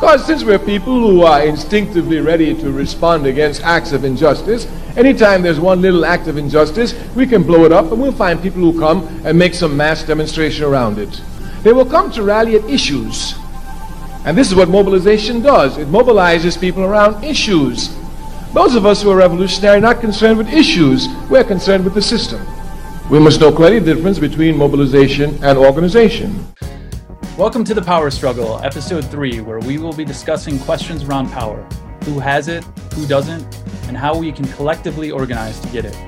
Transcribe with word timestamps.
Because 0.00 0.26
since 0.26 0.42
we're 0.42 0.58
people 0.58 1.00
who 1.00 1.22
are 1.22 1.46
instinctively 1.46 2.20
ready 2.20 2.54
to 2.54 2.72
respond 2.72 3.26
against 3.26 3.62
acts 3.62 3.92
of 3.92 4.04
injustice, 4.04 4.66
anytime 4.96 5.40
there's 5.40 5.60
one 5.60 5.80
little 5.80 6.04
act 6.04 6.26
of 6.26 6.36
injustice, 6.36 6.94
we 7.14 7.26
can 7.26 7.42
blow 7.42 7.64
it 7.64 7.72
up 7.72 7.90
and 7.90 8.02
we'll 8.02 8.12
find 8.12 8.42
people 8.42 8.60
who 8.60 8.78
come 8.78 9.06
and 9.24 9.38
make 9.38 9.54
some 9.54 9.76
mass 9.76 10.02
demonstration 10.02 10.64
around 10.64 10.98
it. 10.98 11.22
They 11.62 11.72
will 11.72 11.86
come 11.86 12.10
to 12.12 12.22
rally 12.22 12.56
at 12.56 12.64
issues. 12.64 13.34
And 14.26 14.36
this 14.36 14.48
is 14.48 14.54
what 14.54 14.68
mobilization 14.68 15.40
does. 15.40 15.78
It 15.78 15.88
mobilizes 15.88 16.60
people 16.60 16.82
around 16.82 17.24
issues. 17.24 17.94
Those 18.52 18.74
of 18.74 18.86
us 18.86 19.02
who 19.02 19.10
are 19.10 19.16
revolutionary 19.16 19.78
are 19.78 19.80
not 19.80 20.00
concerned 20.00 20.38
with 20.38 20.48
issues. 20.48 21.08
We're 21.30 21.44
concerned 21.44 21.84
with 21.84 21.94
the 21.94 22.02
system. 22.02 22.44
We 23.10 23.18
must 23.18 23.40
know 23.40 23.52
clearly 23.52 23.80
the 23.80 23.94
difference 23.94 24.18
between 24.18 24.56
mobilization 24.56 25.42
and 25.44 25.58
organization. 25.58 26.53
Welcome 27.36 27.64
to 27.64 27.74
the 27.74 27.82
Power 27.82 28.12
Struggle, 28.12 28.60
episode 28.60 29.04
three, 29.06 29.40
where 29.40 29.58
we 29.58 29.76
will 29.76 29.92
be 29.92 30.04
discussing 30.04 30.56
questions 30.60 31.02
around 31.02 31.32
power 31.32 31.60
who 32.04 32.20
has 32.20 32.46
it, 32.46 32.62
who 32.94 33.08
doesn't, 33.08 33.42
and 33.88 33.96
how 33.96 34.16
we 34.16 34.30
can 34.30 34.44
collectively 34.52 35.10
organize 35.10 35.58
to 35.58 35.68
get 35.70 35.84
it. 35.84 35.98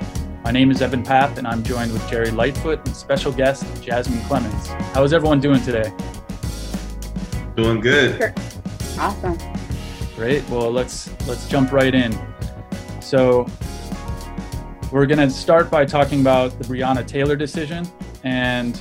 My 0.45 0.53
name 0.53 0.71
is 0.71 0.81
Evan 0.81 1.03
Path, 1.03 1.37
and 1.37 1.45
I'm 1.45 1.65
joined 1.65 1.93
with 1.93 2.09
Jerry 2.09 2.31
Lightfoot 2.31 2.79
and 2.87 2.95
special 2.95 3.33
guest 3.33 3.67
Jasmine 3.83 4.23
Clemens. 4.27 4.69
How 4.95 5.03
is 5.03 5.13
everyone 5.13 5.41
doing 5.41 5.61
today? 5.63 5.93
Doing 7.57 7.81
good. 7.81 8.33
Awesome. 8.97 9.37
Great. 10.15 10.49
Well, 10.49 10.71
let's 10.71 11.11
let's 11.27 11.49
jump 11.49 11.73
right 11.73 11.93
in. 11.93 12.17
So, 13.01 13.49
we're 14.93 15.07
going 15.07 15.19
to 15.19 15.31
start 15.31 15.73
by 15.73 15.87
talking 15.87 16.21
about 16.21 16.57
the 16.57 16.65
Breonna 16.65 17.05
Taylor 17.05 17.35
decision 17.35 17.85
and 18.23 18.81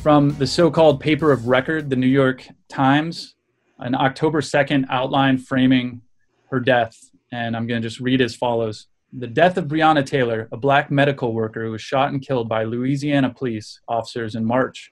from 0.00 0.34
the 0.38 0.46
so 0.46 0.70
called 0.70 0.98
paper 0.98 1.30
of 1.30 1.46
record, 1.46 1.90
the 1.90 1.96
New 1.96 2.06
York 2.06 2.46
Times, 2.68 3.34
an 3.80 3.94
October 3.94 4.40
2nd 4.40 4.86
outline 4.88 5.36
framing 5.36 6.00
her 6.50 6.58
death. 6.58 6.96
And 7.32 7.54
I'm 7.54 7.66
going 7.66 7.82
to 7.82 7.88
just 7.88 8.00
read 8.00 8.22
as 8.22 8.34
follows 8.34 8.86
The 9.12 9.26
death 9.26 9.58
of 9.58 9.66
Breonna 9.66 10.04
Taylor, 10.06 10.48
a 10.52 10.56
black 10.56 10.90
medical 10.90 11.34
worker 11.34 11.64
who 11.64 11.72
was 11.72 11.82
shot 11.82 12.12
and 12.12 12.22
killed 12.22 12.48
by 12.48 12.64
Louisville 12.64 13.30
police 13.36 13.80
officers 13.88 14.36
in 14.36 14.44
March 14.44 14.90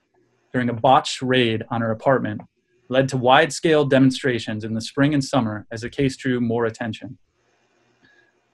during 0.52 0.68
a 0.68 0.74
botched 0.74 1.22
raid 1.22 1.64
on 1.70 1.80
her 1.80 1.90
apartment, 1.90 2.42
led 2.90 3.08
to 3.08 3.16
wide 3.16 3.52
scale 3.52 3.86
demonstrations 3.86 4.62
in 4.62 4.74
the 4.74 4.80
spring 4.80 5.14
and 5.14 5.24
summer 5.24 5.66
as 5.72 5.80
the 5.80 5.90
case 5.90 6.18
drew 6.18 6.38
more 6.38 6.66
attention. 6.66 7.16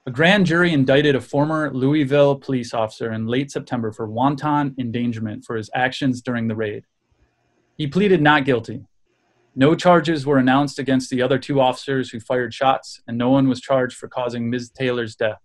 A 0.07 0.11
grand 0.11 0.45
jury 0.45 0.71
indicted 0.71 1.15
a 1.15 1.19
former 1.19 1.73
Louisville 1.73 2.35
police 2.35 2.75
officer 2.75 3.11
in 3.11 3.25
late 3.25 3.49
September 3.49 3.91
for 3.91 4.05
wanton 4.05 4.75
endangerment 4.77 5.43
for 5.43 5.55
his 5.55 5.67
actions 5.73 6.21
during 6.21 6.47
the 6.47 6.55
raid. 6.55 6.83
He 7.75 7.87
pleaded 7.87 8.21
not 8.21 8.45
guilty. 8.45 8.85
No 9.55 9.73
charges 9.73 10.23
were 10.23 10.37
announced 10.37 10.77
against 10.77 11.09
the 11.09 11.23
other 11.23 11.39
two 11.39 11.59
officers 11.59 12.11
who 12.11 12.19
fired 12.19 12.53
shots, 12.53 13.01
and 13.07 13.17
no 13.17 13.31
one 13.31 13.49
was 13.49 13.59
charged 13.61 13.97
for 13.97 14.07
causing 14.07 14.47
Ms. 14.47 14.69
Taylor's 14.69 15.15
death. 15.15 15.39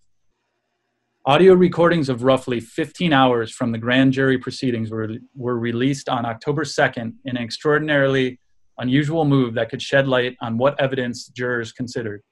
Audio 1.25 1.55
recordings 1.55 2.11
of 2.11 2.22
roughly 2.22 2.61
15 2.61 3.14
hours 3.14 3.50
from 3.50 3.72
the 3.72 3.78
grand 3.78 4.12
jury 4.12 4.36
proceedings 4.36 4.91
were, 4.91 5.08
were 5.34 5.58
released 5.58 6.11
on 6.11 6.27
October 6.27 6.64
2nd 6.64 7.14
in 7.25 7.36
an 7.38 7.42
extraordinarily 7.42 8.38
unusual 8.77 9.25
move 9.25 9.55
that 9.55 9.70
could 9.70 9.81
shed 9.81 10.06
light 10.06 10.36
on 10.42 10.58
what 10.58 10.78
evidence 10.78 11.28
jurors 11.28 11.72
considered. 11.72 12.22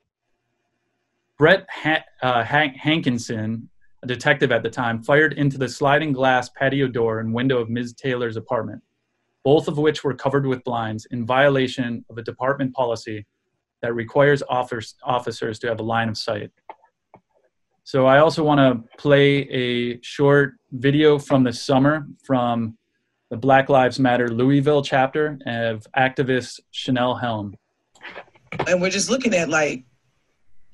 Brett 1.39 1.67
ha- 1.71 2.05
uh, 2.21 2.43
Hankison, 2.43 3.69
a 4.03 4.07
detective 4.07 4.51
at 4.51 4.63
the 4.63 4.71
time, 4.71 5.03
fired 5.03 5.35
into 5.35 5.57
the 5.57 5.69
sliding 5.69 6.13
glass 6.13 6.49
patio 6.49 6.89
door 6.89 7.21
and 7.21 7.33
window 7.33 7.59
of 7.59 7.71
Ms. 7.71 7.95
Taylor's 7.95 8.37
apartment, 8.37 8.83
both 9.45 9.69
of 9.69 9.79
which 9.79 10.03
were 10.03 10.15
covered 10.15 10.47
with 10.47 10.65
blinds 10.65 11.07
in 11.13 11.25
violation 11.25 12.05
of 12.11 12.19
a 12.19 12.23
department 12.23 12.75
policy 12.75 13.25
that 13.83 13.95
requires 13.95 14.43
officers 14.49 15.59
to 15.61 15.69
have 15.69 15.79
a 15.79 15.83
line 15.85 16.09
of 16.09 16.19
sight. 16.19 16.51
So 17.85 18.07
I 18.07 18.19
also 18.19 18.43
want 18.43 18.59
to 18.59 18.97
play 18.99 19.49
a 19.49 20.03
short 20.03 20.55
video 20.73 21.19
from 21.19 21.45
the 21.45 21.53
summer 21.53 22.07
from 22.23 22.77
the 23.31 23.37
Black 23.37 23.69
Lives 23.69 23.99
Matter 24.01 24.29
Louisville 24.29 24.83
chapter 24.83 25.39
of 25.47 25.87
activist 25.97 26.61
Chanelle 26.73 27.21
Helm. 27.21 27.55
And 28.67 28.83
we're 28.83 28.91
just 28.91 29.09
looking 29.09 29.35
at 29.35 29.49
like 29.49 29.85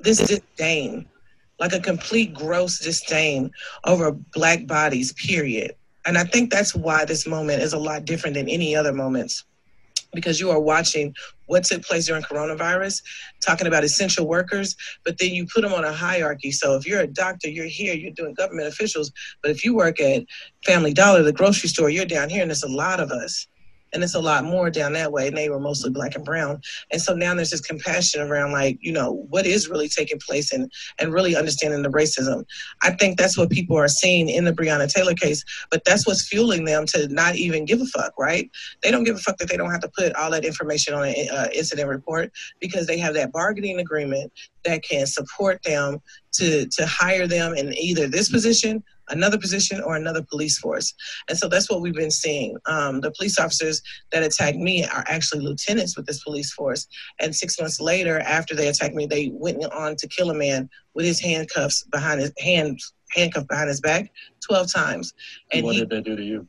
this 0.05 0.19
disdain, 0.19 1.07
like 1.59 1.73
a 1.73 1.81
complete 1.81 2.35
gross 2.35 2.79
disdain 2.79 3.51
over 3.85 4.13
black 4.13 4.67
bodies, 4.67 5.13
period. 5.15 5.75
And 6.07 6.19
I 6.19 6.25
think 6.25 6.51
that's 6.51 6.75
why 6.75 7.05
this 7.05 7.27
moment 7.27 7.63
is 7.63 7.73
a 7.73 7.79
lot 7.79 8.05
different 8.05 8.35
than 8.35 8.49
any 8.49 8.77
other 8.77 8.93
moments 8.93 9.45
because 10.13 10.39
you 10.39 10.51
are 10.51 10.61
watching 10.61 11.15
what 11.47 11.65
took 11.65 11.83
place 11.83 12.07
during 12.07 12.23
coronavirus, 12.23 13.03
talking 13.45 13.67
about 13.67 13.85
essential 13.85 14.27
workers, 14.27 14.77
but 15.05 15.19
then 15.19 15.31
you 15.31 15.47
put 15.53 15.63
them 15.63 15.73
on 15.73 15.85
a 15.85 15.93
hierarchy. 15.93 16.51
So 16.51 16.77
if 16.77 16.87
you're 16.87 17.01
a 17.01 17.07
doctor, 17.07 17.49
you're 17.49 17.67
here, 17.67 17.95
you're 17.95 18.13
doing 18.13 18.35
government 18.35 18.69
officials. 18.69 19.11
But 19.43 19.51
if 19.51 19.65
you 19.65 19.75
work 19.75 20.01
at 20.01 20.25
Family 20.65 20.95
Dollar, 20.95 21.23
the 21.23 21.33
grocery 21.33 21.69
store, 21.69 21.91
you're 21.91 22.07
down 22.07 22.31
here, 22.31 22.43
and 22.43 22.51
there's 22.51 22.63
a 22.63 22.69
lot 22.69 23.01
of 23.01 23.11
us 23.11 23.47
and 23.95 24.03
it's 24.03 24.15
a 24.15 24.21
lot 24.21 24.45
more 24.45 24.71
down 24.71 24.93
that 24.93 25.13
way. 25.13 25.29
And 25.29 25.37
they 25.37 25.49
were 25.49 25.61
mostly 25.61 25.91
black 25.91 26.15
and 26.15 26.25
brown. 26.25 26.61
And 26.91 27.01
so 27.01 27.15
now 27.15 27.35
there's 27.35 27.51
this 27.51 27.61
compassion 27.61 28.21
around 28.21 28.53
like, 28.53 28.79
you 28.81 28.93
know, 28.93 29.25
what 29.31 29.47
is 29.47 29.69
really 29.69 29.89
taking 29.89 30.19
place 30.19 30.53
and 30.53 30.71
and 30.99 31.13
really 31.13 31.37
understanding 31.37 31.83
the 31.83 31.89
racism. 31.89 32.45
I 32.83 32.91
think 32.91 33.17
that's 33.17 33.39
what 33.39 33.51
people 33.51 33.79
are 33.79 33.89
seeing 33.89 34.29
in 34.29 34.45
the 34.45 34.53
Breonna 34.53 34.93
Taylor 34.93 35.15
case, 35.15 35.45
but 35.71 35.85
that's 35.85 36.07
what's 36.07 36.27
fueling 36.27 36.65
them 36.65 36.87
to 36.87 37.09
not 37.09 37.37
even 37.37 37.65
give 37.65 37.81
a 37.81 37.87
fuck, 37.87 38.13
right? 38.19 38.51
They 38.83 38.91
don't 38.91 39.05
give 39.05 39.17
a 39.17 39.21
fuck 39.21 39.39
that 39.39 39.49
they 39.49 39.57
don't 39.57 39.71
have 39.71 39.81
to 39.81 39.91
put 39.97 40.15
all 40.17 40.31
that 40.33 40.45
information 40.45 40.95
on 40.95 41.05
an 41.05 41.15
uh, 41.33 41.49
incident 41.55 41.89
report 41.89 42.33
because 42.61 42.87
they 42.87 42.99
have 42.99 43.15
that 43.15 43.33
bargaining 43.33 43.79
agreement 43.79 44.33
that 44.65 44.83
can 44.83 45.07
support 45.07 45.63
them 45.63 46.01
to 46.35 46.67
to 46.67 46.87
hire 46.87 47.27
them 47.27 47.55
in 47.55 47.77
either 47.79 48.09
this 48.09 48.29
position 48.29 48.83
another 49.11 49.39
position 49.39 49.81
or 49.83 49.97
another 49.97 50.23
police 50.23 50.59
force. 50.59 50.95
And 51.29 51.37
so 51.37 51.49
that's 51.49 51.71
what 51.71 51.81
we've 51.81 51.95
been 51.95 52.11
seeing. 52.11 52.57
Um, 52.67 53.01
the 53.01 53.11
police 53.11 53.39
officers 53.39 53.83
that 54.13 54.23
attacked 54.23 54.57
me 54.57 54.85
are 54.85 55.05
actually 55.09 55.43
lieutenants 55.43 55.97
with 55.97 56.07
this 56.07 56.23
police 56.23 56.53
force. 56.53 56.87
And 57.21 57.35
six 57.35 57.59
months 57.61 57.81
later, 57.81 58.21
after 58.21 58.55
they 58.55 58.69
attacked 58.69 58.95
me, 58.95 59.07
they 59.07 59.31
went 59.33 59.63
on 59.73 59.97
to 59.97 60.09
kill 60.09 60.31
a 60.31 60.35
man 60.35 60.69
with 60.95 61.05
his 61.05 61.21
handcuffs 61.21 61.85
behind 61.85 62.21
his 62.21 62.33
hand 62.39 62.81
handcuffed 63.15 63.49
behind 63.49 63.69
his 63.69 63.81
back 63.81 64.11
12 64.45 64.73
times. 64.73 65.15
And 65.53 65.65
what 65.65 65.75
he, 65.75 65.81
did 65.81 65.91
they 65.91 66.01
do 66.01 66.17
to 66.17 66.23
you? 66.23 66.49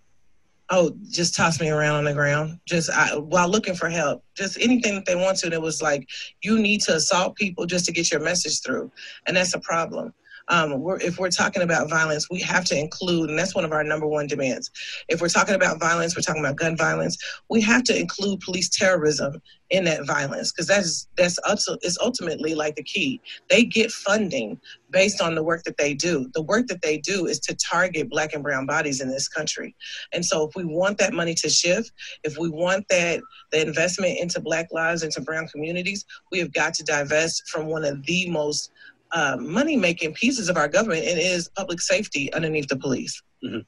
Oh, 0.70 0.96
just 1.12 1.36
toss 1.36 1.62
me 1.62 1.70
around 1.70 1.96
on 1.96 2.06
the 2.06 2.14
ground, 2.14 2.60
just 2.68 2.90
I, 2.90 3.16
while 3.18 3.48
looking 3.48 3.76
for 3.76 3.88
help. 3.88 4.24
Just 4.36 4.58
anything 4.60 4.96
that 4.96 5.06
they 5.06 5.16
want 5.16 5.38
to. 5.38 5.48
And 5.48 5.54
it 5.54 5.62
was 5.62 5.82
like, 5.82 6.08
you 6.42 6.60
need 6.60 6.82
to 6.82 6.96
assault 6.96 7.36
people 7.36 7.68
just 7.68 7.86
to 7.86 7.92
get 7.92 8.12
your 8.12 8.22
message 8.22 8.62
through. 8.62 8.92
And 9.28 9.38
that's 9.38 9.54
a 9.54 9.60
problem 9.60 10.14
um, 10.48 10.80
we're, 10.82 11.00
if 11.00 11.18
we're 11.18 11.30
talking 11.30 11.64
about 11.64 11.90
violence, 11.90 12.30
we 12.30 12.40
have 12.42 12.66
to 12.66 12.78
include, 12.78 13.30
and 13.30 13.40
that's 13.40 13.56
one 13.56 13.66
of 13.66 13.72
our 13.72 13.84
number 13.84 14.08
one 14.08 14.28
demands. 14.28 14.70
If 15.10 15.22
we're 15.22 15.30
talking 15.30 15.56
about 15.56 15.80
violence, 15.80 16.16
we're 16.16 16.22
talking 16.22 16.44
about 16.44 16.58
gun 16.58 16.78
violence, 16.78 17.18
we 17.50 17.62
have 17.62 17.84
to 17.86 17.98
include 17.98 18.42
police 18.42 18.70
terrorism 18.70 19.42
in 19.72 19.84
that 19.86 20.06
violence 20.06 20.52
because 20.52 20.68
that's 20.68 21.08
that's 21.18 21.40
is 21.82 21.98
ultimately 22.02 22.54
like 22.54 22.76
the 22.76 22.84
key. 22.84 23.20
They 23.50 23.64
get 23.64 23.92
funding 23.92 24.60
based 24.92 25.22
on 25.22 25.34
the 25.34 25.44
work 25.44 25.64
that 25.64 25.78
they 25.78 25.94
do. 25.94 26.30
The 26.36 26.44
work 26.44 26.68
that 26.68 26.84
they 26.84 27.00
do 27.00 27.26
is 27.26 27.40
to 27.42 27.56
target 27.56 28.10
black 28.10 28.34
and 28.34 28.44
brown 28.44 28.68
bodies 28.68 29.02
in 29.02 29.10
this 29.10 29.28
country. 29.28 29.76
And 30.14 30.24
so 30.24 30.48
if 30.48 30.56
we 30.56 30.64
want 30.66 31.00
that 31.00 31.14
money 31.14 31.34
to 31.36 31.50
shift, 31.50 31.92
if 32.24 32.38
we 32.38 32.50
want 32.50 32.88
that 32.90 33.22
the 33.52 33.62
investment 33.62 34.20
into 34.20 34.40
black 34.40 34.68
lives, 34.72 35.02
into 35.02 35.22
brown 35.22 35.48
communities, 35.48 36.06
we 36.32 36.40
have 36.40 36.54
got 36.54 36.76
to 36.76 36.84
divest 36.84 37.50
from 37.50 37.66
one 37.66 37.84
of 37.84 38.06
the 38.06 38.30
most 38.30 38.72
uh, 39.16 39.38
money 39.40 39.78
making 39.78 40.14
pieces 40.14 40.50
of 40.50 40.58
our 40.58 40.68
government 40.68 41.06
and 41.06 41.18
is 41.18 41.48
public 41.56 41.80
safety 41.80 42.32
underneath 42.34 42.68
the 42.68 42.76
police. 42.76 43.24
Mm-hmm. 43.44 43.60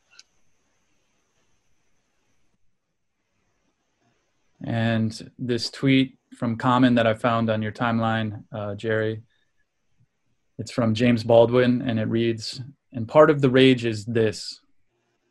And 4.69 5.31
this 5.39 5.69
tweet 5.69 6.17
from 6.37 6.57
Common 6.57 6.95
that 6.95 7.07
I 7.07 7.13
found 7.13 7.49
on 7.49 7.61
your 7.61 7.71
timeline, 7.71 8.43
uh, 8.51 8.75
Jerry, 8.75 9.21
it's 10.57 10.71
from 10.71 10.93
James 10.93 11.23
Baldwin 11.23 11.81
and 11.81 11.97
it 11.97 12.09
reads, 12.09 12.61
and 12.91 13.07
part 13.07 13.29
of 13.29 13.39
the 13.41 13.49
rage 13.49 13.85
is 13.85 14.03
this 14.05 14.59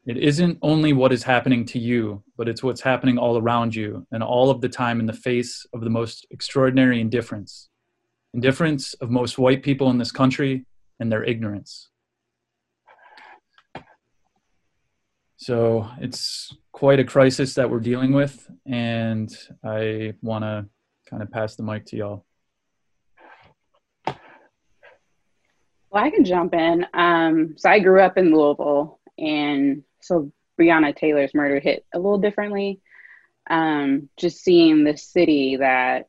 it 0.07 0.17
isn't 0.17 0.59
only 0.63 0.93
what 0.93 1.13
is 1.13 1.25
happening 1.25 1.65
to 1.67 1.81
you, 1.81 2.23
but 2.39 2.49
it's 2.49 2.63
what's 2.63 2.81
happening 2.81 3.19
all 3.19 3.37
around 3.37 3.75
you 3.75 4.07
and 4.13 4.23
all 4.23 4.51
of 4.51 4.61
the 4.61 4.69
time 4.69 5.01
in 5.01 5.07
the 5.07 5.13
face 5.13 5.67
of 5.75 5.81
the 5.81 5.91
most 5.91 6.27
extraordinary 6.31 7.01
indifference 7.01 7.69
indifference 8.37 8.93
of 8.95 9.11
most 9.11 9.39
white 9.39 9.63
people 9.63 9.89
in 9.91 9.97
this 9.97 10.13
country 10.13 10.67
and 11.01 11.11
their 11.11 11.25
ignorance. 11.25 11.89
So 15.39 15.89
it's 16.01 16.55
quite 16.73 17.01
a 17.01 17.05
crisis 17.05 17.55
that 17.55 17.71
we're 17.71 17.81
dealing 17.81 18.13
with, 18.13 18.49
and 18.67 19.35
I 19.65 20.13
want 20.21 20.45
to 20.45 20.67
kind 21.09 21.23
of 21.23 21.31
pass 21.31 21.57
the 21.57 21.63
mic 21.63 21.87
to 21.87 21.97
y'all. 21.97 22.27
Well, 24.07 26.05
I 26.05 26.11
can 26.11 26.25
jump 26.25 26.53
in. 26.53 26.87
Um, 26.93 27.55
so 27.57 27.71
I 27.71 27.79
grew 27.79 28.03
up 28.03 28.19
in 28.19 28.35
Louisville, 28.35 29.01
and 29.17 29.83
so 30.03 30.31
Breonna 30.61 30.95
Taylor's 30.95 31.33
murder 31.33 31.59
hit 31.59 31.87
a 31.95 31.99
little 31.99 32.19
differently. 32.19 32.81
Um, 33.49 34.11
just 34.19 34.43
seeing 34.43 34.85
the 34.85 34.97
city 34.97 35.57
that 35.57 36.09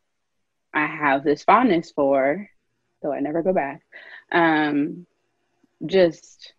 I 0.78 0.86
have 0.86 1.24
this 1.24 1.44
fondness 1.44 1.92
for, 1.92 2.48
though 3.02 3.12
I 3.12 3.20
never 3.20 3.42
go 3.42 3.52
back, 3.52 3.82
um, 4.32 5.08
just 5.84 6.54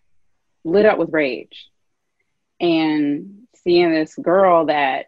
lit 0.65 0.87
up 0.87 0.99
with 0.99 1.13
rage. 1.13 1.69
And 2.61 3.47
seeing 3.63 3.93
this 3.93 4.17
girl 4.17 4.67
that, 4.67 5.07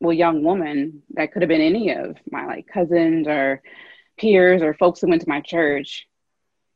well, 0.00 0.12
young 0.12 0.42
woman 0.42 1.02
that 1.14 1.32
could 1.32 1.42
have 1.42 1.48
been 1.48 1.60
any 1.60 1.94
of 1.94 2.16
my 2.30 2.46
like 2.46 2.66
cousins 2.66 3.28
or 3.28 3.62
peers 4.18 4.60
or 4.60 4.74
folks 4.74 5.00
who 5.00 5.08
went 5.08 5.22
to 5.22 5.28
my 5.28 5.40
church, 5.40 6.08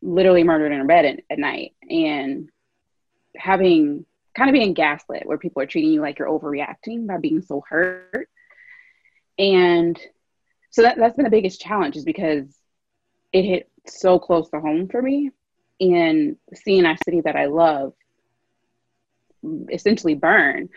literally 0.01 0.45
murdered 0.45 0.71
in 0.71 0.79
her 0.79 0.87
bed 0.87 1.05
at, 1.05 1.21
at 1.31 1.39
night. 1.39 1.73
And 1.91 2.49
having 3.37 4.07
kind 4.37 4.51
of 4.51 4.55
being 4.55 4.75
gaslit 4.75 5.27
where 5.27 5.39
people 5.39 5.63
are 5.63 5.67
treating 5.67 5.91
you 5.91 6.01
like 6.01 6.21
you're 6.21 6.29
overreacting 6.29 7.09
by 7.09 7.19
being 7.19 7.43
so 7.43 7.65
hurt. 7.69 8.29
And 9.37 10.01
so 10.73 10.83
that, 10.83 10.97
that's 10.97 11.17
been 11.17 11.25
the 11.25 11.31
biggest 11.31 11.61
challenge 11.61 11.97
is 11.97 12.05
because 12.05 12.45
it 13.33 13.45
hit 13.45 13.71
so 13.87 14.19
close 14.19 14.49
to 14.51 14.61
home 14.61 14.89
for 14.89 15.01
me 15.01 15.31
and 15.81 16.37
seeing 16.55 16.85
a 16.85 16.97
city 17.05 17.21
that 17.21 17.37
I 17.37 17.47
love 17.47 17.93
essentially 19.71 20.15
burn 20.15 20.69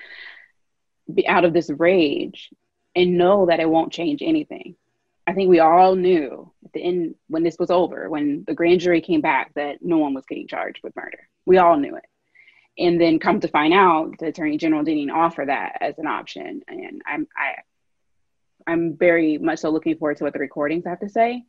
be 1.12 1.28
out 1.28 1.46
of 1.46 1.54
this 1.54 1.70
rage 1.70 2.50
and 2.96 3.18
know 3.18 3.46
that 3.46 3.60
it 3.60 3.70
won't 3.70 3.94
change 3.94 4.22
anything. 4.22 4.76
I 5.28 5.34
think 5.34 5.50
we 5.50 5.60
all 5.60 5.96
knew 5.96 6.52
at 6.66 6.74
the 6.74 6.82
end 6.82 7.16
when 7.28 7.44
this 7.44 7.58
was 7.58 7.72
over, 7.72 8.10
when 8.10 8.44
the 8.46 8.54
grand 8.54 8.82
jury 8.82 9.02
came 9.02 9.22
back, 9.22 9.54
that 9.54 9.78
no 9.82 9.98
one 9.98 10.14
was 10.14 10.26
getting 10.26 10.48
charged 10.48 10.82
with 10.84 10.96
murder. 10.96 11.30
We 11.46 11.58
all 11.58 11.78
knew 11.78 11.96
it. 11.96 12.06
And 12.78 13.00
then 13.00 13.20
come 13.20 13.40
to 13.40 13.48
find 13.48 13.74
out, 13.74 14.18
the 14.20 14.28
attorney 14.28 14.58
general 14.58 14.84
didn't 14.84 15.10
offer 15.10 15.46
that 15.46 15.78
as 15.80 15.98
an 16.00 16.08
option. 16.08 16.64
And 16.68 17.02
I'm 17.06 17.28
I 17.38 17.62
I'm 18.68 18.98
very 18.98 19.38
much 19.38 19.60
so 19.60 19.70
looking 19.70 19.98
forward 19.98 20.18
to 20.18 20.24
what 20.24 20.34
the 20.34 20.40
recordings 20.40 20.86
have 20.86 21.00
to 21.00 21.10
say 21.10 21.44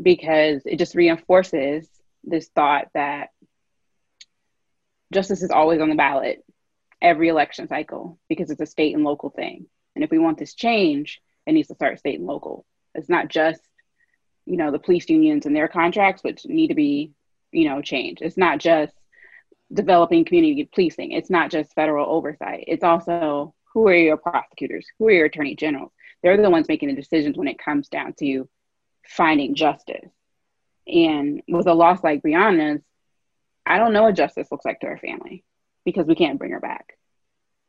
because 0.00 0.62
it 0.64 0.78
just 0.78 0.94
reinforces 0.94 1.88
this 2.24 2.48
thought 2.54 2.88
that 2.94 3.30
justice 5.12 5.42
is 5.42 5.50
always 5.50 5.80
on 5.80 5.88
the 5.88 5.94
ballot 5.94 6.44
every 7.02 7.28
election 7.28 7.66
cycle 7.68 8.18
because 8.28 8.50
it's 8.50 8.60
a 8.60 8.66
state 8.66 8.94
and 8.94 9.04
local 9.04 9.28
thing. 9.28 9.66
And 9.94 10.04
if 10.04 10.10
we 10.10 10.18
want 10.18 10.38
this 10.38 10.54
change, 10.54 11.20
it 11.46 11.52
needs 11.52 11.68
to 11.68 11.74
start 11.74 11.98
state 11.98 12.18
and 12.18 12.28
local. 12.28 12.64
It's 12.94 13.08
not 13.08 13.28
just, 13.28 13.60
you 14.46 14.56
know, 14.56 14.70
the 14.70 14.78
police 14.78 15.08
unions 15.08 15.44
and 15.44 15.54
their 15.54 15.68
contracts, 15.68 16.22
which 16.22 16.46
need 16.46 16.68
to 16.68 16.74
be, 16.74 17.10
you 17.50 17.68
know, 17.68 17.82
changed. 17.82 18.22
It's 18.22 18.38
not 18.38 18.58
just 18.58 18.94
developing 19.72 20.24
community 20.24 20.68
policing. 20.72 21.12
It's 21.12 21.30
not 21.30 21.50
just 21.50 21.74
federal 21.74 22.08
oversight. 22.08 22.64
It's 22.68 22.84
also 22.84 23.54
who 23.74 23.88
are 23.88 23.94
your 23.94 24.16
prosecutors? 24.16 24.86
Who 24.98 25.08
are 25.08 25.12
your 25.12 25.26
attorney 25.26 25.56
generals? 25.56 25.92
They're 26.22 26.40
the 26.40 26.50
ones 26.50 26.68
making 26.68 26.88
the 26.88 26.94
decisions 26.94 27.36
when 27.36 27.48
it 27.48 27.58
comes 27.58 27.88
down 27.88 28.14
to 28.20 28.48
finding 29.06 29.54
justice. 29.54 30.10
And 30.86 31.42
with 31.48 31.66
a 31.66 31.74
loss 31.74 32.02
like 32.02 32.22
Breonna's, 32.22 32.82
I 33.64 33.78
don't 33.78 33.92
know 33.92 34.02
what 34.02 34.16
justice 34.16 34.48
looks 34.50 34.64
like 34.64 34.80
to 34.80 34.86
her 34.86 34.98
family 34.98 35.44
because 35.84 36.06
we 36.06 36.14
can't 36.14 36.38
bring 36.38 36.52
her 36.52 36.60
back. 36.60 36.98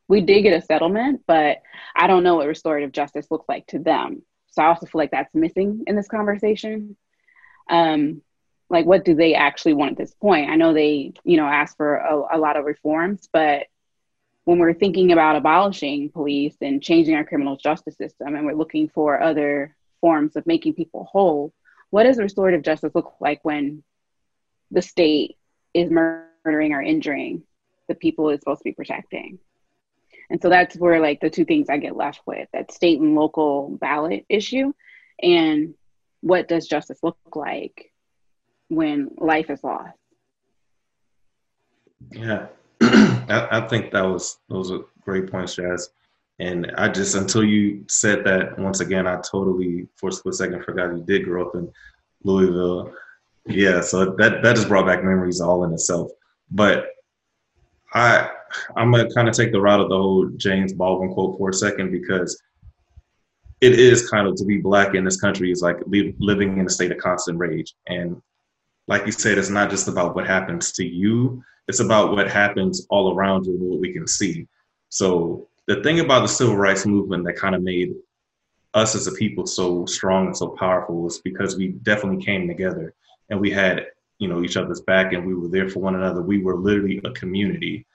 We 0.08 0.20
did 0.20 0.42
get 0.42 0.60
a 0.60 0.64
settlement, 0.64 1.22
but 1.26 1.62
I 1.96 2.06
don't 2.06 2.24
know 2.24 2.36
what 2.36 2.46
restorative 2.46 2.92
justice 2.92 3.30
looks 3.30 3.48
like 3.48 3.66
to 3.68 3.78
them. 3.78 4.22
So 4.50 4.62
I 4.62 4.66
also 4.66 4.86
feel 4.86 5.00
like 5.00 5.10
that's 5.10 5.34
missing 5.34 5.84
in 5.86 5.96
this 5.96 6.08
conversation. 6.08 6.96
Um, 7.68 8.22
like, 8.70 8.86
what 8.86 9.04
do 9.04 9.14
they 9.14 9.34
actually 9.34 9.74
want 9.74 9.92
at 9.92 9.98
this 9.98 10.14
point? 10.14 10.50
I 10.50 10.56
know 10.56 10.72
they, 10.72 11.12
you 11.24 11.36
know, 11.36 11.46
ask 11.46 11.76
for 11.76 11.96
a, 11.96 12.36
a 12.36 12.38
lot 12.38 12.56
of 12.56 12.64
reforms, 12.64 13.28
but 13.32 13.66
when 14.44 14.58
we're 14.58 14.74
thinking 14.74 15.12
about 15.12 15.36
abolishing 15.36 16.10
police 16.10 16.56
and 16.60 16.82
changing 16.82 17.14
our 17.14 17.24
criminal 17.24 17.56
justice 17.56 17.96
system, 17.96 18.34
and 18.34 18.44
we're 18.44 18.54
looking 18.54 18.88
for 18.88 19.20
other 19.22 19.74
forms 20.00 20.36
of 20.36 20.46
making 20.46 20.74
people 20.74 21.04
whole, 21.04 21.52
what 21.90 22.04
does 22.04 22.18
restorative 22.18 22.62
justice 22.62 22.94
look 22.94 23.14
like 23.20 23.40
when 23.42 23.82
the 24.70 24.82
state 24.82 25.36
is 25.72 25.90
murdering 25.90 26.72
or 26.72 26.82
injuring 26.82 27.42
the 27.88 27.94
people 27.94 28.28
it's 28.28 28.42
supposed 28.42 28.60
to 28.60 28.64
be 28.64 28.72
protecting? 28.72 29.38
And 30.30 30.40
so 30.40 30.48
that's 30.48 30.76
where 30.76 31.00
like 31.00 31.20
the 31.20 31.30
two 31.30 31.44
things 31.44 31.68
I 31.68 31.78
get 31.78 31.96
left 31.96 32.20
with 32.26 32.48
that 32.52 32.72
state 32.72 33.00
and 33.00 33.14
local 33.14 33.76
ballot 33.80 34.24
issue 34.28 34.72
and 35.22 35.74
what 36.20 36.48
does 36.48 36.66
justice 36.66 36.98
look 37.02 37.18
like 37.34 37.92
when 38.68 39.10
life 39.18 39.50
is 39.50 39.62
lost? 39.62 39.96
Yeah, 42.10 42.46
I, 43.28 43.48
I, 43.50 43.68
think 43.68 43.90
that 43.92 44.02
was 44.02 44.38
those 44.48 44.70
are 44.70 44.80
great 45.00 45.30
points, 45.30 45.56
Jazz. 45.56 45.90
And 46.38 46.70
I 46.76 46.88
just 46.88 47.14
until 47.14 47.44
you 47.44 47.84
said 47.88 48.24
that 48.24 48.58
once 48.58 48.80
again, 48.80 49.06
I 49.06 49.16
totally 49.16 49.88
for 49.96 50.10
a 50.10 50.12
split 50.12 50.34
second 50.34 50.64
forgot 50.64 50.94
you 50.94 51.02
did 51.02 51.24
grow 51.24 51.48
up 51.48 51.54
in 51.54 51.70
Louisville. 52.22 52.92
Yeah, 53.46 53.80
so 53.80 54.14
that 54.16 54.42
that 54.42 54.56
just 54.56 54.68
brought 54.68 54.86
back 54.86 55.04
memories 55.04 55.40
all 55.40 55.64
in 55.64 55.72
itself. 55.72 56.10
But 56.50 56.86
I 57.94 58.30
I'm 58.76 58.90
gonna 58.90 59.12
kind 59.12 59.28
of 59.28 59.34
take 59.34 59.52
the 59.52 59.60
route 59.60 59.80
of 59.80 59.88
the 59.88 59.96
whole 59.96 60.28
James 60.36 60.72
Baldwin 60.72 61.12
quote 61.12 61.36
for 61.36 61.50
a 61.50 61.54
second 61.54 61.90
because 61.90 62.40
it 63.60 63.78
is 63.78 64.08
kind 64.08 64.28
of 64.28 64.36
to 64.36 64.44
be 64.44 64.58
black 64.58 64.94
in 64.94 65.04
this 65.04 65.20
country 65.20 65.50
is 65.50 65.62
like 65.62 65.78
living 65.86 66.58
in 66.58 66.66
a 66.66 66.70
state 66.70 66.92
of 66.92 66.98
constant 66.98 67.38
rage. 67.38 67.74
And 67.86 68.20
like 68.86 69.06
you 69.06 69.12
said, 69.12 69.38
it's 69.38 69.50
not 69.50 69.70
just 69.70 69.88
about 69.88 70.14
what 70.14 70.26
happens 70.26 70.72
to 70.72 70.84
you; 70.84 71.42
it's 71.68 71.80
about 71.80 72.12
what 72.12 72.30
happens 72.30 72.86
all 72.90 73.14
around 73.14 73.46
you 73.46 73.52
and 73.54 73.62
what 73.62 73.80
we 73.80 73.92
can 73.92 74.06
see. 74.06 74.46
So 74.88 75.48
the 75.66 75.82
thing 75.82 76.00
about 76.00 76.20
the 76.20 76.28
civil 76.28 76.56
rights 76.56 76.86
movement 76.86 77.24
that 77.24 77.36
kind 77.36 77.54
of 77.54 77.62
made 77.62 77.94
us 78.74 78.94
as 78.94 79.06
a 79.06 79.12
people 79.12 79.46
so 79.46 79.86
strong 79.86 80.26
and 80.26 80.36
so 80.36 80.48
powerful 80.48 81.00
was 81.00 81.20
because 81.20 81.56
we 81.56 81.68
definitely 81.68 82.24
came 82.24 82.48
together 82.48 82.92
and 83.30 83.40
we 83.40 83.50
had 83.50 83.86
you 84.18 84.28
know 84.28 84.42
each 84.42 84.56
other's 84.56 84.80
back 84.82 85.12
and 85.12 85.26
we 85.26 85.34
were 85.34 85.48
there 85.48 85.68
for 85.68 85.80
one 85.80 85.94
another. 85.94 86.22
We 86.22 86.38
were 86.38 86.56
literally 86.56 87.00
a 87.04 87.10
community. 87.12 87.86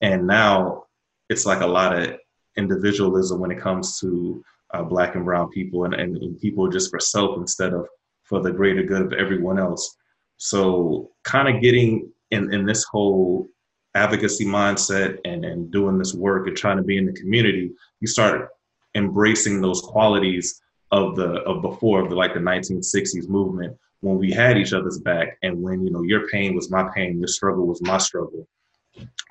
And 0.00 0.26
now 0.26 0.84
it's 1.28 1.44
like 1.44 1.60
a 1.60 1.66
lot 1.66 1.96
of 1.96 2.18
individualism 2.56 3.40
when 3.40 3.50
it 3.50 3.60
comes 3.60 4.00
to 4.00 4.42
uh, 4.72 4.82
black 4.82 5.14
and 5.14 5.24
brown 5.24 5.48
people 5.50 5.84
and, 5.84 5.94
and, 5.94 6.16
and 6.16 6.40
people 6.40 6.68
just 6.68 6.90
for 6.90 7.00
self 7.00 7.36
instead 7.36 7.72
of 7.72 7.86
for 8.22 8.40
the 8.40 8.52
greater 8.52 8.82
good 8.82 9.02
of 9.02 9.12
everyone 9.12 9.58
else 9.58 9.96
so 10.38 11.10
kind 11.24 11.54
of 11.54 11.60
getting 11.60 12.10
in, 12.30 12.52
in 12.52 12.64
this 12.64 12.84
whole 12.84 13.48
advocacy 13.94 14.44
mindset 14.44 15.18
and, 15.24 15.44
and 15.44 15.70
doing 15.70 15.98
this 15.98 16.14
work 16.14 16.46
and 16.46 16.56
trying 16.56 16.76
to 16.76 16.82
be 16.82 16.96
in 16.96 17.06
the 17.06 17.12
community, 17.12 17.72
you 18.00 18.06
start 18.06 18.50
embracing 18.94 19.60
those 19.60 19.80
qualities 19.80 20.60
of 20.90 21.16
the 21.16 21.42
of 21.42 21.60
before 21.60 22.00
of 22.00 22.08
the 22.08 22.16
like 22.16 22.32
the 22.32 22.40
1960s 22.40 23.28
movement 23.28 23.76
when 24.00 24.16
we 24.16 24.30
had 24.30 24.56
each 24.56 24.72
other's 24.72 24.98
back 24.98 25.36
and 25.42 25.60
when 25.60 25.84
you 25.84 25.90
know 25.90 26.02
your 26.02 26.28
pain 26.28 26.54
was 26.54 26.70
my 26.70 26.88
pain, 26.94 27.18
your 27.18 27.28
struggle 27.28 27.66
was 27.66 27.82
my 27.82 27.98
struggle. 27.98 28.46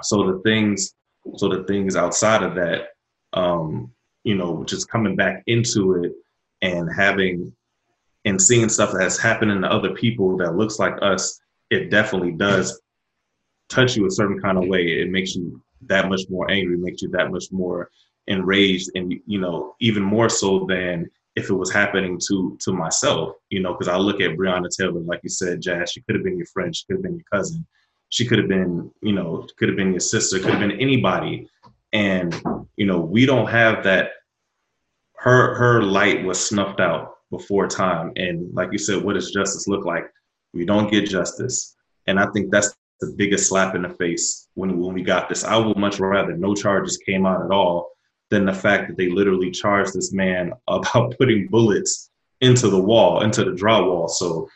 So 0.03 0.31
the 0.31 0.39
things 0.43 0.93
so 1.35 1.49
the 1.49 1.63
things 1.63 1.95
outside 1.95 2.43
of 2.43 2.55
that, 2.55 2.89
um, 3.33 3.91
you 4.23 4.35
know, 4.35 4.63
just 4.63 4.89
coming 4.89 5.15
back 5.15 5.43
into 5.47 6.03
it 6.03 6.13
and 6.61 6.89
having 6.93 7.53
and 8.27 8.41
seeing 8.41 8.67
stuff 8.67 8.91
that 8.91 9.01
has 9.01 9.17
happened 9.17 9.51
in 9.51 9.63
other 9.63 9.91
people 9.91 10.35
that 10.37 10.57
looks 10.57 10.79
like 10.79 10.97
us, 11.01 11.39
it 11.69 11.89
definitely 11.89 12.33
does 12.33 12.81
touch 13.69 13.95
you 13.95 14.05
a 14.05 14.11
certain 14.11 14.39
kind 14.41 14.57
of 14.57 14.67
way. 14.67 14.83
It 15.01 15.09
makes 15.09 15.33
you 15.33 15.61
that 15.83 16.09
much 16.09 16.23
more 16.29 16.51
angry, 16.51 16.77
makes 16.77 17.01
you 17.01 17.07
that 17.09 17.31
much 17.31 17.45
more 17.51 17.89
enraged, 18.27 18.91
and 18.95 19.13
you 19.25 19.39
know, 19.39 19.75
even 19.79 20.03
more 20.03 20.27
so 20.27 20.65
than 20.67 21.09
if 21.37 21.49
it 21.49 21.53
was 21.53 21.71
happening 21.71 22.19
to 22.27 22.57
to 22.59 22.73
myself. 22.73 23.35
You 23.49 23.61
know, 23.61 23.71
because 23.73 23.87
I 23.87 23.95
look 23.95 24.19
at 24.19 24.35
Breonna 24.35 24.69
Taylor, 24.69 24.99
like 24.99 25.21
you 25.23 25.29
said, 25.29 25.61
Jazz. 25.61 25.91
She 25.91 26.01
could 26.01 26.15
have 26.15 26.23
been 26.25 26.37
your 26.37 26.47
friend. 26.47 26.75
She 26.75 26.85
could 26.85 26.97
have 26.97 27.03
been 27.03 27.15
your 27.15 27.25
cousin. 27.31 27.65
She 28.09 28.25
could 28.25 28.39
have 28.39 28.49
been, 28.49 28.91
you 29.01 29.13
know, 29.13 29.47
could 29.57 29.69
have 29.69 29.77
been 29.77 29.91
your 29.91 30.01
sister. 30.01 30.39
Could 30.39 30.51
have 30.51 30.59
been 30.59 30.79
anybody. 30.81 31.49
And 31.93 32.33
you 32.75 32.85
know, 32.85 32.99
we 32.99 33.25
don't 33.25 33.47
have 33.47 33.85
that. 33.85 34.11
Her 35.15 35.55
her 35.55 35.81
light 35.81 36.25
was 36.25 36.45
snuffed 36.45 36.81
out 36.81 37.16
before 37.31 37.67
time. 37.67 38.11
And 38.15 38.53
like 38.53 38.71
you 38.71 38.77
said, 38.77 39.03
what 39.03 39.13
does 39.13 39.31
justice 39.31 39.67
look 39.67 39.85
like? 39.85 40.05
We 40.53 40.65
don't 40.65 40.91
get 40.91 41.09
justice. 41.09 41.75
And 42.07 42.19
I 42.19 42.27
think 42.27 42.51
that's 42.51 42.73
the 43.01 43.13
biggest 43.15 43.47
slap 43.47 43.75
in 43.75 43.83
the 43.83 43.89
face 43.89 44.47
when, 44.55 44.79
when 44.79 44.93
we 44.93 45.03
got 45.03 45.29
this. 45.29 45.43
I 45.43 45.57
would 45.57 45.77
much 45.77 45.99
rather 45.99 46.35
no 46.35 46.55
charges 46.55 46.97
came 46.97 47.25
out 47.25 47.43
at 47.43 47.51
all 47.51 47.91
than 48.29 48.45
the 48.45 48.53
fact 48.53 48.87
that 48.87 48.97
they 48.97 49.09
literally 49.09 49.51
charged 49.51 49.93
this 49.93 50.13
man 50.13 50.53
about 50.67 51.15
putting 51.17 51.47
bullets 51.47 52.09
into 52.41 52.69
the 52.69 52.81
wall, 52.81 53.21
into 53.21 53.43
the 53.43 53.51
drywall. 53.51 54.09
So, 54.09 54.47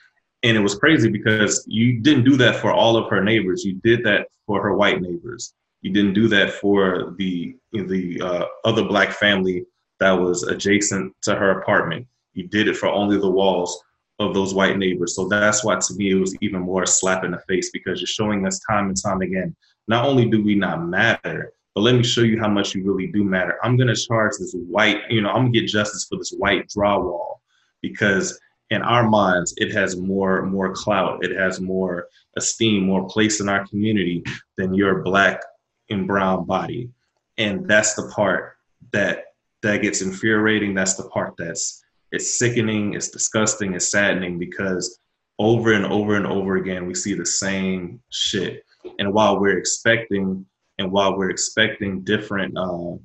and 0.44 0.58
it 0.58 0.62
was 0.62 0.76
crazy 0.76 1.10
because 1.10 1.64
you 1.68 2.00
didn't 2.00 2.24
do 2.24 2.36
that 2.38 2.56
for 2.56 2.72
all 2.72 2.98
of 2.98 3.10
her 3.10 3.24
neighbors. 3.24 3.64
You 3.64 3.80
did 3.84 4.04
that 4.06 4.28
for 4.46 4.62
her 4.62 4.76
white 4.76 5.02
neighbors. 5.02 5.54
You 5.82 5.92
didn't 5.92 6.14
do 6.14 6.28
that 6.28 6.52
for 6.54 7.16
the 7.18 7.56
the 7.72 8.22
uh, 8.22 8.46
other 8.66 8.84
black 8.84 9.12
family 9.12 9.66
that 10.00 10.12
was 10.12 10.44
adjacent 10.44 11.16
to 11.24 11.36
her 11.36 11.60
apartment. 11.60 12.08
You 12.34 12.48
did 12.48 12.68
it 12.68 12.78
for 12.78 12.88
only 12.88 13.18
the 13.18 13.30
walls 13.30 13.84
of 14.20 14.34
those 14.34 14.54
white 14.54 14.78
neighbors. 14.78 15.16
So 15.16 15.28
that's 15.28 15.64
why 15.64 15.76
to 15.76 15.94
me 15.96 16.12
it 16.12 16.16
was 16.16 16.36
even 16.42 16.62
more 16.62 16.84
a 16.84 16.88
slap 16.88 17.24
in 17.24 17.32
the 17.32 17.40
face 17.48 17.72
because 17.72 18.00
you're 18.00 18.08
showing 18.08 18.46
us 18.46 18.60
time 18.70 18.88
and 18.88 19.02
time 19.02 19.22
again. 19.22 19.56
Not 19.88 20.06
only 20.06 20.30
do 20.30 20.44
we 20.44 20.56
not 20.56 20.86
matter, 20.86 21.54
but 21.74 21.82
let 21.82 21.96
me 21.96 22.04
show 22.04 22.22
you 22.22 22.40
how 22.40 22.50
much 22.50 22.76
you 22.76 22.84
really 22.84 23.08
do 23.08 23.24
matter. 23.24 23.58
I'm 23.64 23.78
gonna 23.78 23.96
charge 23.96 24.34
this 24.40 24.54
white, 24.54 25.10
you 25.10 25.22
know, 25.22 25.30
I'm 25.30 25.44
gonna 25.46 25.52
get 25.52 25.68
justice 25.68 26.06
for 26.08 26.18
this 26.18 26.32
white 26.32 26.68
drywall 26.68 27.40
because 27.82 28.40
in 28.70 28.82
our 28.82 29.10
minds, 29.10 29.54
it 29.58 29.72
has 29.72 29.98
more 29.98 30.44
more 30.44 30.74
clout, 30.74 31.24
it 31.24 31.36
has 31.36 31.60
more 31.60 32.08
esteem, 32.38 32.86
more 32.86 33.08
place 33.08 33.42
in 33.42 33.50
our 33.50 33.68
community 33.68 34.24
than 34.58 34.74
your 34.74 35.02
black 35.02 35.42
and 35.90 36.08
brown 36.08 36.46
body. 36.46 36.90
And 37.38 37.68
that's 37.68 37.96
the 37.96 38.10
part 38.16 38.54
that 38.92 39.26
that 39.62 39.82
gets 39.82 40.02
infuriating. 40.02 40.74
That's 40.74 40.96
the 40.96 41.10
part 41.10 41.34
that's 41.38 41.84
it's 42.12 42.38
sickening, 42.38 42.94
it's 42.94 43.10
disgusting, 43.10 43.74
it's 43.74 43.90
saddening 43.90 44.38
because 44.38 45.00
over 45.40 45.74
and 45.74 45.86
over 45.86 46.16
and 46.16 46.28
over 46.28 46.58
again 46.58 46.86
we 46.86 46.94
see 46.94 47.14
the 47.14 47.26
same 47.26 48.02
shit. 48.10 48.64
And 49.00 49.14
while 49.14 49.40
we're 49.40 49.58
expecting 49.58 50.46
and 50.78 50.92
while 50.92 51.18
we're 51.18 51.30
expecting 51.30 52.02
different 52.02 52.58
uh, 52.58 52.96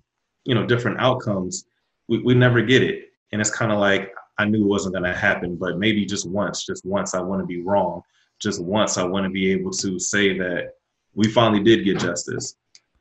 you 0.45 0.55
know 0.55 0.67
different 0.67 1.01
outcomes, 1.01 1.67
we, 2.09 2.23
we 2.23 2.35
never 2.35 2.63
get 2.63 2.83
it. 2.83 3.11
And 3.33 3.41
it's 3.41 3.51
kind 3.51 3.73
of 3.73 3.79
like 3.79 4.13
I 4.39 4.45
knew 4.45 4.65
it 4.65 4.69
wasn't 4.69 4.95
going 4.95 5.11
to 5.11 5.17
happen, 5.17 5.57
but 5.57 5.79
maybe 5.79 6.05
just 6.05 6.29
once, 6.29 6.65
just 6.65 6.85
once, 6.85 7.15
I 7.15 7.21
want 7.21 7.41
to 7.41 7.47
be 7.47 7.63
wrong. 7.63 8.03
Just 8.39 8.63
once, 8.63 8.99
I 8.99 9.05
want 9.05 9.25
to 9.25 9.31
be 9.31 9.51
able 9.51 9.71
to 9.73 9.99
say 9.99 10.37
that 10.39 10.75
we 11.15 11.29
finally 11.31 11.63
did 11.63 11.85
get 11.85 11.99
justice. 11.99 12.57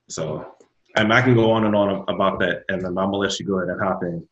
So, 0.08 0.54
and 0.96 1.12
I 1.12 1.22
can 1.22 1.36
go 1.36 1.52
on 1.52 1.66
and 1.66 1.76
on 1.76 2.06
about 2.08 2.40
that, 2.40 2.64
and 2.70 2.82
then 2.82 2.98
I'm 2.98 3.12
gonna 3.12 3.18
let 3.18 3.38
you 3.40 3.46
go 3.46 3.58
ahead 3.58 3.70
and 3.70 3.82
hop 3.82 4.04
in. 4.04 4.26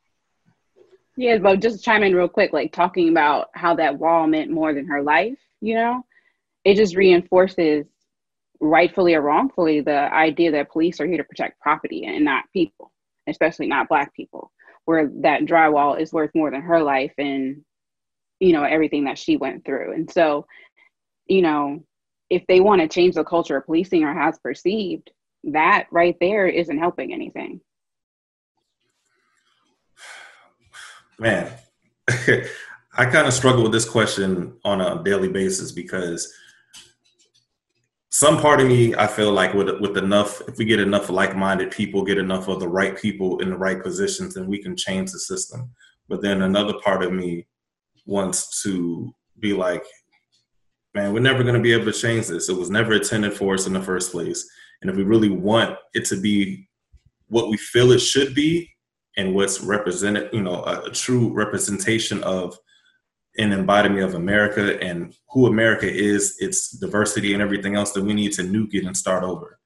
Yeah, 1.15 1.37
but 1.37 1.61
just 1.61 1.83
chime 1.83 2.03
in 2.03 2.15
real 2.15 2.27
quick, 2.27 2.53
like 2.53 2.71
talking 2.73 3.09
about 3.09 3.49
how 3.53 3.75
that 3.75 3.99
wall 3.99 4.25
meant 4.27 4.49
more 4.51 4.73
than 4.73 4.87
her 4.87 5.03
life. 5.03 5.37
You 5.61 5.75
know, 5.75 6.05
it 6.65 6.75
just 6.75 6.95
reinforces, 6.95 7.85
rightfully 8.59 9.13
or 9.15 9.21
wrongfully, 9.21 9.81
the 9.81 10.13
idea 10.13 10.51
that 10.51 10.71
police 10.71 10.99
are 10.99 11.07
here 11.07 11.17
to 11.17 11.23
protect 11.23 11.59
property 11.61 12.05
and 12.05 12.25
not 12.25 12.45
people, 12.53 12.91
especially 13.27 13.67
not 13.67 13.89
Black 13.89 14.13
people 14.15 14.51
where 14.85 15.09
that 15.21 15.43
drywall 15.43 15.99
is 15.99 16.13
worth 16.13 16.31
more 16.35 16.51
than 16.51 16.61
her 16.61 16.81
life 16.83 17.13
and 17.17 17.63
you 18.39 18.51
know 18.53 18.63
everything 18.63 19.05
that 19.05 19.17
she 19.17 19.37
went 19.37 19.63
through 19.65 19.93
and 19.93 20.11
so 20.11 20.45
you 21.27 21.41
know 21.41 21.83
if 22.29 22.43
they 22.47 22.59
want 22.59 22.81
to 22.81 22.87
change 22.87 23.15
the 23.15 23.23
culture 23.23 23.57
of 23.57 23.65
policing 23.65 24.03
or 24.03 24.13
has 24.13 24.39
perceived 24.39 25.11
that 25.43 25.87
right 25.91 26.17
there 26.19 26.47
isn't 26.47 26.79
helping 26.79 27.13
anything 27.13 27.61
man 31.19 31.51
i 32.97 33.05
kind 33.05 33.27
of 33.27 33.33
struggle 33.33 33.63
with 33.63 33.71
this 33.71 33.89
question 33.89 34.57
on 34.63 34.81
a 34.81 35.03
daily 35.03 35.29
basis 35.29 35.71
because 35.71 36.31
some 38.09 38.39
part 38.39 38.61
of 38.61 38.67
me 38.67 38.93
i 38.95 39.07
feel 39.07 39.31
like 39.31 39.53
with 39.53 39.69
with 39.81 39.97
enough 39.97 40.41
if 40.47 40.57
we 40.57 40.65
get 40.65 40.79
enough 40.79 41.09
like-minded 41.09 41.71
people 41.71 42.03
get 42.03 42.19
enough 42.19 42.47
of 42.47 42.59
the 42.59 42.67
right 42.67 42.95
people 42.95 43.39
in 43.39 43.49
the 43.49 43.57
right 43.57 43.81
positions 43.81 44.35
then 44.35 44.47
we 44.47 44.61
can 44.61 44.75
change 44.75 45.11
the 45.11 45.19
system. 45.19 45.71
But 46.09 46.21
then 46.21 46.41
another 46.41 46.73
part 46.83 47.01
of 47.01 47.11
me 47.11 47.47
wants 48.05 48.61
to 48.63 49.13
be 49.39 49.53
like 49.53 49.83
man 50.93 51.11
we're 51.11 51.21
never 51.21 51.43
going 51.43 51.55
to 51.55 51.61
be 51.61 51.73
able 51.73 51.85
to 51.85 51.91
change 51.91 52.27
this. 52.27 52.49
It 52.49 52.57
was 52.57 52.69
never 52.69 52.93
intended 52.93 53.33
for 53.33 53.55
us 53.55 53.65
in 53.65 53.73
the 53.73 53.81
first 53.81 54.11
place. 54.11 54.47
And 54.81 54.91
if 54.91 54.95
we 54.95 55.03
really 55.03 55.29
want 55.29 55.75
it 55.93 56.05
to 56.05 56.21
be 56.21 56.67
what 57.29 57.49
we 57.49 57.57
feel 57.57 57.91
it 57.93 57.99
should 57.99 58.35
be 58.35 58.69
and 59.17 59.35
what's 59.35 59.61
represented 59.61 60.29
you 60.33 60.41
know 60.41 60.63
a, 60.63 60.85
a 60.85 60.91
true 60.91 61.31
representation 61.33 62.23
of 62.23 62.57
an 63.37 63.51
embodiment 63.51 64.03
of 64.03 64.13
America 64.13 64.79
and 64.81 65.15
who 65.29 65.47
America 65.47 65.91
is, 65.91 66.35
its 66.39 66.71
diversity 66.71 67.33
and 67.33 67.41
everything 67.41 67.75
else, 67.75 67.91
that 67.93 68.03
we 68.03 68.13
need 68.13 68.31
to 68.33 68.43
nuke 68.43 68.73
it 68.73 68.85
and 68.85 68.95
start 68.95 69.23
over. 69.23 69.59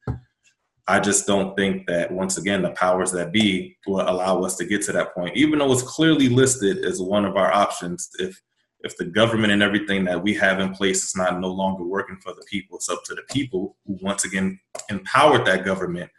I 0.87 1.01
just 1.01 1.27
don't 1.27 1.53
think 1.57 1.85
that 1.87 2.09
once 2.09 2.37
again 2.37 2.61
the 2.61 2.71
powers 2.71 3.11
that 3.11 3.33
be 3.33 3.75
will 3.85 4.09
allow 4.09 4.41
us 4.43 4.55
to 4.57 4.65
get 4.65 4.83
to 4.83 4.93
that 4.93 5.13
point, 5.13 5.35
even 5.35 5.59
though 5.59 5.71
it's 5.71 5.81
clearly 5.81 6.29
listed 6.29 6.85
as 6.85 7.01
one 7.01 7.25
of 7.25 7.35
our 7.35 7.53
options. 7.53 8.09
If 8.19 8.41
if 8.81 8.95
the 8.95 9.05
government 9.05 9.51
and 9.51 9.63
everything 9.63 10.05
that 10.05 10.21
we 10.21 10.35
have 10.35 10.59
in 10.59 10.71
place 10.71 11.03
is 11.03 11.15
not 11.15 11.41
no 11.41 11.49
longer 11.49 11.83
working 11.83 12.17
for 12.23 12.33
the 12.33 12.45
people, 12.49 12.77
it's 12.77 12.89
up 12.89 13.03
to 13.05 13.15
the 13.15 13.23
people 13.33 13.75
who 13.85 13.97
once 14.01 14.23
again 14.23 14.59
empowered 14.89 15.45
that 15.45 15.65
government 15.65 16.09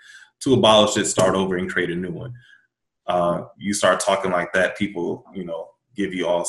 to 0.41 0.55
abolish 0.55 0.97
it, 0.97 1.07
start 1.07 1.35
over, 1.35 1.57
and 1.57 1.71
create 1.71 1.91
a 1.91 1.95
new 1.95 2.11
one. 2.11 2.35
Uh, 3.09 3.45
you 3.57 3.73
start 3.73 4.01
talking 4.01 4.31
like 4.31 4.53
that, 4.53 4.77
people, 4.77 5.25
you 5.35 5.45
know, 5.45 5.69
give 5.97 6.13
you 6.13 6.27
all 6.27 6.47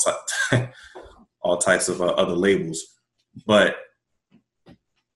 all 1.41 1.57
types 1.57 1.87
of 1.87 2.01
uh, 2.01 2.05
other 2.05 2.35
labels. 2.35 2.83
But 3.45 3.77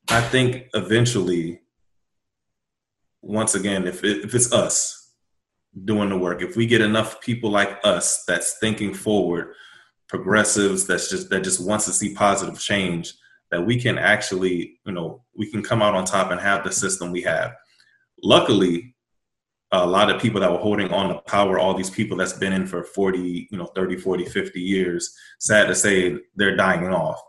I 0.09 0.21
think 0.21 0.67
eventually, 0.73 1.61
once 3.21 3.55
again, 3.55 3.87
if 3.87 4.03
it, 4.03 4.23
if 4.23 4.33
it's 4.33 4.53
us 4.53 5.11
doing 5.85 6.09
the 6.09 6.17
work, 6.17 6.41
if 6.41 6.55
we 6.55 6.65
get 6.65 6.81
enough 6.81 7.21
people 7.21 7.49
like 7.49 7.79
us 7.83 8.23
that's 8.25 8.57
thinking 8.59 8.93
forward, 8.93 9.53
progressives 10.07 10.85
that's 10.85 11.09
just 11.09 11.29
that 11.29 11.43
just 11.43 11.65
wants 11.65 11.85
to 11.85 11.91
see 11.91 12.13
positive 12.13 12.59
change, 12.59 13.13
that 13.51 13.65
we 13.65 13.79
can 13.79 13.97
actually, 13.97 14.79
you 14.85 14.93
know, 14.93 15.23
we 15.37 15.49
can 15.49 15.61
come 15.61 15.81
out 15.81 15.95
on 15.95 16.05
top 16.05 16.31
and 16.31 16.39
have 16.39 16.63
the 16.63 16.71
system 16.71 17.11
we 17.11 17.21
have. 17.21 17.53
Luckily, 18.23 18.95
a 19.73 19.85
lot 19.85 20.11
of 20.11 20.21
people 20.21 20.39
that 20.39 20.51
were 20.51 20.59
holding 20.59 20.93
on 20.93 21.09
to 21.09 21.19
power, 21.21 21.57
all 21.57 21.73
these 21.73 21.89
people 21.89 22.15
that's 22.15 22.33
been 22.33 22.53
in 22.53 22.67
for 22.67 22.83
40, 22.83 23.47
you 23.51 23.57
know, 23.57 23.65
30, 23.75 23.97
40, 23.97 24.25
50 24.25 24.61
years, 24.61 25.11
sad 25.39 25.67
to 25.67 25.75
say 25.75 26.15
they're 26.35 26.55
dying 26.55 26.87
off. 26.87 27.19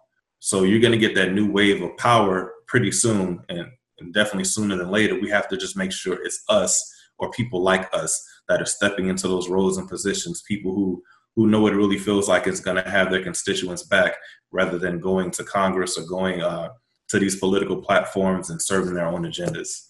So 0.40 0.64
you're 0.64 0.80
going 0.80 0.92
to 0.92 0.98
get 0.98 1.14
that 1.14 1.32
new 1.32 1.50
wave 1.50 1.80
of 1.82 1.96
power 1.96 2.52
pretty 2.66 2.92
soon 2.92 3.40
and, 3.48 3.66
and 3.98 4.12
definitely 4.12 4.44
sooner 4.44 4.76
than 4.76 4.90
later. 4.90 5.18
We 5.18 5.30
have 5.30 5.48
to 5.48 5.56
just 5.56 5.74
make 5.74 5.90
sure 5.90 6.22
it's 6.22 6.44
us 6.50 6.92
or 7.18 7.30
people 7.30 7.62
like 7.62 7.88
us 7.94 8.22
that 8.48 8.60
are 8.60 8.66
stepping 8.66 9.08
into 9.08 9.26
those 9.26 9.48
roles 9.48 9.78
and 9.78 9.88
positions, 9.88 10.42
people 10.46 10.74
who 10.74 11.02
who 11.36 11.48
know 11.48 11.60
what 11.60 11.72
it 11.72 11.76
really 11.76 11.98
feels 11.98 12.28
like 12.28 12.46
it's 12.46 12.60
going 12.60 12.80
to 12.80 12.88
have 12.88 13.10
their 13.10 13.22
constituents 13.22 13.82
back 13.82 14.14
rather 14.52 14.78
than 14.78 15.00
going 15.00 15.32
to 15.32 15.42
Congress 15.42 15.98
or 15.98 16.04
going 16.06 16.40
uh, 16.40 16.68
to 17.08 17.18
these 17.18 17.36
political 17.36 17.82
platforms 17.82 18.50
and 18.50 18.62
serving 18.62 18.94
their 18.94 19.08
own 19.08 19.22
agendas. 19.22 19.88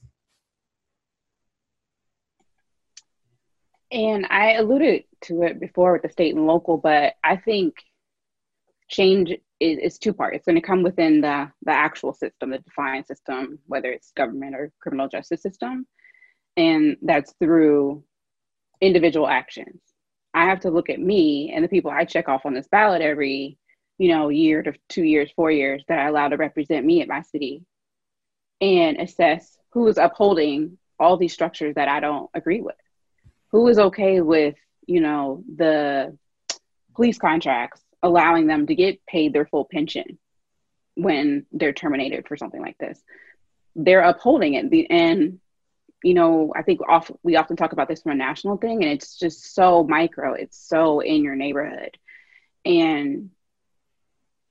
And 3.95 4.27
I 4.29 4.55
alluded 4.55 5.05
to 5.27 5.45
it 5.45 5.61
before 5.61 5.93
with 5.93 6.03
the 6.03 6.09
state 6.09 6.35
and 6.35 6.49
local, 6.49 6.77
but 6.77 7.15
I 7.23 7.37
think 7.37 7.77
change 8.89 9.31
is, 9.61 9.79
is 9.79 9.99
two 9.99 10.13
parts. 10.13 10.37
It's 10.37 10.47
going 10.47 10.61
to 10.61 10.67
come 10.67 10.83
within 10.83 11.21
the, 11.21 11.53
the 11.63 11.71
actual 11.71 12.13
system, 12.13 12.51
the 12.51 12.59
defined 12.59 13.07
system, 13.07 13.61
whether 13.67 13.93
it's 13.93 14.11
government 14.17 14.57
or 14.57 14.73
criminal 14.81 15.07
justice 15.07 15.41
system. 15.41 15.87
And 16.57 16.97
that's 17.03 17.35
through 17.39 18.03
individual 18.81 19.29
actions. 19.29 19.81
I 20.35 20.47
have 20.47 20.61
to 20.61 20.71
look 20.71 20.91
at 20.91 20.99
me 20.99 21.53
and 21.55 21.65
the 21.65 21.69
people 21.69 21.93
I 21.93 22.05
check 22.05 22.29
off 22.29 22.47
on 22.47 22.55
this 22.55 22.67
ballot 22.67 23.01
every, 23.01 23.59
you 23.99 24.09
know, 24.09 24.29
year 24.29 24.61
to 24.65 24.73
two 24.89 25.05
years, 25.05 25.31
four 25.37 25.53
years 25.53 25.85
that 25.87 26.01
I 26.01 26.09
allow 26.09 26.27
to 26.29 26.37
represent 26.37 26.85
me 26.85 27.01
at 27.01 27.07
my 27.07 27.23
city 27.23 27.63
and 28.61 28.97
assess 28.97 29.57
who 29.71 29.87
is 29.87 29.99
upholding 29.99 30.79
all 30.99 31.17
these 31.17 31.33
structures 31.33 31.77
that 31.77 31.87
I 31.87 32.01
don't 32.01 32.29
agree 32.35 32.61
with 32.61 32.75
who 33.55 33.69
is 33.69 33.79
okay 33.79 34.21
with 34.21 34.57
you 34.85 35.01
know 35.01 35.45
the 35.55 36.19
police 36.97 37.19
contracts 37.19 37.81
allowing 38.03 38.49
them 38.49 38.67
to 38.67 38.75
get 38.75 39.07
paid 39.07 39.33
their 39.33 39.47
full 39.47 39.65
pension 39.65 40.19
when 40.97 41.47
they're 41.53 41.73
terminated 41.73 42.27
for 42.27 42.37
something 42.37 42.61
like 42.61 42.77
this? 42.79 43.01
They're 43.77 44.01
upholding 44.01 44.55
it. 44.55 44.87
And 44.91 45.39
you 46.03 46.15
know 46.15 46.53
i 46.55 46.63
think 46.63 46.81
off, 46.87 47.11
we 47.23 47.37
often 47.37 47.57
talk 47.57 47.73
about 47.73 47.89
this 47.89 48.03
from 48.03 48.13
a 48.13 48.17
national 48.17 48.59
thing 48.59 48.83
and 48.83 48.93
it's 48.93 49.17
just 49.17 49.55
so 49.55 49.85
micro. 49.85 50.35
It's 50.35 50.59
so 50.59 50.99
in 50.99 51.23
your 51.23 51.37
neighborhood. 51.37 51.97
And 52.65 53.31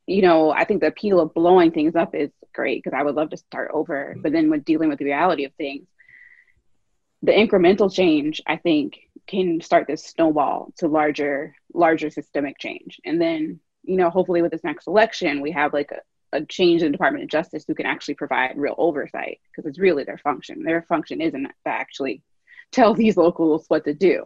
you 0.08 0.22
know 0.22 0.52
i 0.52 0.64
think 0.64 0.80
the 0.80 0.88
appeal 0.88 1.20
of 1.20 1.34
blowing 1.34 1.72
things 1.72 1.98
up 1.98 2.16
is 2.16 2.32
great 2.54 2.82
because 2.82 2.98
i 2.98 3.04
would 3.04 3.16
love 3.16 3.32
to 3.32 3.38
start 3.38 3.72
over. 3.74 4.16
But 4.18 4.32
then 4.32 4.50
with 4.50 4.64
dealing 4.64 4.88
with 4.88 5.00
the 5.00 5.06
reality 5.06 5.44
of 5.44 5.54
things 5.56 5.88
the 7.24 7.32
incremental 7.32 7.94
change 7.94 8.42
i 8.46 8.56
think 8.56 9.00
can 9.28 9.62
start 9.62 9.88
this 9.88 10.06
snowball 10.06 10.74
to 10.78 10.88
larger 10.88 11.56
larger 11.74 12.10
systemic 12.10 12.58
change. 12.60 13.00
And 13.06 13.22
then 13.22 13.60
you 13.84 13.98
know 13.98 14.10
hopefully 14.10 14.42
with 14.42 14.52
this 14.52 14.64
next 14.64 14.88
election 14.88 15.42
we 15.42 15.52
have 15.52 15.74
like 15.74 15.92
a, 15.92 16.38
a 16.38 16.46
change 16.46 16.82
in 16.82 16.88
the 16.88 16.98
department 16.98 17.24
of 17.24 17.30
justice 17.30 17.64
who 17.68 17.76
can 17.76 17.86
actually 17.86 18.16
provide 18.16 18.58
real 18.58 18.76
oversight 18.78 19.40
because 19.52 19.68
it's 19.68 19.80
really 19.80 20.04
their 20.04 20.18
function. 20.18 20.64
Their 20.64 20.84
function 20.84 21.22
isn't 21.22 21.44
to 21.44 21.52
actually 21.66 22.22
tell 22.72 22.94
these 23.02 23.18
locals 23.18 23.66
what 23.68 23.86
to 23.86 23.94
do 23.94 24.26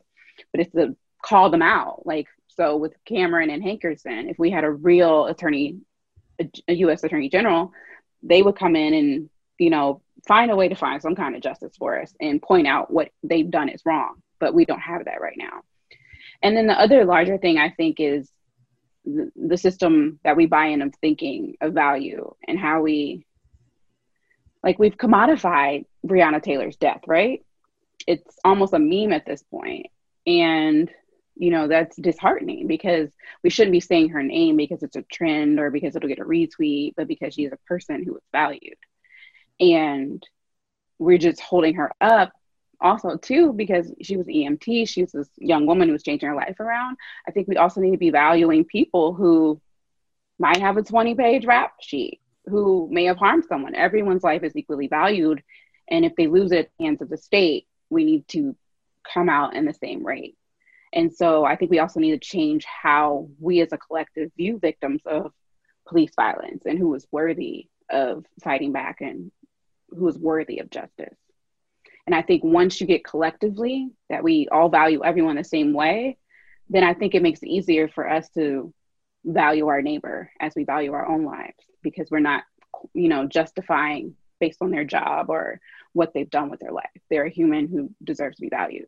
but 0.52 0.62
it's 0.62 0.72
to 0.74 0.96
call 1.24 1.50
them 1.50 1.64
out. 1.64 2.06
Like 2.06 2.28
so 2.48 2.78
with 2.78 2.94
cameron 3.06 3.50
and 3.50 3.64
hankerson 3.64 4.30
if 4.30 4.40
we 4.40 4.50
had 4.52 4.64
a 4.64 4.72
real 4.72 5.26
attorney 5.28 5.80
a, 6.40 6.50
a 6.68 6.74
u.s 6.74 7.04
attorney 7.04 7.30
general 7.30 7.72
they 8.24 8.42
would 8.42 8.56
come 8.56 8.76
in 8.76 8.94
and 8.94 9.30
you 9.60 9.70
know 9.70 10.02
find 10.28 10.52
a 10.52 10.56
way 10.56 10.68
to 10.68 10.76
find 10.76 11.02
some 11.02 11.16
kind 11.16 11.36
of 11.36 11.42
justice 11.42 11.76
for 11.78 12.00
us 12.00 12.14
and 12.20 12.42
point 12.42 12.68
out 12.68 12.92
what 12.92 13.10
they've 13.24 13.50
done 13.50 13.70
is 13.70 13.82
wrong. 13.86 14.16
But 14.40 14.54
we 14.54 14.66
don't 14.66 14.80
have 14.80 15.06
that 15.06 15.22
right 15.22 15.38
now. 15.38 15.62
And 16.44 16.56
then 16.56 16.68
the 16.68 16.80
other 16.80 17.06
larger 17.06 17.38
thing 17.38 17.58
I 17.58 17.72
think 17.72 18.00
is 18.00 18.30
the, 19.06 19.32
the 19.36 19.58
system 19.58 20.20
that 20.24 20.36
we 20.36 20.46
buy 20.46 20.68
in 20.68 20.82
of 20.82 20.94
thinking 21.02 21.56
of 21.62 21.74
value 21.74 22.34
and 22.48 22.60
how 22.60 22.82
we 22.82 23.26
like 24.64 24.78
we've 24.78 24.98
commodified 24.98 25.86
Breonna 26.06 26.42
Taylor's 26.42 26.76
death, 26.76 27.02
right? 27.08 27.44
It's 28.06 28.38
almost 28.44 28.74
a 28.74 28.80
meme 28.80 29.14
at 29.14 29.26
this 29.26 29.44
point. 29.44 29.88
And 30.26 30.92
you 31.40 31.52
know 31.52 31.68
that's 31.68 31.96
disheartening 31.98 32.68
because 32.68 33.10
we 33.44 33.50
shouldn't 33.50 33.72
be 33.72 33.80
saying 33.80 34.10
her 34.10 34.24
name 34.24 34.58
because 34.58 34.84
it's 34.84 34.96
a 34.96 35.04
trend 35.04 35.60
or 35.60 35.70
because 35.70 35.96
it'll 35.96 36.10
get 36.10 36.20
a 36.20 36.26
retweet 36.26 36.94
but 36.98 37.08
because 37.08 37.34
she's 37.34 37.52
a 37.52 37.68
person 37.68 38.04
who 38.04 38.16
is 38.16 38.24
valued 38.32 38.78
and 39.60 40.24
we're 41.00 41.18
just 41.18 41.40
holding 41.40 41.76
her 41.76 41.92
up 42.02 42.32
also 42.80 43.18
too 43.18 43.54
because 43.54 43.92
she 44.02 44.18
was 44.18 44.28
emt 44.28 44.88
she 44.88 45.02
was 45.02 45.12
this 45.12 45.30
young 45.38 45.66
woman 45.66 45.88
who 45.88 45.94
was 45.94 46.04
changing 46.04 46.30
her 46.30 46.36
life 46.36 46.60
around. 46.60 46.98
I 47.28 47.32
think 47.32 47.48
we 47.48 47.58
also 47.58 47.82
need 47.82 47.92
to 47.92 47.98
be 47.98 48.12
valuing 48.12 48.66
people 48.66 49.14
who 49.14 49.60
might 50.40 50.58
have 50.58 50.78
a 50.78 50.84
20 50.84 51.16
page 51.16 51.46
rap 51.46 51.74
sheet 51.82 52.22
who 52.46 52.88
may 52.92 53.06
have 53.06 53.18
harmed 53.18 53.46
someone. 53.46 53.76
Everyone's 53.76 54.24
life 54.24 54.44
is 54.44 54.56
equally 54.56 54.88
valued 54.88 55.44
and 55.90 56.06
if 56.06 56.16
they 56.16 56.28
lose 56.28 56.52
it 56.52 56.60
at 56.60 56.70
the 56.78 56.86
hands 56.86 57.02
of 57.02 57.10
the 57.10 57.18
state 57.18 57.68
we 57.90 58.04
need 58.04 58.28
to 58.30 58.56
come 59.12 59.30
out 59.30 59.56
in 59.56 59.66
the 59.66 59.74
same 59.74 60.06
rate. 60.06 60.36
And 60.94 61.14
so 61.14 61.46
I 61.46 61.56
think 61.56 61.72
we 61.72 61.80
also 61.80 62.00
need 62.00 62.12
to 62.12 62.18
change 62.18 62.66
how 62.66 63.30
we 63.40 63.62
as 63.62 63.72
a 63.72 63.78
collective 63.78 64.32
view 64.38 64.60
victims 64.60 65.02
of 65.06 65.32
police 65.88 66.12
violence 66.16 66.66
and 66.66 66.78
who 66.78 66.94
is 66.96 67.08
worthy 67.12 67.68
of 67.90 68.26
fighting 68.44 68.72
back 68.72 69.02
and 69.02 69.32
who 69.90 70.08
is 70.08 70.18
worthy 70.18 70.60
of 70.60 70.70
justice. 70.70 71.16
And 72.06 72.16
I 72.16 72.22
think 72.22 72.44
once 72.44 72.80
you 72.80 72.88
get 72.88 73.04
collectively 73.04 73.90
that 74.10 74.24
we 74.24 74.48
all 74.50 74.70
value 74.70 75.04
everyone 75.04 75.36
the 75.36 75.44
same 75.44 75.74
way, 75.74 76.18
then 76.70 76.84
I 76.84 76.94
think 76.94 77.16
it 77.16 77.22
makes 77.22 77.42
it 77.44 77.50
easier 77.50 77.88
for 77.88 78.10
us 78.10 78.30
to 78.30 78.74
value 79.26 79.68
our 79.68 79.82
neighbor 79.82 80.32
as 80.40 80.54
we 80.56 80.64
value 80.64 80.94
our 80.94 81.08
own 81.08 81.26
lives 81.26 81.58
because 81.82 82.10
we're 82.10 82.20
not, 82.20 82.44
you 82.94 83.10
know, 83.10 83.28
justifying 83.28 84.16
based 84.40 84.60
on 84.62 84.72
their 84.72 84.86
job 84.86 85.30
or 85.30 85.60
what 85.94 86.14
they've 86.14 86.30
done 86.30 86.50
with 86.50 86.60
their 86.60 86.72
life. 86.72 86.86
They're 87.10 87.26
a 87.26 87.30
human 87.30 87.68
who 87.68 87.92
deserves 88.04 88.38
to 88.38 88.42
be 88.42 88.50
valued. 88.50 88.88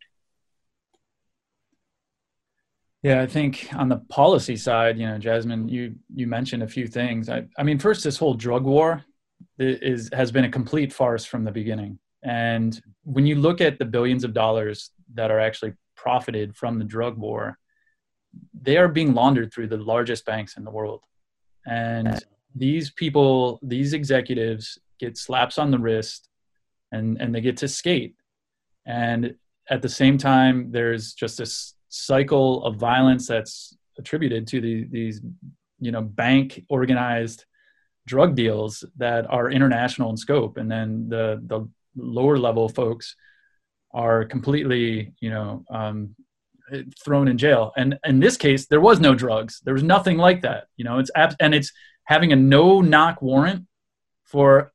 Yeah, 3.01 3.22
I 3.22 3.27
think 3.27 3.70
on 3.74 3.88
the 3.88 3.98
policy 4.10 4.58
side, 4.58 4.98
you 4.98 5.08
know, 5.08 5.18
Jasmine, 5.18 5.70
you 5.70 5.96
you 6.13 6.27
mentioned 6.27 6.63
a 6.63 6.68
few 6.68 6.86
things. 6.86 7.29
I, 7.29 7.46
I 7.58 7.63
mean, 7.63 7.79
first, 7.79 8.03
this 8.03 8.18
whole 8.18 8.34
drug 8.34 8.65
war 8.65 9.06
is 9.60 10.10
has 10.13 10.32
been 10.32 10.46
a 10.46 10.50
complete 10.50 10.94
farce 10.94 11.25
from 11.25 11.44
the 11.44 11.51
beginning. 11.51 12.00
And 12.24 12.82
when 13.04 13.25
you 13.25 13.36
look 13.36 13.62
at 13.62 13.80
the 13.80 13.86
billions 13.86 14.24
of 14.24 14.34
dollars 14.34 14.92
that 15.13 15.32
are 15.32 15.39
actually 15.39 15.74
profited 15.96 16.56
from 16.56 16.80
the 16.80 16.86
drug 16.86 17.18
war, 17.18 17.58
they 18.62 18.78
are 18.78 18.88
being 18.88 19.13
laundered 19.13 19.54
through 19.54 19.68
the 19.68 19.78
largest 19.78 20.25
banks 20.25 20.58
in 20.58 20.63
the 20.63 20.72
world. 20.72 21.04
And 21.66 22.24
these 22.56 22.92
people, 22.92 23.60
these 23.62 23.94
executives, 23.94 24.78
get 25.00 25.18
slaps 25.18 25.58
on 25.58 25.72
the 25.72 25.80
wrist, 25.80 26.30
and 26.92 27.20
and 27.22 27.34
they 27.34 27.42
get 27.42 27.58
to 27.58 27.68
skate. 27.68 28.16
And 28.86 29.36
at 29.70 29.82
the 29.82 29.89
same 29.89 30.18
time, 30.18 30.72
there's 30.72 31.13
just 31.13 31.38
this 31.38 31.75
cycle 31.89 32.63
of 32.63 32.75
violence 32.75 33.28
that's 33.28 33.78
attributed 33.98 34.48
to 34.48 34.62
the, 34.62 34.88
these 34.89 35.22
you 35.80 35.92
know 35.92 36.01
bank 36.01 36.63
organized 36.70 37.46
drug 38.06 38.36
deals 38.36 38.84
that 38.98 39.29
are 39.29 39.51
international 39.51 40.10
in 40.10 40.18
scope. 40.18 40.58
And 40.58 40.72
then 40.72 41.10
the 41.10 41.41
the 41.46 41.68
lower 41.96 42.38
level 42.38 42.70
folks 42.70 43.15
are 43.91 44.25
completely 44.25 45.13
you 45.20 45.29
know 45.29 45.63
um, 45.70 46.15
thrown 47.03 47.27
in 47.27 47.38
jail. 47.38 47.72
And 47.77 47.98
in 48.06 48.20
this 48.20 48.38
case 48.38 48.68
there 48.68 48.82
was 48.82 49.00
no 49.00 49.15
drugs. 49.15 49.62
There 49.63 49.74
was 49.74 49.84
nothing 49.84 50.18
like 50.18 50.41
that. 50.41 50.68
You 50.77 50.86
know 50.86 51.00
it's 51.00 51.12
ab- 51.15 51.36
and 51.39 51.53
it's 51.53 51.72
having 52.06 52.32
a 52.32 52.36
no 52.36 52.82
knock 52.82 53.22
warrant 53.22 53.65
for 54.25 54.72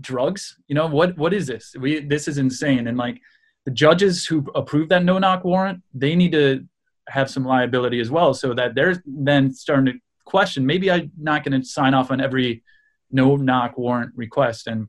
drugs. 0.00 0.56
You 0.68 0.74
know 0.74 0.86
what 0.86 1.16
what 1.16 1.34
is 1.34 1.46
this? 1.46 1.74
We 1.78 2.00
this 2.00 2.28
is 2.28 2.38
insane. 2.38 2.86
And 2.86 2.98
like 2.98 3.20
the 3.64 3.70
judges 3.70 4.26
who 4.26 4.46
approve 4.54 4.88
that 4.90 5.04
no 5.04 5.18
knock 5.18 5.44
warrant, 5.44 5.82
they 5.94 6.14
need 6.14 6.32
to 6.32 6.66
have 7.08 7.30
some 7.30 7.44
liability 7.44 8.00
as 8.00 8.10
well, 8.10 8.34
so 8.34 8.54
that 8.54 8.74
they're 8.74 9.02
then 9.06 9.52
starting 9.52 9.86
to 9.86 10.00
question 10.24 10.66
maybe 10.66 10.90
I'm 10.90 11.12
not 11.18 11.44
going 11.44 11.60
to 11.60 11.66
sign 11.66 11.94
off 11.94 12.10
on 12.10 12.20
every 12.20 12.62
no 13.10 13.36
knock 13.36 13.78
warrant 13.78 14.12
request. 14.16 14.66
And 14.66 14.88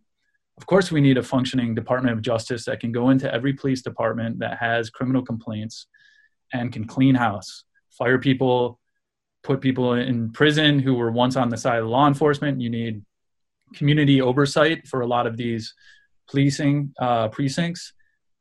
of 0.58 0.66
course, 0.66 0.92
we 0.92 1.02
need 1.02 1.18
a 1.18 1.24
functioning 1.24 1.76
Department 1.76 2.16
of 2.16 2.22
Justice 2.22 2.66
that 2.66 2.80
can 2.80 2.92
go 2.92 3.10
into 3.10 3.32
every 3.34 3.54
police 3.54 3.82
department 3.82 4.40
that 4.40 4.58
has 4.58 4.90
criminal 4.90 5.24
complaints 5.24 5.88
and 6.54 6.72
can 6.72 6.86
clean 6.86 7.16
house, 7.16 7.66
fire 7.92 8.18
people, 8.18 8.80
put 9.44 9.62
people 9.62 9.94
in 9.94 10.32
prison 10.32 10.80
who 10.80 10.96
were 10.96 11.12
once 11.12 11.36
on 11.36 11.50
the 11.50 11.58
side 11.58 11.80
of 11.80 11.88
law 11.88 12.08
enforcement. 12.08 12.62
You 12.62 12.70
need 12.70 13.04
community 13.74 14.22
oversight 14.22 14.88
for 14.88 15.02
a 15.02 15.08
lot 15.08 15.28
of 15.28 15.38
these 15.38 15.74
policing 16.30 16.94
uh, 17.00 17.28
precincts 17.28 17.94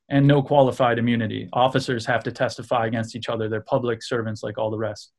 and 0.09 0.27
no 0.27 0.43
qualified 0.43 0.99
immunity. 0.99 1.49
Officers 1.53 2.07
have 2.07 2.23
to 2.25 2.33
testify 2.33 2.87
against 2.87 3.17
each 3.17 3.29
other. 3.29 3.49
They're 3.49 3.61
public 3.61 4.03
servants 4.03 4.43
like 4.43 4.59
all 4.59 4.71
the 4.71 4.79
rest. 4.79 5.13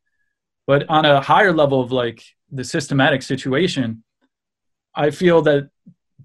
But 0.68 0.90
on 0.90 1.06
a 1.06 1.22
higher 1.22 1.54
level 1.54 1.82
of 1.82 1.92
like 1.92 2.24
the 2.52 2.64
systematic 2.64 3.22
situation, 3.22 4.04
I 4.96 5.12
feel 5.12 5.42
that 5.44 5.70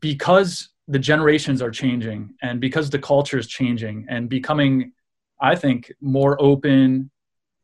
because 0.00 0.70
the 0.88 0.98
generations 0.98 1.62
are 1.62 1.70
changing 1.70 2.34
and 2.42 2.60
because 2.60 2.90
the 2.90 2.98
culture 2.98 3.38
is 3.38 3.46
changing 3.46 4.06
and 4.08 4.28
becoming, 4.28 4.92
I 5.40 5.56
think, 5.56 5.92
more 6.00 6.40
open, 6.40 7.10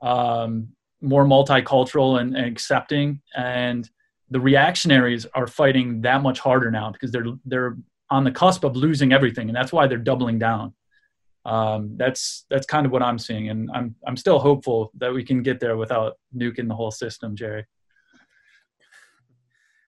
um, 0.03 0.69
more 1.01 1.25
multicultural 1.25 2.21
and, 2.21 2.37
and 2.37 2.47
accepting, 2.47 3.21
and 3.35 3.89
the 4.31 4.41
reactionaries 4.41 5.27
are 5.35 5.47
fighting 5.47 6.03
that 6.03 6.23
much 6.23 6.41
harder 6.41 6.71
now 6.71 6.91
because 6.91 7.11
they're 7.11 7.27
they're 7.45 7.77
on 8.11 8.23
the 8.23 8.31
cusp 8.31 8.65
of 8.65 8.77
losing 8.77 9.13
everything, 9.13 9.49
and 9.49 9.57
that's 9.57 9.73
why 9.73 9.87
they're 9.87 9.99
doubling 9.99 10.39
down 10.39 10.75
um, 11.47 11.97
that's 11.97 12.45
that's 12.51 12.67
kind 12.67 12.87
of 12.87 12.93
what 12.93 13.05
I'm 13.05 13.19
seeing, 13.19 13.51
and 13.51 13.71
I'm 13.73 13.95
I'm 14.07 14.17
still 14.17 14.41
hopeful 14.41 14.91
that 14.99 15.15
we 15.15 15.25
can 15.25 15.43
get 15.43 15.61
there 15.61 15.77
without 15.77 16.19
nuking 16.37 16.67
the 16.67 16.75
whole 16.75 16.91
system, 16.91 17.37
Jerry. 17.37 17.65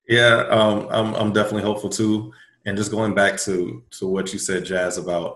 Yeah, 0.08 0.46
um, 0.48 0.86
I'm 0.90 1.14
I'm 1.16 1.32
definitely 1.32 1.62
hopeful 1.62 1.90
too. 1.90 2.32
And 2.64 2.76
just 2.76 2.92
going 2.92 3.12
back 3.12 3.38
to 3.40 3.82
to 3.98 4.06
what 4.06 4.32
you 4.32 4.38
said, 4.38 4.64
Jazz, 4.64 4.98
about 4.98 5.34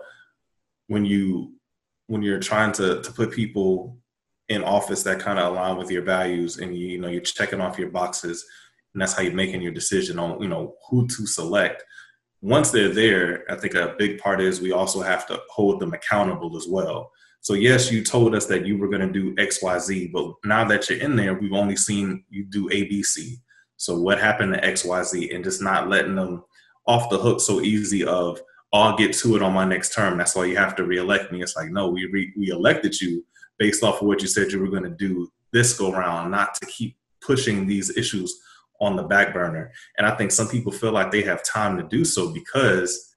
when 0.87 1.05
you 1.05 1.55
when 2.07 2.23
you're 2.23 2.39
trying 2.39 2.71
to 2.73 3.03
to 3.03 3.13
put 3.13 3.33
people 3.33 3.99
in 4.49 4.63
office 4.63 5.03
that 5.03 5.19
kind 5.19 5.41
of 5.41 5.53
align 5.53 5.77
with 5.77 5.91
your 5.91 6.03
values, 6.03 6.59
and 6.59 6.77
you, 6.77 6.87
you 6.87 6.99
know 7.01 7.09
you're 7.09 7.21
checking 7.21 7.61
off 7.61 7.79
your 7.81 7.91
boxes, 7.91 8.45
and 8.95 9.03
that's 9.03 9.15
how 9.15 9.23
you're 9.23 9.35
making 9.35 9.61
your 9.61 9.73
decision 9.73 10.21
on 10.21 10.41
you 10.41 10.49
know 10.49 10.77
who 10.89 11.09
to 11.09 11.27
select 11.27 11.83
once 12.43 12.73
they're 12.73 12.89
there, 12.89 13.45
I 13.51 13.55
think 13.55 13.75
a 13.75 13.95
big 13.99 14.19
part 14.19 14.41
is 14.41 14.61
we 14.61 14.73
also 14.73 15.01
have 15.01 15.27
to 15.29 15.41
hold 15.49 15.79
them 15.81 15.95
accountable 15.95 16.57
as 16.57 16.67
well. 16.69 17.13
So 17.41 17.55
yes, 17.55 17.91
you 17.91 18.05
told 18.05 18.35
us 18.35 18.47
that 18.47 18.67
you 18.67 18.77
were 18.77 18.89
going 18.89 19.01
to 19.01 19.13
do 19.13 19.35
X, 19.39 19.63
Y, 19.63 19.79
Z, 19.79 20.11
but 20.13 20.35
now 20.45 20.65
that 20.67 20.91
you're 20.91 20.99
in 20.99 21.17
there, 21.17 21.35
we've 21.35 21.53
only 21.53 21.77
seen 21.77 22.25
you 22.31 22.45
do 22.45 22.69
A, 22.71 22.85
B, 22.85 23.03
C. 23.03 23.39
So 23.77 23.99
what 23.99 24.21
happened 24.21 24.55
to 24.55 24.65
X, 24.65 24.85
Y, 24.85 25.03
Z, 25.03 25.33
and 25.33 25.45
just 25.45 25.63
not 25.63 25.89
letting 25.89 26.17
them 26.17 26.45
off 26.87 27.11
the 27.11 27.19
hook 27.19 27.41
so 27.41 27.61
easy 27.61 28.05
of 28.05 28.41
oh, 28.73 28.81
I'll 28.81 28.97
get 28.97 29.13
to 29.15 29.37
it 29.37 29.43
on 29.43 29.53
my 29.53 29.65
next 29.65 29.95
term. 29.95 30.19
That's 30.19 30.35
why 30.35 30.47
you 30.47 30.57
have 30.57 30.75
to 30.77 30.85
reelect 30.85 31.31
me. 31.31 31.43
It's 31.43 31.57
like 31.57 31.71
no, 31.71 31.89
we 31.89 32.07
re- 32.07 32.33
we 32.37 32.49
elected 32.49 33.01
you 33.01 33.25
based 33.59 33.85
off 33.85 34.01
of 34.01 34.09
what 34.09 34.21
you 34.21 34.29
said 34.29 34.51
you 34.51 34.61
were 34.61 34.71
going 34.71 34.83
to 34.83 34.91
do 34.91 35.31
this 35.53 35.79
go 35.79 35.93
round, 35.93 36.31
not 36.31 36.55
to 36.57 36.67
keep 36.67 36.97
pushing 37.21 37.67
these 37.67 37.97
issues 37.97 38.41
on 38.83 38.97
the 38.97 39.05
back 39.05 39.33
burner. 39.33 39.73
And 39.97 40.07
I 40.07 40.17
think 40.17 40.33
some 40.33 40.49
people 40.49 40.73
feel 40.73 40.93
like 40.93 41.11
they 41.11 41.23
have 41.23 41.45
time 41.45 41.77
to 41.79 41.85
do 41.85 42.05
so 42.05 42.33
because 42.33 43.15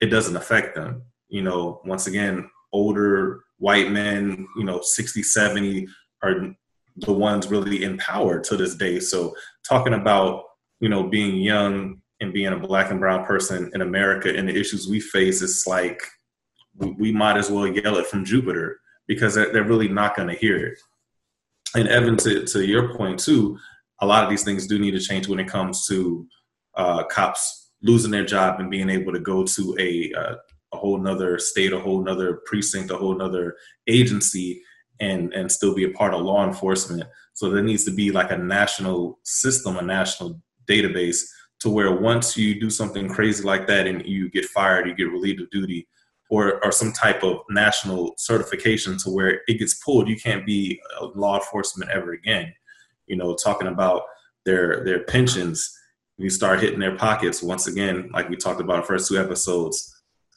it 0.00 0.06
doesn't 0.06 0.36
affect 0.36 0.74
them. 0.74 1.02
You 1.28 1.42
know, 1.42 1.82
once 1.84 2.06
again, 2.06 2.50
older 2.72 3.44
white 3.58 3.90
men, 3.90 4.48
you 4.56 4.64
know, 4.64 4.80
60, 4.82 5.22
70 5.22 5.86
are 6.22 6.54
the 6.96 7.12
ones 7.12 7.48
really 7.48 7.84
in 7.84 7.98
power 7.98 8.40
to 8.40 8.56
this 8.56 8.74
day. 8.74 9.00
So 9.00 9.34
talking 9.68 9.94
about, 9.94 10.44
you 10.80 10.88
know, 10.88 11.04
being 11.04 11.36
young 11.36 12.00
and 12.20 12.32
being 12.32 12.52
a 12.52 12.58
black 12.58 12.90
and 12.90 12.98
brown 12.98 13.26
person 13.26 13.70
in 13.74 13.82
America 13.82 14.34
and 14.34 14.48
the 14.48 14.58
issues 14.58 14.88
we 14.88 14.98
face, 14.98 15.42
it's 15.42 15.66
like 15.66 16.02
we, 16.74 17.12
might 17.12 17.36
as 17.36 17.50
well 17.50 17.66
yell 17.66 17.96
it 17.96 18.06
from 18.06 18.24
Jupiter 18.24 18.80
because 19.06 19.34
they're, 19.34 19.52
they're 19.52 19.64
really 19.64 19.88
not 19.88 20.16
going 20.16 20.28
to 20.28 20.34
hear 20.34 20.56
it. 20.56 20.78
And 21.74 21.88
Evan, 21.88 22.16
to, 22.18 22.44
to 22.46 22.66
your 22.66 22.96
point 22.96 23.18
too, 23.18 23.58
a 24.02 24.06
lot 24.06 24.24
of 24.24 24.28
these 24.28 24.42
things 24.42 24.66
do 24.66 24.78
need 24.78 24.90
to 24.90 25.00
change 25.00 25.28
when 25.28 25.38
it 25.38 25.48
comes 25.48 25.86
to 25.86 26.26
uh, 26.74 27.04
cops 27.04 27.70
losing 27.82 28.10
their 28.10 28.24
job 28.24 28.60
and 28.60 28.70
being 28.70 28.90
able 28.90 29.12
to 29.12 29.20
go 29.20 29.44
to 29.44 29.76
a 29.78 30.12
uh, 30.12 30.34
a 30.74 30.76
whole 30.76 30.98
nother 30.98 31.38
state, 31.38 31.72
a 31.72 31.78
whole 31.78 32.02
nother 32.02 32.40
precinct, 32.46 32.90
a 32.90 32.96
whole 32.96 33.16
nother 33.16 33.56
agency, 33.86 34.60
and 35.00 35.32
and 35.32 35.50
still 35.50 35.74
be 35.74 35.84
a 35.84 35.90
part 35.90 36.14
of 36.14 36.22
law 36.22 36.46
enforcement. 36.46 37.04
So 37.34 37.48
there 37.48 37.62
needs 37.62 37.84
to 37.84 37.90
be 37.90 38.10
like 38.10 38.30
a 38.30 38.38
national 38.38 39.18
system, 39.22 39.76
a 39.76 39.82
national 39.82 40.40
database, 40.66 41.20
to 41.60 41.70
where 41.70 42.00
once 42.00 42.36
you 42.36 42.60
do 42.60 42.70
something 42.70 43.08
crazy 43.08 43.44
like 43.44 43.66
that 43.68 43.86
and 43.86 44.04
you 44.04 44.30
get 44.30 44.46
fired, 44.46 44.86
you 44.86 44.94
get 44.94 45.10
relieved 45.10 45.40
of 45.40 45.50
duty, 45.50 45.86
or 46.28 46.64
or 46.64 46.72
some 46.72 46.92
type 46.92 47.22
of 47.22 47.38
national 47.50 48.14
certification 48.16 48.98
to 48.98 49.10
where 49.10 49.42
it 49.46 49.58
gets 49.58 49.74
pulled, 49.74 50.08
you 50.08 50.16
can't 50.16 50.44
be 50.44 50.80
law 51.14 51.36
enforcement 51.36 51.90
ever 51.90 52.12
again 52.12 52.52
you 53.12 53.18
know, 53.18 53.36
talking 53.36 53.68
about 53.68 54.02
their 54.46 54.82
their 54.84 55.04
pensions. 55.04 55.70
We 56.18 56.30
start 56.30 56.60
hitting 56.60 56.80
their 56.80 56.96
pockets 56.96 57.42
once 57.42 57.66
again, 57.66 58.10
like 58.14 58.30
we 58.30 58.36
talked 58.36 58.60
about 58.60 58.78
the 58.80 58.86
first 58.86 59.08
two 59.08 59.18
episodes, 59.18 59.76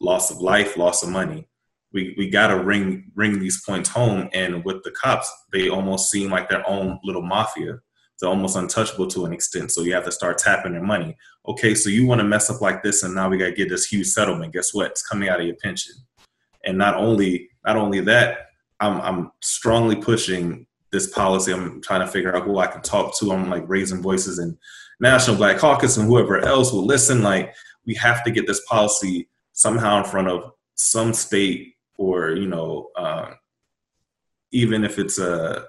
loss 0.01 0.29
of 0.29 0.38
life, 0.41 0.75
loss 0.75 1.01
of 1.01 1.09
money. 1.09 1.47
we 1.95 2.13
we 2.17 2.29
got 2.29 2.47
to 2.47 2.61
ring 2.61 3.09
ring 3.15 3.39
these 3.39 3.63
points 3.63 3.89
home. 3.89 4.29
And 4.33 4.63
with 4.65 4.83
the 4.83 4.91
cops, 4.91 5.31
they 5.53 5.69
almost 5.69 6.11
seem 6.11 6.29
like 6.29 6.49
their 6.49 6.67
own 6.69 6.99
little 7.03 7.21
mafia. 7.21 7.79
They're 8.19 8.29
almost 8.29 8.57
untouchable 8.57 9.07
to 9.07 9.25
an 9.25 9.33
extent. 9.33 9.71
So 9.71 9.81
you 9.81 9.93
have 9.93 10.05
to 10.05 10.11
start 10.11 10.38
tapping 10.38 10.73
their 10.73 10.83
money. 10.83 11.15
Okay, 11.47 11.73
so 11.75 11.89
you 11.89 12.05
want 12.05 12.19
to 12.19 12.25
mess 12.25 12.49
up 12.49 12.61
like 12.61 12.83
this, 12.83 13.03
and 13.03 13.15
now 13.15 13.29
we 13.29 13.38
got 13.38 13.45
to 13.45 13.51
get 13.61 13.69
this 13.69 13.85
huge 13.85 14.07
settlement. 14.07 14.53
Guess 14.53 14.73
what? 14.73 14.91
It's 14.91 15.07
coming 15.07 15.29
out 15.29 15.39
of 15.39 15.47
your 15.47 15.55
pension. 15.63 15.95
And 16.65 16.77
not 16.77 16.95
only 16.95 17.49
not 17.65 17.77
only 17.77 18.01
that, 18.01 18.49
I'm 18.81 18.99
I'm 19.01 19.31
strongly 19.41 19.95
pushing 19.95 20.67
this 20.91 21.08
policy. 21.08 21.52
I'm 21.52 21.82
trying 21.82 22.02
to 22.02 22.08
figure 22.08 22.36
out 22.36 22.43
who 22.43 22.60
I 22.60 22.67
can 22.67 22.82
talk 22.82 23.17
to. 23.19 23.32
I'm 23.32 23.50
like 23.50 23.63
raising 23.67 24.02
voices 24.02 24.39
in 24.39 24.58
National 25.00 25.36
Black 25.36 25.58
Caucus 25.58 25.98
and 25.98 26.08
whoever 26.08 26.39
else 26.39 26.71
will 26.71 26.86
listen. 26.86 27.21
Like 27.21 27.54
we 27.86 27.93
have 27.95 28.24
to 28.24 28.32
get 28.32 28.48
this 28.48 28.63
policy 28.65 29.30
somehow 29.54 30.00
in 30.00 30.06
front 30.06 30.28
of 30.28 30.52
some 30.76 31.13
state 31.13 31.76
or 31.98 32.32
you 32.32 32.48
know 32.48 32.89
uh, 32.95 33.32
even 34.52 34.84
if 34.84 35.00
it's 35.00 35.19
a 35.19 35.34
uh, 35.34 35.63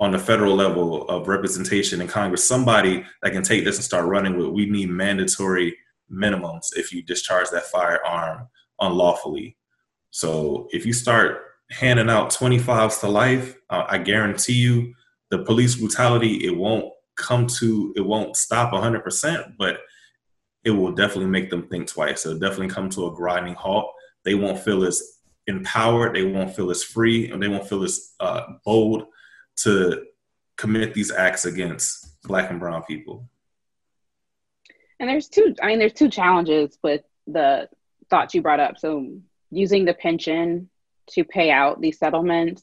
on 0.00 0.10
the 0.10 0.18
federal 0.18 0.56
level 0.56 1.08
of 1.08 1.28
representation 1.28 2.00
in 2.00 2.08
Congress, 2.08 2.46
somebody 2.46 3.04
that 3.22 3.32
can 3.32 3.44
take 3.44 3.64
this 3.64 3.76
and 3.76 3.84
start 3.84 4.06
running 4.06 4.36
with. 4.36 4.48
We 4.48 4.66
need 4.66 4.90
mandatory 4.90 5.76
minimums 6.10 6.76
if 6.76 6.92
you 6.92 7.02
discharge 7.02 7.48
that 7.50 7.66
firearm 7.66 8.48
unlawfully. 8.80 9.56
So 10.10 10.68
if 10.72 10.84
you 10.84 10.92
start 10.92 11.42
handing 11.70 12.10
out 12.10 12.30
25s 12.30 13.00
to 13.00 13.08
life, 13.08 13.56
uh, 13.70 13.84
I 13.88 13.98
guarantee 13.98 14.54
you 14.54 14.94
the 15.30 15.44
police 15.44 15.76
brutality, 15.76 16.44
it 16.44 16.56
won't 16.56 16.92
come 17.16 17.46
to, 17.46 17.92
it 17.96 18.02
won't 18.02 18.36
stop 18.36 18.72
100%, 18.72 19.54
but 19.58 19.78
it 20.64 20.70
will 20.70 20.92
definitely 20.92 21.30
make 21.30 21.50
them 21.50 21.68
think 21.68 21.88
twice. 21.88 22.24
It'll 22.24 22.38
definitely 22.38 22.68
come 22.68 22.88
to 22.90 23.06
a 23.06 23.14
grinding 23.14 23.54
halt. 23.54 23.92
They 24.24 24.34
won't 24.34 24.58
feel 24.58 24.84
as 24.84 25.02
empowered, 25.46 26.14
they 26.14 26.24
won't 26.24 26.54
feel 26.54 26.70
as 26.70 26.82
free, 26.82 27.30
and 27.30 27.42
they 27.42 27.48
won't 27.48 27.68
feel 27.68 27.82
as 27.82 28.14
uh, 28.20 28.42
bold 28.64 29.04
to 29.56 30.04
commit 30.56 30.94
these 30.94 31.10
acts 31.10 31.44
against 31.44 32.22
Black 32.22 32.50
and 32.50 32.60
Brown 32.60 32.82
people. 32.84 33.28
And 35.00 35.08
there's 35.08 35.28
two, 35.28 35.54
I 35.62 35.66
mean, 35.66 35.78
there's 35.78 35.92
two 35.92 36.08
challenges 36.08 36.78
with 36.82 37.02
the 37.26 37.68
thoughts 38.08 38.34
you 38.34 38.42
brought 38.42 38.60
up. 38.60 38.78
So 38.78 39.18
using 39.50 39.84
the 39.84 39.94
pension 39.94 40.70
to 41.10 41.24
pay 41.24 41.50
out 41.50 41.80
these 41.80 41.98
settlements. 41.98 42.62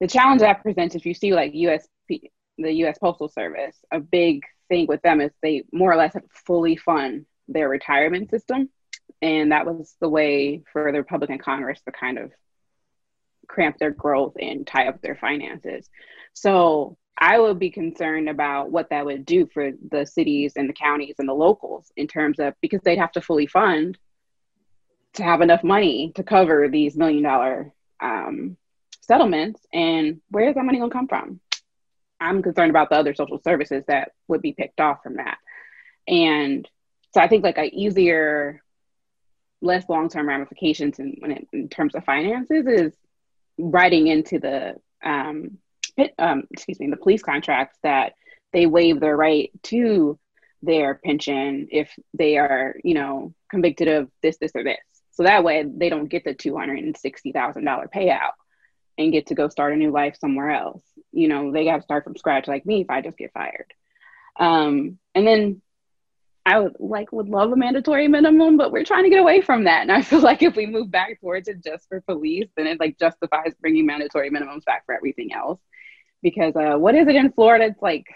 The 0.00 0.08
challenge 0.08 0.40
that 0.40 0.62
presents 0.62 0.94
if 0.94 1.06
you 1.06 1.14
see 1.14 1.32
like 1.32 1.52
US 1.54 1.86
the 2.58 2.72
US 2.84 2.98
Postal 2.98 3.28
Service, 3.28 3.76
a 3.90 4.00
big 4.00 4.42
thing 4.68 4.86
with 4.86 5.02
them 5.02 5.20
is 5.20 5.30
they 5.42 5.64
more 5.72 5.92
or 5.92 5.96
less 5.96 6.14
fully 6.46 6.76
fund 6.76 7.26
their 7.48 7.68
retirement 7.68 8.30
system. 8.30 8.68
And 9.20 9.52
that 9.52 9.66
was 9.66 9.94
the 10.00 10.08
way 10.08 10.62
for 10.72 10.90
the 10.90 10.98
Republican 10.98 11.38
Congress 11.38 11.80
to 11.82 11.92
kind 11.92 12.18
of 12.18 12.32
cramp 13.46 13.78
their 13.78 13.90
growth 13.90 14.34
and 14.40 14.66
tie 14.66 14.88
up 14.88 15.00
their 15.00 15.16
finances. 15.16 15.88
So 16.32 16.96
I 17.18 17.38
would 17.38 17.58
be 17.58 17.70
concerned 17.70 18.28
about 18.28 18.70
what 18.70 18.90
that 18.90 19.04
would 19.04 19.24
do 19.24 19.46
for 19.52 19.70
the 19.90 20.06
cities 20.06 20.54
and 20.56 20.68
the 20.68 20.74
counties 20.74 21.16
and 21.18 21.28
the 21.28 21.34
locals 21.34 21.92
in 21.96 22.08
terms 22.08 22.40
of 22.40 22.54
because 22.60 22.80
they'd 22.82 22.98
have 22.98 23.12
to 23.12 23.20
fully 23.20 23.46
fund 23.46 23.98
to 25.14 25.22
have 25.22 25.40
enough 25.40 25.62
money 25.62 26.12
to 26.14 26.22
cover 26.22 26.68
these 26.68 26.96
million 26.96 27.22
dollar 27.22 27.72
um, 28.00 28.56
settlements. 29.00 29.60
And 29.72 30.20
where 30.30 30.48
is 30.48 30.54
that 30.54 30.64
money 30.64 30.78
going 30.78 30.90
to 30.90 30.96
come 30.96 31.08
from? 31.08 31.40
I'm 32.20 32.42
concerned 32.42 32.70
about 32.70 32.88
the 32.88 32.96
other 32.96 33.14
social 33.14 33.40
services 33.42 33.84
that 33.88 34.12
would 34.28 34.42
be 34.42 34.52
picked 34.52 34.80
off 34.80 35.02
from 35.02 35.16
that. 35.16 35.38
And 36.06 36.68
so 37.12 37.20
I 37.20 37.28
think 37.28 37.44
like 37.44 37.58
a 37.58 37.64
easier, 37.64 38.62
less 39.60 39.88
long 39.88 40.08
term 40.08 40.28
ramifications 40.28 40.98
in, 40.98 41.16
it, 41.22 41.48
in 41.52 41.68
terms 41.68 41.94
of 41.94 42.04
finances 42.04 42.66
is 42.66 42.92
writing 43.58 44.06
into 44.06 44.38
the 44.38 44.76
um, 45.04 45.58
um, 46.18 46.44
excuse 46.50 46.80
me 46.80 46.88
the 46.88 46.96
police 46.96 47.22
contracts 47.22 47.76
that 47.82 48.14
they 48.52 48.66
waive 48.66 49.00
their 49.00 49.16
right 49.16 49.50
to 49.62 50.18
their 50.62 50.94
pension 50.94 51.68
if 51.70 51.92
they 52.14 52.38
are 52.38 52.76
you 52.82 52.94
know 52.94 53.34
convicted 53.50 53.88
of 53.88 54.08
this 54.22 54.38
this 54.38 54.52
or 54.54 54.64
this 54.64 54.78
so 55.12 55.22
that 55.24 55.44
way 55.44 55.64
they 55.64 55.88
don't 55.88 56.08
get 56.08 56.24
the 56.24 56.34
$260,000 56.34 57.92
payout 57.94 58.32
and 58.98 59.12
get 59.12 59.26
to 59.26 59.34
go 59.34 59.48
start 59.48 59.72
a 59.72 59.76
new 59.76 59.90
life 59.90 60.16
somewhere 60.18 60.50
else. 60.50 60.82
You 61.12 61.28
know, 61.28 61.52
they 61.52 61.64
got 61.64 61.76
to 61.76 61.82
start 61.82 62.04
from 62.04 62.16
scratch 62.16 62.48
like 62.48 62.66
me 62.66 62.82
if 62.82 62.90
I 62.90 63.00
just 63.02 63.18
get 63.18 63.32
fired. 63.32 63.72
Um, 64.38 64.98
and 65.14 65.26
then 65.26 65.62
I 66.44 66.58
would 66.58 66.76
like 66.78 67.12
would 67.12 67.28
love 67.28 67.52
a 67.52 67.56
mandatory 67.56 68.08
minimum, 68.08 68.56
but 68.56 68.72
we're 68.72 68.84
trying 68.84 69.04
to 69.04 69.10
get 69.10 69.20
away 69.20 69.42
from 69.42 69.64
that. 69.64 69.82
And 69.82 69.92
I 69.92 70.02
feel 70.02 70.20
like 70.22 70.42
if 70.42 70.56
we 70.56 70.66
move 70.66 70.90
back 70.90 71.20
towards 71.20 71.48
it 71.48 71.62
just 71.62 71.88
for 71.88 72.00
police, 72.00 72.48
then 72.56 72.66
it 72.66 72.80
like 72.80 72.98
justifies 72.98 73.54
bringing 73.60 73.86
mandatory 73.86 74.30
minimums 74.30 74.64
back 74.64 74.84
for 74.86 74.94
everything 74.94 75.32
else. 75.32 75.60
Because 76.22 76.54
uh, 76.56 76.78
what 76.78 76.94
is 76.94 77.08
it 77.08 77.16
in 77.16 77.32
Florida? 77.32 77.66
It's 77.66 77.82
like 77.82 78.06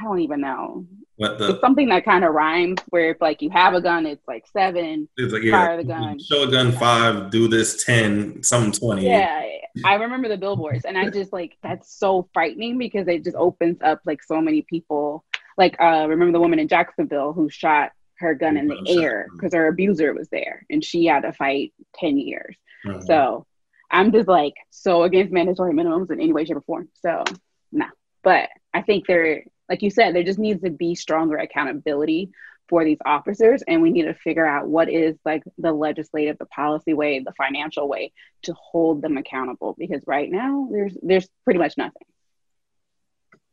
I 0.00 0.04
don't 0.04 0.20
even 0.20 0.40
know. 0.40 0.86
What 1.16 1.38
the, 1.38 1.50
it's 1.50 1.60
something 1.60 1.90
that 1.90 2.06
kind 2.06 2.24
of 2.24 2.32
rhymes 2.32 2.78
where 2.88 3.10
if 3.10 3.20
like 3.20 3.42
you 3.42 3.50
have 3.50 3.74
a 3.74 3.80
gun, 3.80 4.06
it's 4.06 4.26
like 4.26 4.46
seven. 4.46 5.06
It's 5.18 5.32
like 5.32 5.42
yeah, 5.42 5.52
fire 5.52 5.76
the 5.76 5.84
gun. 5.84 6.18
Show 6.18 6.44
a 6.44 6.50
gun 6.50 6.72
five, 6.72 7.30
do 7.30 7.46
this 7.46 7.84
ten, 7.84 8.42
something 8.42 8.72
twenty. 8.72 9.06
Yeah, 9.06 9.42
I 9.84 9.94
remember 9.94 10.28
the 10.28 10.38
billboards, 10.38 10.86
and 10.86 10.96
I 10.96 11.10
just 11.10 11.32
like 11.32 11.58
that's 11.62 11.94
so 11.94 12.26
frightening 12.32 12.78
because 12.78 13.06
it 13.06 13.24
just 13.24 13.36
opens 13.36 13.78
up 13.82 14.00
like 14.06 14.22
so 14.22 14.40
many 14.40 14.62
people. 14.62 15.24
Like 15.58 15.78
uh 15.78 16.06
remember 16.08 16.32
the 16.32 16.40
woman 16.40 16.58
in 16.58 16.68
Jacksonville 16.68 17.34
who 17.34 17.50
shot 17.50 17.92
her 18.18 18.34
gun 18.34 18.56
in 18.56 18.68
the 18.68 18.82
air 18.88 19.26
because 19.34 19.52
her 19.52 19.68
abuser 19.68 20.14
was 20.14 20.28
there, 20.30 20.64
and 20.70 20.82
she 20.82 21.04
had 21.04 21.20
to 21.24 21.34
fight 21.34 21.74
ten 21.94 22.16
years. 22.16 22.56
Mm-hmm. 22.86 23.02
So 23.02 23.46
I'm 23.90 24.10
just 24.10 24.28
like 24.28 24.54
so 24.70 25.02
against 25.02 25.34
mandatory 25.34 25.74
minimums 25.74 26.10
in 26.10 26.18
any 26.18 26.32
way, 26.32 26.46
shape, 26.46 26.56
or 26.56 26.62
form. 26.62 26.88
So 27.02 27.24
nah, 27.72 27.90
but 28.22 28.48
I 28.72 28.80
think 28.80 29.06
there 29.06 29.44
like 29.70 29.82
you 29.82 29.90
said, 29.90 30.14
there 30.14 30.24
just 30.24 30.38
needs 30.38 30.60
to 30.62 30.70
be 30.70 30.94
stronger 30.96 31.36
accountability 31.36 32.30
for 32.68 32.84
these 32.84 32.98
officers 33.04 33.62
and 33.66 33.82
we 33.82 33.90
need 33.90 34.04
to 34.04 34.14
figure 34.14 34.46
out 34.46 34.68
what 34.68 34.88
is 34.88 35.16
like 35.24 35.42
the 35.58 35.72
legislative 35.72 36.38
the 36.38 36.46
policy 36.46 36.94
way 36.94 37.18
the 37.18 37.32
financial 37.36 37.88
way 37.88 38.12
to 38.42 38.54
hold 38.54 39.02
them 39.02 39.16
accountable 39.16 39.74
because 39.76 40.02
right 40.06 40.30
now 40.30 40.68
there's 40.70 40.96
there's 41.02 41.28
pretty 41.44 41.58
much 41.58 41.74
nothing. 41.76 42.02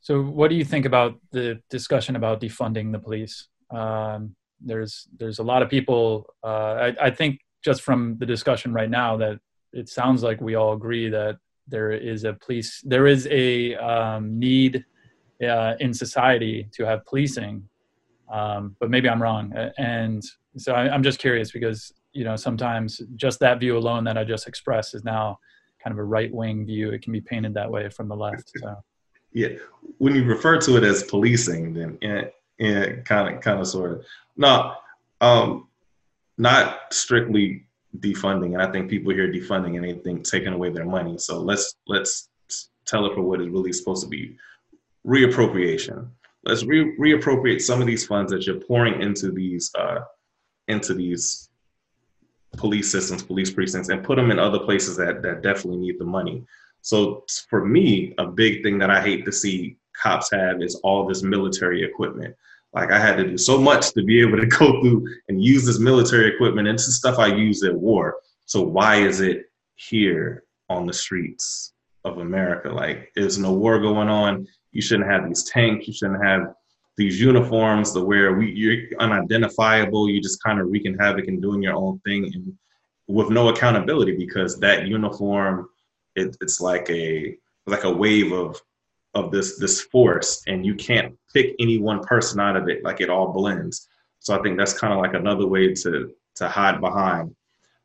So 0.02 0.22
what 0.22 0.50
do 0.50 0.56
you 0.56 0.64
think 0.64 0.86
about 0.86 1.20
the 1.32 1.60
discussion 1.70 2.16
about 2.16 2.40
defunding 2.40 2.92
the 2.92 3.00
police? 3.00 3.48
Um, 3.72 4.36
there's 4.62 5.08
there's 5.18 5.40
a 5.40 5.44
lot 5.44 5.62
of 5.64 5.70
people 5.70 6.28
uh, 6.44 6.92
I, 6.92 6.96
I 7.08 7.10
think 7.12 7.40
just 7.64 7.82
from 7.82 8.18
the 8.20 8.26
discussion 8.26 8.72
right 8.72 8.90
now 8.90 9.18
that 9.18 9.40
it 9.74 9.90
sounds 9.90 10.22
like 10.22 10.42
we 10.42 10.56
all 10.56 10.74
agree 10.74 11.10
that 11.10 11.38
there 11.68 11.92
is 11.92 12.24
a 12.24 12.34
police 12.34 12.82
there 12.86 13.08
is 13.08 13.28
a 13.32 13.76
um, 13.76 14.38
need 14.38 14.86
uh, 15.44 15.76
in 15.80 15.94
society 15.94 16.68
to 16.74 16.86
have 16.86 17.06
policing. 17.06 17.68
Um, 18.32 18.76
but 18.80 18.90
maybe 18.90 19.10
I'm 19.10 19.22
wrong. 19.22 19.54
And 19.78 20.24
so 20.58 20.74
I, 20.74 20.94
I'm 20.94 21.04
just 21.04 21.20
curious 21.20 21.52
because 21.52 21.94
you 22.14 22.24
know 22.24 22.36
sometimes 22.36 23.02
just 23.16 23.40
that 23.40 23.60
view 23.60 23.78
alone 23.78 24.04
that 24.06 24.18
I 24.18 24.24
just 24.24 24.48
expressed 24.48 24.96
is 24.96 25.04
now 25.04 25.40
kind 25.84 25.94
of 25.94 26.00
a 26.00 26.04
right 26.04 26.34
wing 26.34 26.66
view. 26.66 26.92
It 26.92 27.02
can 27.02 27.14
be 27.14 27.22
painted 27.22 27.54
that 27.54 27.70
way 27.70 27.90
from 27.90 28.08
the 28.08 28.16
left. 28.16 28.52
So 28.56 28.76
yeah, 29.34 29.50
when 30.00 30.16
you 30.16 30.24
refer 30.24 30.60
to 30.62 30.78
it 30.78 30.84
as 30.84 31.04
policing, 31.04 31.74
then 31.74 31.98
yeah, 32.02 33.02
kind 33.04 33.36
of 33.36 33.42
kind 33.42 33.60
of 33.60 33.68
sort 33.68 33.92
of 33.92 34.06
no, 34.36 34.74
um, 35.22 35.68
not 36.38 36.92
strictly 36.92 37.66
defunding. 38.00 38.54
And 38.54 38.62
I 38.62 38.72
think 38.72 38.90
people 38.90 39.14
hear 39.14 39.32
defunding 39.32 39.76
and 39.76 39.84
they 39.84 39.94
think 39.94 40.24
taking 40.24 40.54
away 40.54 40.70
their 40.70 40.86
money. 40.86 41.18
So 41.18 41.40
let's 41.40 41.76
let's 41.88 42.30
tell 42.86 43.06
it 43.06 43.14
for 43.14 43.22
what 43.22 43.42
it's 43.42 43.52
really 43.52 43.74
supposed 43.74 44.04
to 44.04 44.10
be 44.10 44.38
reappropriation. 45.08 46.10
Let's 46.44 46.64
re- 46.64 46.96
reappropriate 46.98 47.62
some 47.62 47.82
of 47.82 47.88
these 47.88 48.06
funds 48.06 48.32
that 48.32 48.46
you're 48.46 48.60
pouring 48.60 49.02
into 49.02 49.32
these 49.32 49.72
uh, 49.76 50.00
into 50.68 50.94
these 50.94 51.50
police 52.58 52.92
systems, 52.92 53.24
police 53.24 53.52
precincts, 53.52 53.90
and 53.90 54.04
put 54.04 54.18
them 54.18 54.32
in 54.32 54.40
other 54.40 54.60
places 54.60 54.98
that 54.98 55.22
that 55.22 55.42
definitely 55.42 55.80
need 55.80 56.00
the 56.00 56.06
money. 56.06 56.44
So 56.82 57.26
for 57.50 57.66
me, 57.66 58.14
a 58.18 58.26
big 58.26 58.64
thing 58.64 58.78
that 58.80 58.90
I 58.90 59.02
hate 59.02 59.26
to 59.26 59.32
see 59.32 59.78
cops 60.02 60.32
have 60.32 60.62
is 60.62 60.76
all 60.84 61.06
this 61.08 61.24
military 61.24 61.84
equipment. 61.84 62.36
Like 62.74 62.92
I 62.92 63.00
had 63.00 63.18
to 63.18 63.28
do 63.28 63.38
so 63.38 63.60
much 63.60 63.92
to 63.94 64.04
be 64.04 64.22
able 64.22 64.38
to 64.38 64.46
go 64.60 64.82
through 64.82 65.08
and 65.28 65.44
use 65.44 65.66
this 65.66 65.80
military 65.80 66.34
equipment 66.34 66.68
and 66.68 66.78
this 66.78 66.98
stuff 66.98 67.18
I 67.20 67.28
use 67.28 67.64
at 67.64 67.74
war. 67.74 68.18
So 68.46 68.62
why 68.62 68.98
is 68.98 69.20
it 69.22 69.52
here 69.76 70.44
on 70.70 70.86
the 70.86 70.94
streets 70.94 71.74
of 72.04 72.20
America? 72.20 72.70
Like 72.70 73.12
there's 73.16 73.38
no 73.38 73.54
war 73.54 73.80
going 73.80 74.10
on. 74.10 74.48
You 74.78 74.84
shouldn't 74.84 75.10
have 75.10 75.28
these 75.28 75.44
tanks. 75.46 75.88
You 75.88 75.94
shouldn't 75.94 76.24
have 76.24 76.54
these 76.98 77.20
uniforms 77.20 77.94
to 77.94 78.02
where 78.04 78.30
we 78.38 78.52
you're 78.52 79.00
unidentifiable. 79.00 80.10
You 80.10 80.22
just 80.22 80.44
kind 80.44 80.60
of 80.60 80.68
wreaking 80.70 80.98
havoc 81.00 81.28
and 81.28 81.42
doing 81.42 81.64
your 81.64 81.76
own 81.76 82.00
thing 82.06 82.26
and 82.34 82.54
with 83.08 83.30
no 83.30 83.50
accountability 83.50 84.16
because 84.16 84.60
that 84.60 84.86
uniform 84.86 85.70
it, 86.16 86.38
it's 86.42 86.62
like 86.62 86.88
a 86.90 87.36
like 87.66 87.86
a 87.86 87.92
wave 88.04 88.32
of 88.32 88.62
of 89.16 89.32
this 89.32 89.58
this 89.58 89.82
force 89.82 90.44
and 90.48 90.66
you 90.66 90.76
can't 90.76 91.16
pick 91.34 91.56
any 91.60 91.78
one 91.80 92.02
person 92.04 92.40
out 92.40 92.58
of 92.58 92.70
it 92.70 92.84
like 92.84 93.00
it 93.02 93.10
all 93.10 93.32
blends 93.32 93.88
so 94.20 94.38
i 94.38 94.42
think 94.42 94.58
that's 94.58 94.78
kind 94.78 94.94
of 94.94 95.00
like 95.00 95.14
another 95.14 95.48
way 95.48 95.74
to 95.74 96.14
to 96.36 96.50
hide 96.50 96.82
behind 96.82 97.34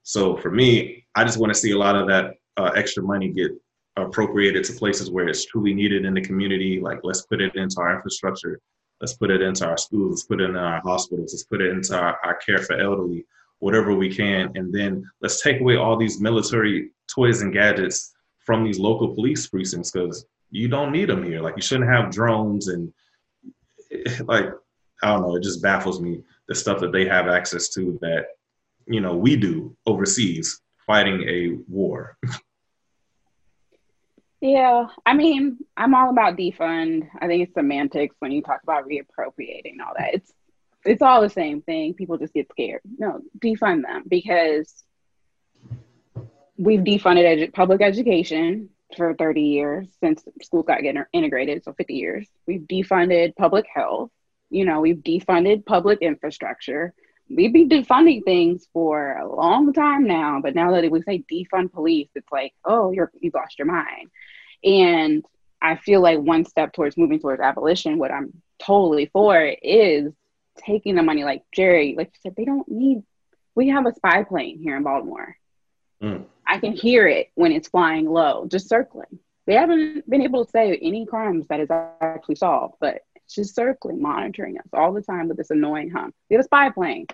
so 0.02 0.36
for 0.36 0.50
me 0.50 1.02
I 1.14 1.24
just 1.24 1.38
want 1.38 1.52
to 1.52 1.58
see 1.58 1.72
a 1.72 1.78
lot 1.78 1.96
of 1.96 2.06
that 2.08 2.34
uh, 2.56 2.72
extra 2.74 3.02
money 3.02 3.28
get 3.28 3.52
appropriated 3.96 4.64
to 4.64 4.72
places 4.72 5.10
where 5.10 5.28
it's 5.28 5.44
truly 5.44 5.74
needed 5.74 6.04
in 6.04 6.14
the 6.14 6.20
community. 6.20 6.80
Like 6.80 7.00
let's 7.02 7.22
put 7.22 7.40
it 7.40 7.54
into 7.56 7.80
our 7.80 7.96
infrastructure. 7.96 8.60
Let's 9.00 9.14
put 9.14 9.30
it 9.30 9.42
into 9.42 9.66
our 9.66 9.76
schools. 9.76 10.10
Let's 10.12 10.24
put 10.24 10.40
it 10.40 10.50
in 10.50 10.56
our 10.56 10.80
hospitals. 10.80 11.32
Let's 11.32 11.44
put 11.44 11.60
it 11.60 11.70
into 11.70 11.98
our, 11.98 12.18
our 12.24 12.36
care 12.36 12.58
for 12.58 12.78
elderly, 12.78 13.26
whatever 13.58 13.94
we 13.94 14.14
can. 14.14 14.52
And 14.54 14.72
then 14.72 15.04
let's 15.20 15.42
take 15.42 15.60
away 15.60 15.76
all 15.76 15.96
these 15.96 16.20
military 16.20 16.90
toys 17.12 17.42
and 17.42 17.52
gadgets 17.52 18.14
from 18.38 18.64
these 18.64 18.78
local 18.78 19.14
police 19.14 19.46
precincts 19.48 19.90
because 19.90 20.24
you 20.50 20.68
don't 20.68 20.92
need 20.92 21.08
them 21.08 21.24
here. 21.24 21.40
Like 21.40 21.56
you 21.56 21.62
shouldn't 21.62 21.90
have 21.90 22.10
drones 22.10 22.68
and 22.68 22.92
like 24.26 24.46
I 25.02 25.08
don't 25.08 25.22
know. 25.22 25.36
It 25.36 25.42
just 25.42 25.62
baffles 25.62 26.00
me 26.00 26.22
the 26.48 26.54
stuff 26.54 26.80
that 26.80 26.92
they 26.92 27.06
have 27.06 27.26
access 27.28 27.68
to 27.70 27.98
that 28.02 28.26
you 28.86 29.00
know 29.00 29.16
we 29.16 29.36
do 29.36 29.76
overseas 29.86 30.60
fighting 30.86 31.22
a 31.28 31.58
war. 31.68 32.16
Yeah, 34.42 34.88
I 35.06 35.14
mean, 35.14 35.58
I'm 35.76 35.94
all 35.94 36.10
about 36.10 36.36
defund. 36.36 37.08
I 37.20 37.28
think 37.28 37.44
it's 37.44 37.54
semantics 37.54 38.16
when 38.18 38.32
you 38.32 38.42
talk 38.42 38.60
about 38.64 38.88
reappropriating 38.88 39.76
all 39.86 39.94
that. 39.96 40.14
It's 40.14 40.32
it's 40.84 41.00
all 41.00 41.22
the 41.22 41.30
same 41.30 41.62
thing. 41.62 41.94
People 41.94 42.18
just 42.18 42.34
get 42.34 42.50
scared. 42.50 42.80
No, 42.98 43.20
defund 43.38 43.82
them 43.82 44.02
because 44.08 44.82
we've 46.58 46.80
defunded 46.80 47.24
edu- 47.24 47.52
public 47.54 47.82
education 47.82 48.70
for 48.96 49.14
30 49.14 49.42
years 49.42 49.88
since 50.00 50.24
schools 50.42 50.66
got 50.66 50.82
get 50.82 50.96
integrated, 51.12 51.62
so 51.62 51.72
50 51.72 51.94
years. 51.94 52.26
We've 52.44 52.62
defunded 52.62 53.36
public 53.36 53.66
health. 53.72 54.10
You 54.50 54.64
know, 54.64 54.80
we've 54.80 54.96
defunded 54.96 55.64
public 55.66 56.00
infrastructure 56.02 56.94
we've 57.34 57.52
been 57.52 57.68
defunding 57.68 58.24
things 58.24 58.68
for 58.72 59.16
a 59.16 59.28
long 59.28 59.72
time 59.72 60.06
now, 60.06 60.40
but 60.42 60.54
now 60.54 60.72
that 60.72 60.90
we 60.90 61.02
say 61.02 61.24
defund 61.30 61.72
police, 61.72 62.08
it's 62.14 62.30
like, 62.30 62.52
oh, 62.64 62.92
you're 62.92 63.10
you've 63.20 63.34
lost 63.34 63.58
your 63.58 63.66
mind. 63.66 64.10
And 64.64 65.24
I 65.60 65.76
feel 65.76 66.00
like 66.00 66.18
one 66.18 66.44
step 66.44 66.72
towards 66.72 66.96
moving 66.96 67.20
towards 67.20 67.40
abolition, 67.40 67.98
what 67.98 68.10
I'm 68.10 68.42
totally 68.58 69.06
for 69.06 69.40
is 69.62 70.12
taking 70.56 70.94
the 70.94 71.02
money, 71.02 71.24
like 71.24 71.42
Jerry, 71.52 71.94
like 71.96 72.08
you 72.08 72.20
said, 72.22 72.34
they 72.36 72.44
don't 72.44 72.68
need. 72.68 73.02
We 73.54 73.68
have 73.68 73.86
a 73.86 73.94
spy 73.94 74.24
plane 74.24 74.58
here 74.62 74.76
in 74.76 74.82
Baltimore. 74.82 75.36
Mm. 76.02 76.24
I 76.46 76.58
can 76.58 76.72
hear 76.72 77.06
it 77.06 77.30
when 77.34 77.52
it's 77.52 77.68
flying 77.68 78.08
low, 78.08 78.46
just 78.50 78.68
circling. 78.68 79.18
They 79.46 79.54
haven't 79.54 80.08
been 80.08 80.22
able 80.22 80.44
to 80.44 80.50
say 80.50 80.76
any 80.80 81.06
crimes 81.06 81.46
that 81.48 81.60
is 81.60 81.70
actually 81.70 82.36
solved, 82.36 82.74
but 82.80 83.02
just 83.34 83.54
circling, 83.54 84.00
monitoring 84.00 84.58
us 84.58 84.66
all 84.72 84.92
the 84.92 85.02
time 85.02 85.28
with 85.28 85.36
this 85.36 85.50
annoying 85.50 85.90
hum. 85.90 86.12
We 86.28 86.36
have 86.36 86.40
a 86.40 86.44
spy 86.44 86.70
plane. 86.70 87.06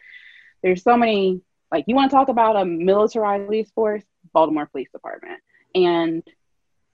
There's 0.63 0.83
so 0.83 0.97
many, 0.97 1.41
like, 1.71 1.85
you 1.87 1.95
want 1.95 2.11
to 2.11 2.17
talk 2.17 2.29
about 2.29 2.57
a 2.57 2.65
militarized 2.65 3.47
police 3.47 3.71
force? 3.71 4.03
Baltimore 4.33 4.67
Police 4.67 4.91
Department. 4.93 5.41
And 5.75 6.23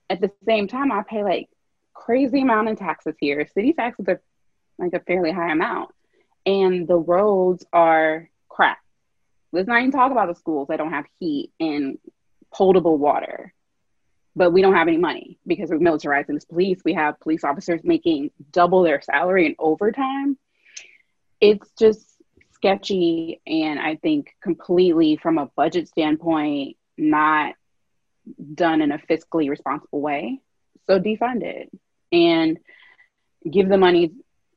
at 0.09 0.21
the 0.21 0.31
same 0.45 0.67
time, 0.67 0.91
I 0.91 1.03
pay 1.03 1.23
like 1.23 1.49
crazy 1.93 2.41
amount 2.41 2.69
in 2.69 2.75
taxes 2.75 3.15
here. 3.19 3.47
City 3.53 3.73
taxes 3.73 4.05
are 4.07 4.21
like 4.77 4.93
a 4.93 4.99
fairly 4.99 5.31
high 5.31 5.51
amount. 5.51 5.91
And 6.45 6.87
the 6.87 6.97
roads 6.97 7.65
are 7.73 8.29
crap. 8.49 8.77
Let's 9.51 9.67
not 9.67 9.79
even 9.79 9.91
talk 9.91 10.11
about 10.11 10.27
the 10.27 10.35
schools 10.35 10.67
that 10.69 10.77
don't 10.77 10.91
have 10.91 11.05
heat 11.19 11.51
and 11.59 11.97
potable 12.53 12.97
water 12.97 13.53
but 14.35 14.51
we 14.51 14.61
don't 14.61 14.75
have 14.75 14.87
any 14.87 14.97
money 14.97 15.39
because 15.47 15.69
we're 15.69 15.79
militarizing 15.79 16.33
this 16.33 16.45
police. 16.45 16.81
We 16.83 16.93
have 16.93 17.19
police 17.19 17.43
officers 17.43 17.81
making 17.83 18.31
double 18.51 18.83
their 18.83 19.01
salary 19.01 19.45
in 19.45 19.55
overtime. 19.57 20.37
It's 21.39 21.69
just 21.77 22.05
sketchy 22.51 23.41
and 23.45 23.79
I 23.79 23.95
think 23.95 24.35
completely 24.41 25.17
from 25.17 25.37
a 25.37 25.47
budget 25.55 25.87
standpoint, 25.87 26.77
not 26.97 27.55
done 28.53 28.81
in 28.81 28.91
a 28.91 28.97
fiscally 28.97 29.49
responsible 29.49 30.01
way. 30.01 30.41
So 30.87 30.99
defund 30.99 31.43
it 31.43 31.71
and 32.11 32.59
give 33.49 33.69
the 33.69 33.77
money 33.77 34.11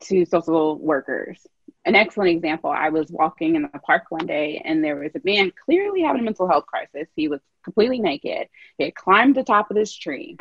to 0.04 0.24
social 0.24 0.78
workers 0.78 1.46
an 1.88 1.94
excellent 1.94 2.30
example. 2.30 2.70
I 2.70 2.90
was 2.90 3.10
walking 3.10 3.56
in 3.56 3.62
the 3.62 3.78
park 3.78 4.04
one 4.10 4.26
day 4.26 4.60
and 4.62 4.84
there 4.84 4.96
was 4.96 5.12
a 5.14 5.20
man 5.24 5.50
clearly 5.64 6.02
having 6.02 6.20
a 6.20 6.24
mental 6.24 6.46
health 6.46 6.66
crisis. 6.66 7.08
He 7.16 7.28
was 7.28 7.40
completely 7.64 7.98
naked. 7.98 8.48
He 8.76 8.84
had 8.84 8.94
climbed 8.94 9.36
the 9.36 9.42
top 9.42 9.70
of 9.70 9.74
this 9.74 9.94
tree. 9.94 10.36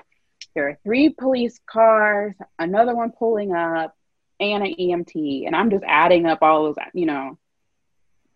There 0.53 0.67
are 0.67 0.77
three 0.83 1.09
police 1.09 1.57
cars, 1.65 2.35
another 2.59 2.93
one 2.93 3.13
pulling 3.17 3.55
up, 3.55 3.95
and 4.41 4.61
an 4.61 4.75
EMT. 4.77 5.47
And 5.47 5.55
I'm 5.55 5.69
just 5.69 5.85
adding 5.87 6.25
up 6.25 6.39
all 6.41 6.65
those, 6.65 6.75
you 6.93 7.05
know, 7.05 7.37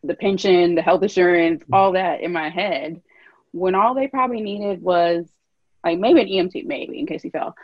the 0.03 0.15
pension, 0.15 0.75
the 0.75 0.81
health 0.81 1.03
insurance, 1.03 1.63
all 1.71 1.91
that 1.91 2.21
in 2.21 2.31
my 2.31 2.49
head. 2.49 3.01
When 3.51 3.75
all 3.75 3.93
they 3.93 4.07
probably 4.07 4.39
needed 4.39 4.81
was 4.81 5.27
like 5.83 5.99
maybe 5.99 6.21
an 6.21 6.27
EMT, 6.27 6.65
maybe 6.65 6.97
in 6.97 7.07
case 7.07 7.23
he 7.23 7.29
fell, 7.29 7.55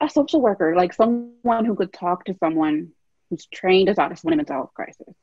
a 0.00 0.10
social 0.10 0.40
worker, 0.40 0.74
like 0.74 0.92
someone 0.92 1.64
who 1.64 1.76
could 1.76 1.92
talk 1.92 2.24
to 2.24 2.34
someone 2.34 2.90
who's 3.30 3.46
trained 3.46 3.88
as 3.88 3.96
autism 3.96 4.26
in 4.26 4.34
a 4.34 4.36
mental 4.36 4.56
health 4.56 4.74
crisis. 4.74 5.14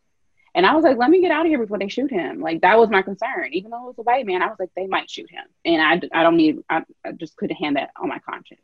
And 0.53 0.65
I 0.65 0.75
was 0.75 0.83
like, 0.83 0.97
let 0.97 1.09
me 1.09 1.21
get 1.21 1.31
out 1.31 1.45
of 1.45 1.49
here 1.49 1.59
before 1.59 1.79
they 1.79 1.87
shoot 1.87 2.11
him. 2.11 2.41
Like 2.41 2.61
that 2.61 2.77
was 2.77 2.89
my 2.89 3.01
concern. 3.01 3.49
Even 3.53 3.71
though 3.71 3.83
it 3.83 3.87
was 3.87 3.99
a 3.99 4.03
white 4.03 4.25
man, 4.25 4.41
I 4.41 4.47
was 4.47 4.57
like, 4.59 4.71
they 4.75 4.87
might 4.87 5.09
shoot 5.09 5.29
him. 5.29 5.45
And 5.63 5.81
I, 5.81 6.19
I 6.19 6.23
don't 6.23 6.35
need, 6.35 6.59
I, 6.69 6.83
I 7.05 7.13
just 7.13 7.37
couldn't 7.37 7.55
hand 7.55 7.77
that 7.77 7.91
on 8.01 8.09
my 8.09 8.19
conscience. 8.19 8.61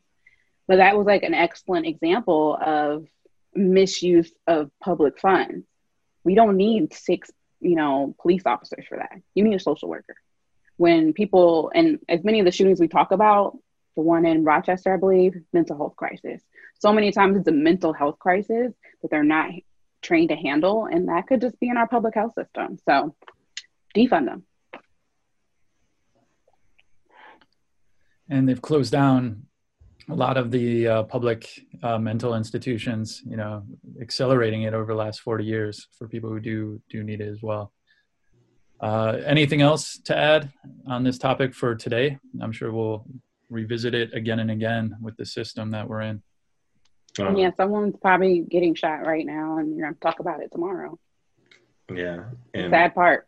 But 0.66 0.76
that 0.76 0.98
was 0.98 1.06
like 1.06 1.22
an 1.22 1.32
excellent 1.32 1.86
example 1.86 2.58
of 2.60 3.06
misuse 3.54 4.30
of 4.46 4.70
public 4.82 5.18
funds. 5.18 5.66
We 6.24 6.34
don't 6.34 6.58
need 6.58 6.92
six, 6.92 7.30
you 7.60 7.74
know, 7.74 8.14
police 8.20 8.42
officers 8.44 8.84
for 8.86 8.98
that. 8.98 9.22
You 9.34 9.44
need 9.44 9.54
a 9.54 9.60
social 9.60 9.88
worker. 9.88 10.14
When 10.76 11.14
people, 11.14 11.72
and 11.74 12.00
as 12.06 12.22
many 12.22 12.38
of 12.38 12.44
the 12.44 12.52
shootings 12.52 12.80
we 12.80 12.88
talk 12.88 13.12
about, 13.12 13.56
the 13.96 14.02
one 14.02 14.26
in 14.26 14.44
Rochester, 14.44 14.92
I 14.92 14.98
believe, 14.98 15.34
mental 15.54 15.76
health 15.76 15.96
crisis. 15.96 16.42
So 16.78 16.92
many 16.92 17.10
times 17.12 17.36
it's 17.36 17.48
a 17.48 17.52
mental 17.52 17.92
health 17.92 18.18
crisis 18.18 18.72
that 19.02 19.10
they're 19.10 19.24
not 19.24 19.50
trained 20.02 20.30
to 20.30 20.36
handle, 20.36 20.86
and 20.86 21.08
that 21.08 21.26
could 21.26 21.40
just 21.40 21.58
be 21.60 21.68
in 21.68 21.76
our 21.76 21.88
public 21.88 22.14
health 22.14 22.32
system. 22.34 22.78
So 22.88 23.14
defund 23.96 24.26
them. 24.26 24.44
And 28.30 28.48
they've 28.48 28.60
closed 28.60 28.92
down 28.92 29.46
a 30.10 30.14
lot 30.14 30.36
of 30.36 30.50
the 30.50 30.88
uh, 30.88 31.02
public 31.04 31.48
uh, 31.82 31.98
mental 31.98 32.34
institutions, 32.34 33.22
you 33.26 33.36
know, 33.36 33.64
accelerating 34.00 34.62
it 34.62 34.74
over 34.74 34.92
the 34.92 34.98
last 34.98 35.20
40 35.20 35.44
years 35.44 35.86
for 35.96 36.08
people 36.08 36.30
who 36.30 36.40
do 36.40 36.80
do 36.88 37.02
need 37.02 37.20
it 37.20 37.28
as 37.28 37.42
well. 37.42 37.72
Uh, 38.80 39.18
anything 39.26 39.60
else 39.60 39.98
to 40.04 40.16
add 40.16 40.52
on 40.86 41.02
this 41.02 41.18
topic 41.18 41.54
for 41.54 41.74
today? 41.74 42.18
I'm 42.40 42.52
sure 42.52 42.72
we'll 42.72 43.04
revisit 43.50 43.94
it 43.94 44.14
again 44.14 44.38
and 44.38 44.50
again 44.50 44.96
with 45.02 45.16
the 45.16 45.26
system 45.26 45.70
that 45.72 45.88
we're 45.88 46.02
in. 46.02 46.22
Um, 47.20 47.36
yeah, 47.36 47.50
someone's 47.56 47.96
probably 48.00 48.40
getting 48.40 48.74
shot 48.74 49.06
right 49.06 49.26
now, 49.26 49.58
and 49.58 49.76
you're 49.76 49.86
gonna 49.86 49.96
talk 50.00 50.20
about 50.20 50.42
it 50.42 50.50
tomorrow. 50.52 50.98
Yeah, 51.92 52.24
and 52.54 52.70
sad 52.70 52.94
part. 52.94 53.26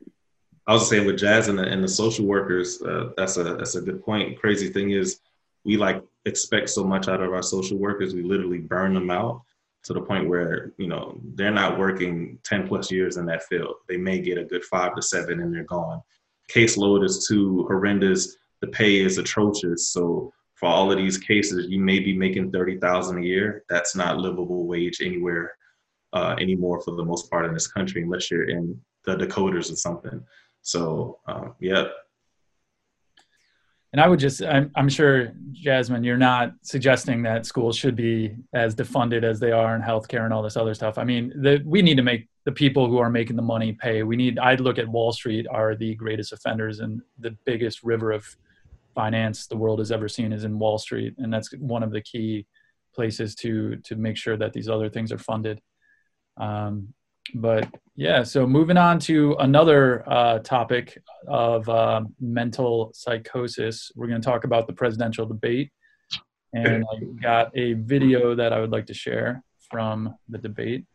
I 0.67 0.75
was 0.75 0.89
saying 0.89 1.07
with 1.07 1.19
Jazz 1.19 1.49
and 1.49 1.59
the, 1.59 1.65
and 1.65 1.83
the 1.83 1.89
social 1.89 2.27
workers, 2.27 2.81
uh, 2.83 3.11
that's 3.17 3.37
a 3.37 3.45
that's 3.55 3.75
a 3.75 3.81
good 3.81 4.05
point. 4.05 4.39
Crazy 4.39 4.69
thing 4.69 4.91
is, 4.91 5.21
we 5.65 5.77
like 5.77 6.03
expect 6.27 6.71
so 6.71 6.85
much 6.85 7.09
out 7.09 7.23
of 7.23 7.33
our 7.33 7.43
social 7.43 7.79
workers, 7.79 8.15
we 8.15 8.23
literally 8.23 8.59
burn 8.59 8.95
them 8.95 9.11
out 9.11 9.43
to 9.83 9.95
the 9.95 10.01
point 10.01 10.29
where 10.29 10.73
you 10.77 10.87
know 10.87 11.19
they're 11.35 11.51
not 11.51 11.79
working 11.79 12.39
10 12.45 12.69
plus 12.69 12.91
years 12.93 13.17
in 13.17 13.25
that 13.25 13.43
field 13.45 13.77
they 13.89 13.97
may 13.97 14.21
get 14.21 14.37
a 14.37 14.45
good 14.45 14.63
five 14.63 14.95
to 14.95 15.01
seven 15.01 15.41
and 15.41 15.55
they're 15.55 15.65
gone 15.65 16.03
caseload 16.53 17.03
is 17.03 17.27
too 17.27 17.65
horrendous 17.67 18.37
the 18.61 18.69
pay 18.69 19.01
is 19.01 19.19
atrocious. 19.19 19.89
So 19.89 20.33
for 20.61 20.69
all 20.69 20.93
of 20.93 20.99
these 20.99 21.19
cases, 21.19 21.67
you 21.69 21.81
may 21.81 21.99
be 21.99 22.15
making 22.17 22.53
thirty 22.53 22.77
thousand 22.79 23.19
a 23.19 23.27
year. 23.27 23.65
That's 23.71 23.97
not 23.97 24.19
livable 24.19 24.67
wage 24.67 25.01
anywhere 25.01 25.57
uh, 26.13 26.37
anymore 26.39 26.81
for 26.83 26.95
the 26.95 27.05
most 27.05 27.31
part 27.31 27.47
in 27.47 27.55
this 27.55 27.67
country, 27.67 28.03
unless 28.03 28.31
you're 28.31 28.51
in 28.51 28.79
the 29.07 29.17
Dakotas 29.17 29.73
or 29.73 29.77
something. 29.77 30.23
So 30.61 31.19
um, 31.27 31.55
yeah. 31.61 31.87
And 33.93 34.01
I 34.01 34.07
would 34.07 34.21
just, 34.21 34.41
I'm, 34.41 34.71
I'm 34.77 34.89
sure, 34.89 35.33
Jasmine, 35.51 36.05
you're 36.05 36.17
not 36.17 36.53
suggesting 36.63 37.25
that 37.25 37.45
schools 37.45 37.77
should 37.77 37.97
be 37.97 38.37
as 38.53 38.77
defunded 38.77 39.25
as 39.25 39.41
they 39.41 39.51
are 39.51 39.75
in 39.75 39.83
healthcare 39.83 40.25
and 40.25 40.33
all 40.33 40.45
this 40.45 40.57
other 40.57 40.75
stuff. 40.75 40.97
I 40.97 41.03
mean, 41.03 41.33
the, 41.35 41.61
we 41.67 41.83
need 41.83 41.97
to 41.97 42.05
make 42.05 42.29
the 42.45 42.53
people 42.53 42.87
who 42.87 42.99
are 42.99 43.11
making 43.11 43.35
the 43.35 43.43
money 43.43 43.73
pay. 43.73 44.05
We 44.05 44.15
need, 44.15 44.39
I'd 44.39 44.61
look 44.61 44.79
at 44.79 44.87
Wall 44.87 45.11
Street 45.11 45.47
are 45.51 45.75
the 45.75 45.97
greatest 45.97 46.33
offenders 46.33 46.79
and 46.79 47.03
the 47.19 47.33
biggest 47.45 47.83
river 47.83 48.13
of 48.13 48.25
finance 48.95 49.47
the 49.47 49.57
world 49.57 49.79
has 49.79 49.93
ever 49.93 50.09
seen 50.09 50.33
is 50.33 50.45
in 50.45 50.59
Wall 50.59 50.79
Street, 50.79 51.15
and 51.19 51.33
that's 51.33 51.53
one 51.59 51.83
of 51.83 51.93
the 51.93 52.01
key 52.01 52.47
places 52.95 53.35
to 53.37 53.77
to 53.77 53.97
make 53.97 54.17
sure 54.17 54.37
that 54.37 54.53
these 54.53 54.69
other 54.69 54.89
things 54.89 55.13
are 55.13 55.19
funded. 55.19 55.61
Um, 56.37 56.95
but 57.35 57.69
yeah, 57.97 58.23
so 58.23 58.47
moving 58.47 58.77
on 58.77 58.99
to 59.01 59.37
another 59.39 60.09
uh, 60.11 60.39
topic 60.41 60.99
of 61.29 61.69
uh, 61.69 62.03
mental 62.19 62.91
psychosis, 62.95 63.93
we're 63.95 64.09
going 64.09 64.21
to 64.21 64.25
talk 64.25 64.45
about 64.45 64.67
the 64.67 64.73
presidential 64.73 65.27
debate, 65.27 65.71
and 66.55 66.85
I 66.93 67.23
got 67.23 67.57
a 67.57 67.75
video 67.75 68.35
that 68.35 68.53
I 68.53 68.61
would 68.61 68.71
like 68.73 68.87
to 68.87 68.95
share 68.95 69.45
from 69.71 70.15
the 70.29 70.39
debate. 70.39 70.87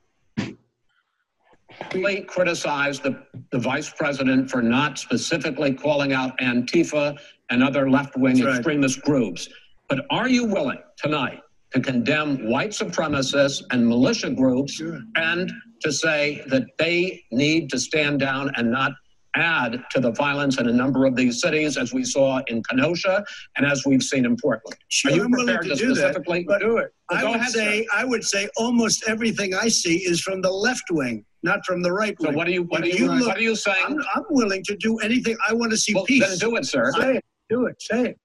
We 1.94 2.22
criticize 2.22 3.00
the, 3.00 3.24
the 3.52 3.60
vice 3.60 3.90
president 3.90 4.50
for 4.50 4.62
not 4.62 4.98
specifically 4.98 5.74
calling 5.74 6.14
out 6.14 6.38
Antifa 6.40 7.18
and 7.50 7.64
other 7.64 7.90
left 7.90 8.18
wing 8.18 8.42
right. 8.44 8.56
extremist 8.56 9.02
groups. 9.02 9.50
But 9.90 10.06
are 10.10 10.28
you 10.28 10.46
willing 10.46 10.80
tonight 10.98 11.42
to 11.72 11.80
condemn 11.80 12.50
white 12.50 12.72
supremacists 12.72 13.62
and 13.72 13.88
militia 13.88 14.30
groups 14.32 14.74
Sure. 14.74 15.02
and 15.16 15.52
to 15.82 15.92
say 15.92 16.44
that 16.48 16.64
they 16.78 17.24
need 17.32 17.70
to 17.70 17.80
stand 17.80 18.20
down 18.20 18.52
and 18.56 18.72
not 18.72 18.94
add 19.36 19.84
to 19.92 20.00
the 20.00 20.12
violence 20.12 20.60
in 20.60 20.68
a 20.68 20.72
number 20.72 21.06
of 21.06 21.16
these 21.16 21.42
cities, 21.42 21.78
as 21.78 21.94
we 21.94 22.04
saw 22.04 22.42
in 22.48 22.64
Kenosha 22.64 23.24
and 23.58 23.66
as 23.66 23.86
we've 23.86 24.04
seen 24.04 24.26
in 24.26 24.36
Portland? 24.38 24.78
Sure, 24.90 25.12
Are 25.12 25.16
you 25.16 25.24
I'm 25.26 25.32
prepared 25.32 25.64
to 25.64 25.70
to 25.70 25.76
do 25.76 25.88
that, 25.90 25.96
specifically 26.14 26.46
but 26.48 26.60
do 26.62 26.78
it? 26.78 26.94
I 27.10 27.24
would 27.24 27.36
ahead, 27.36 27.50
say 27.52 27.84
sir. 27.84 27.90
I 27.94 28.06
would 28.06 28.24
say 28.24 28.50
almost 28.58 29.04
everything 29.08 29.54
I 29.54 29.68
see 29.68 29.98
is 29.98 30.22
from 30.22 30.42
the 30.42 30.50
left 30.52 30.84
wing, 30.92 31.26
not 31.44 31.66
from 31.66 31.82
the 31.82 31.92
right 31.92 32.16
So 32.20 32.28
wing. 32.30 32.38
what 32.38 32.48
are 32.48 32.52
you 32.52 32.64
what 32.64 32.82
are 32.82 32.86
If 32.86 33.00
you, 33.00 33.12
look- 33.12 33.28
what 33.28 33.38
are 33.38 33.42
you 33.42 33.56
saying? 33.56 33.84
I'm, 33.86 33.98
I'm 34.16 34.24
willing 34.30 34.64
to 34.64 34.76
do 34.78 34.98
anything. 35.00 35.38
I 35.48 35.54
want 35.54 35.72
to 35.72 35.78
see 35.78 35.94
Well, 35.94 36.06
peace. 36.06 36.28
then 36.28 36.38
do 36.38 36.56
it, 36.56 36.66
sir. 36.66 36.92
Say 36.94 37.18
it. 37.18 37.26
Do 37.50 37.66
it. 37.68 37.76
Say 37.82 38.06
it. 38.10 38.20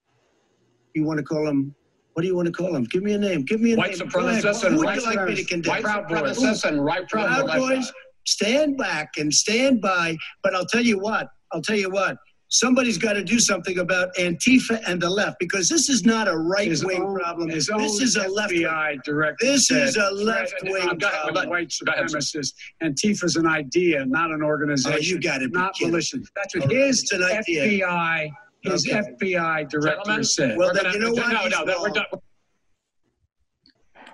You 0.94 1.04
want 1.04 1.18
to 1.18 1.24
call 1.24 1.44
them? 1.44 1.74
What 2.14 2.22
do 2.22 2.26
you 2.28 2.34
want 2.34 2.46
to 2.46 2.52
call 2.52 2.72
them? 2.72 2.84
Give 2.84 3.02
me 3.04 3.12
a 3.12 3.18
name. 3.18 3.42
Give 3.42 3.60
me 3.60 3.72
a 3.72 3.76
White 3.76 3.96
name. 3.96 4.08
Supremacists 4.08 4.62
Who 4.62 4.66
and 4.68 4.76
would 4.78 4.86
right 4.86 5.00
you 5.00 5.06
like 5.14 5.28
me 5.28 5.34
to 5.36 5.44
condemn? 5.44 5.82
white 5.82 5.84
supremacists 5.84 6.64
and 6.64 6.84
right 6.84 7.08
Proud. 7.08 7.46
Boys, 7.46 7.92
stand 8.34 8.76
back 8.76 9.10
and 9.18 9.32
stand 9.32 9.80
by. 9.80 10.16
But 10.42 10.54
I'll 10.54 10.66
tell 10.66 10.82
you 10.84 10.98
what. 10.98 11.28
I'll 11.52 11.62
tell 11.62 11.76
you 11.76 11.90
what. 11.90 12.16
Somebody's 12.52 12.98
got 12.98 13.12
to 13.12 13.22
do 13.22 13.38
something 13.38 13.78
about 13.78 14.08
Antifa 14.18 14.80
and 14.88 15.00
the 15.00 15.08
left 15.08 15.36
because 15.38 15.68
this 15.68 15.88
is 15.88 16.04
not 16.04 16.26
a 16.26 16.36
right 16.36 16.72
wing 16.82 17.14
problem. 17.14 17.48
his 17.48 17.68
This 17.68 17.74
own 17.76 18.02
is 18.02 18.16
a 18.16 18.26
left 18.28 18.52
wing. 18.52 18.62
FBI 18.62 18.96
director 19.04 19.46
This 19.46 19.70
is 19.70 19.96
a 19.96 20.10
left 20.10 20.52
wing 20.64 20.82
"I'm 20.82 20.98
not 20.98 21.12
problem. 21.12 21.48
white 21.48 21.72
Go 21.84 21.92
ahead, 21.92 22.10
sir. 22.10 22.18
supremacist. 22.18 22.54
Antifa's 22.82 23.36
an 23.36 23.46
idea, 23.46 24.04
not 24.04 24.32
an 24.32 24.42
organization. 24.42 24.98
Oh, 24.98 25.00
you 25.00 25.20
gotta 25.20 25.46
be 25.48 25.52
Not 25.52 25.74
kidding. 25.74 25.92
militia. 25.92 26.18
That's 26.34 26.56
what 26.56 26.64
Okay. 26.64 26.88
his 26.88 27.02
It's 27.02 27.12
an 27.12 27.22
idea. 27.22 27.62
FBI, 27.86 28.30
his 28.62 28.84
Okay. 28.84 28.98
FBI 28.98 29.64
director 29.70 29.90
Gentlemen, 30.02 30.24
said. 30.24 30.56
Well, 30.58 30.74
then 30.74 30.82
gonna- 30.84 30.94
you 30.94 31.00
know 31.04 31.12
what? 31.12 31.28
No, 31.32 31.38
He's 31.38 31.50
no, 31.52 31.64
no, 31.64 31.82
we're 31.82 31.88
done. 31.90 32.06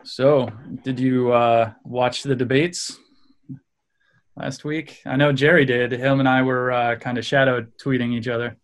So, 0.05 0.50
did 0.85 1.00
you 1.00 1.33
uh, 1.33 1.72
watch 1.85 2.22
the 2.22 2.37
debates 2.37 2.98
last 4.37 4.64
week? 4.64 5.01
I 5.07 5.16
know 5.16 5.33
Jerry 5.33 5.64
did. 5.64 5.92
Him 5.92 6.20
and 6.20 6.29
I 6.29 6.42
were 6.42 6.70
uh, 6.72 6.96
kind 6.96 7.18
of 7.18 7.25
shadow 7.25 7.66
tweeting 7.83 8.12
each 8.12 8.29
other. 8.29 8.57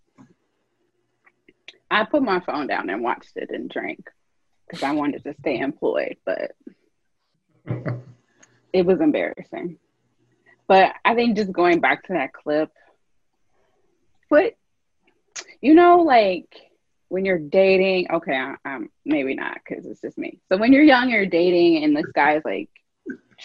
I 1.91 2.05
put 2.05 2.23
my 2.23 2.41
phone 2.41 2.67
down 2.67 2.89
and 2.89 3.03
watched 3.03 3.37
it 3.37 3.51
and 3.51 3.69
drank 3.69 4.09
because 4.67 4.83
I 4.83 4.93
wanted 4.93 5.25
to 5.25 5.35
stay 5.41 5.59
employed, 5.59 6.17
but 6.25 6.53
it 8.73 8.87
was 8.87 9.01
embarrassing. 9.01 9.79
But 10.67 10.95
I 11.05 11.15
think 11.15 11.37
just 11.37 11.53
going 11.53 11.81
back 11.81 12.05
to 12.07 12.15
that 12.15 12.33
clip, 12.33 12.71
but 14.31 14.55
you 15.61 15.75
know, 15.75 16.01
like 16.01 16.49
when 17.09 17.27
you're 17.27 17.39
dating, 17.39 18.11
okay, 18.11 18.35
I, 18.35 18.55
I'm 18.65 18.89
maybe 19.05 19.35
not 19.35 19.59
because 19.67 19.85
it's 19.85 20.01
just 20.01 20.17
me. 20.17 20.41
So 20.49 20.57
when 20.57 20.73
you're 20.73 20.83
young, 20.83 21.11
you're 21.11 21.27
dating, 21.27 21.85
and 21.85 21.95
this 21.95 22.11
guy's 22.15 22.43
like 22.45 22.71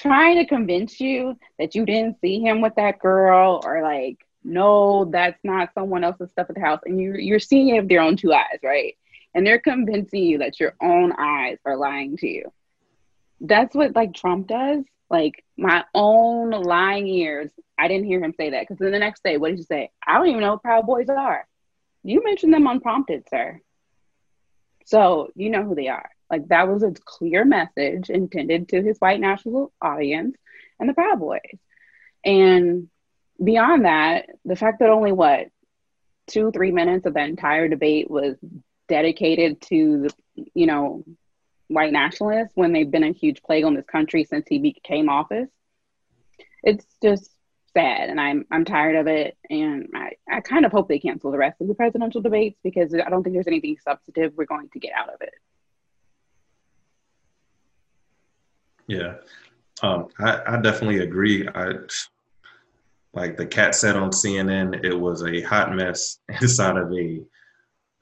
trying 0.02 0.38
to 0.38 0.46
convince 0.46 1.00
you 1.00 1.38
that 1.60 1.76
you 1.76 1.86
didn't 1.86 2.20
see 2.22 2.40
him 2.40 2.62
with 2.62 2.76
that 2.76 3.00
girl, 3.00 3.62
or 3.66 3.82
like, 3.82 4.18
no, 4.44 5.06
that's 5.06 5.44
not 5.44 5.74
someone 5.74 6.04
else's 6.04 6.30
stuff 6.32 6.48
at 6.50 6.56
the 6.56 6.62
house, 6.62 6.82
and 6.86 7.00
you 7.00 7.16
you're 7.16 7.40
seeing 7.40 7.70
it 7.70 7.82
with 7.82 7.92
your 7.92 8.04
own 8.04 8.16
two 8.16 8.34
eyes, 8.34 8.60
right? 8.64 8.96
And 9.34 9.46
they're 9.46 9.60
convincing 9.60 10.24
you 10.24 10.38
that 10.40 10.60
your 10.60 10.76
own 10.82 11.14
eyes 11.18 11.58
are 11.66 11.78
lying 11.78 12.18
to 12.18 12.28
you. 12.28 12.52
That's 13.42 13.76
what 13.76 13.96
like 13.96 14.14
Trump 14.14 14.48
does. 14.48 14.84
Like 15.10 15.44
my 15.58 15.84
own 15.94 16.52
lying 16.52 17.08
ears. 17.08 17.50
I 17.80 17.88
didn't 17.88 18.08
hear 18.08 18.24
him 18.24 18.34
say 18.36 18.50
that 18.52 18.62
because 18.62 18.78
then 18.80 18.92
the 18.92 19.00
next 19.00 19.24
day, 19.24 19.38
what 19.38 19.50
did 19.50 19.60
you 19.60 19.64
say? 19.64 19.92
I 20.06 20.18
don't 20.18 20.28
even 20.28 20.42
know 20.42 20.54
what 20.54 20.64
Proud 20.64 20.86
Boys 20.86 21.10
are. 21.10 21.48
You 22.04 22.24
mentioned 22.24 22.54
them 22.54 22.68
unprompted, 22.68 23.28
sir. 23.30 23.62
So 24.86 25.32
you 25.36 25.50
know 25.50 25.64
who 25.64 25.76
they 25.76 25.88
are. 25.90 26.10
Like 26.30 26.48
that 26.50 26.68
was 26.68 26.84
a 26.84 26.94
clear 27.06 27.46
message 27.46 28.10
intended 28.10 28.70
to 28.70 28.82
his 28.82 28.98
white 29.00 29.20
national 29.20 29.72
audience 29.82 30.36
and 30.80 30.90
the 30.90 30.94
Proud 30.94 31.20
Boys. 31.20 31.42
And 32.24 32.90
beyond 33.42 33.86
that, 33.86 34.26
the 34.46 34.56
fact 34.56 34.80
that 34.80 34.90
only 34.90 35.12
what 35.12 35.48
two, 36.28 36.52
three 36.52 36.72
minutes 36.72 37.06
of 37.06 37.14
the 37.14 37.24
entire 37.24 37.68
debate 37.68 38.10
was 38.10 38.36
dedicated 38.88 39.62
to 39.62 40.08
the, 40.36 40.46
you 40.54 40.66
know, 40.66 41.04
white 41.68 41.92
nationalists 41.92 42.52
when 42.56 42.74
they've 42.74 42.90
been 42.90 43.04
a 43.04 43.12
huge 43.12 43.42
plague 43.44 43.66
on 43.66 43.76
this 43.76 43.86
country 43.86 44.24
since 44.24 44.46
he 44.48 44.60
became 44.60 45.10
office. 45.10 45.50
It's 46.64 46.86
just 47.02 47.30
sad 47.74 48.10
and 48.10 48.20
I'm 48.20 48.46
I'm 48.50 48.66
tired 48.66 48.96
of 48.96 49.08
it 49.08 49.38
and 49.50 49.90
I, 49.94 50.14
I 50.28 50.42
kind 50.42 50.66
of 50.66 50.72
hope 50.72 50.88
they 50.88 51.00
cancel 51.00 51.32
the 51.32 51.38
rest 51.38 51.62
of 51.62 51.68
the 51.68 51.76
presidential 51.76 52.22
debates 52.22 52.58
because 52.64 52.94
I 52.94 53.10
don't 53.10 53.24
think 53.24 53.36
there's 53.36 53.48
anything 53.48 53.78
substantive 53.84 54.34
we're 54.36 54.46
going 54.46 54.70
to 54.74 54.80
get 54.80 54.94
out 54.98 55.10
of 55.10 55.22
it. 55.22 55.34
Yeah, 58.88 59.16
um, 59.84 60.08
I, 60.20 60.42
I 60.48 60.62
definitely 60.62 61.00
agree. 61.00 61.48
I 61.48 61.74
like 63.14 63.38
the 63.38 63.46
cat 63.46 63.76
said 63.76 63.96
on 63.96 64.12
CNN, 64.12 64.84
it 64.84 64.94
was 64.94 65.24
a 65.24 65.42
hot 65.42 65.74
mess 65.76 66.20
inside 66.42 66.78
of 66.78 66.92
a 66.94 67.22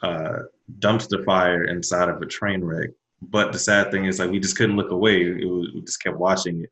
uh, 0.02 0.40
dumpster 0.80 1.24
fire 1.26 1.66
inside 1.66 2.10
of 2.10 2.22
a 2.22 2.26
train 2.26 2.64
wreck. 2.64 2.90
But 3.22 3.52
the 3.52 3.60
sad 3.60 3.92
thing 3.92 4.06
is, 4.06 4.20
like, 4.20 4.30
we 4.30 4.40
just 4.40 4.58
couldn't 4.58 4.76
look 4.76 4.92
away. 4.92 5.22
It 5.22 5.46
was, 5.50 5.72
we 5.74 5.82
just 5.82 6.04
kept 6.04 6.18
watching 6.18 6.62
it. 6.64 6.72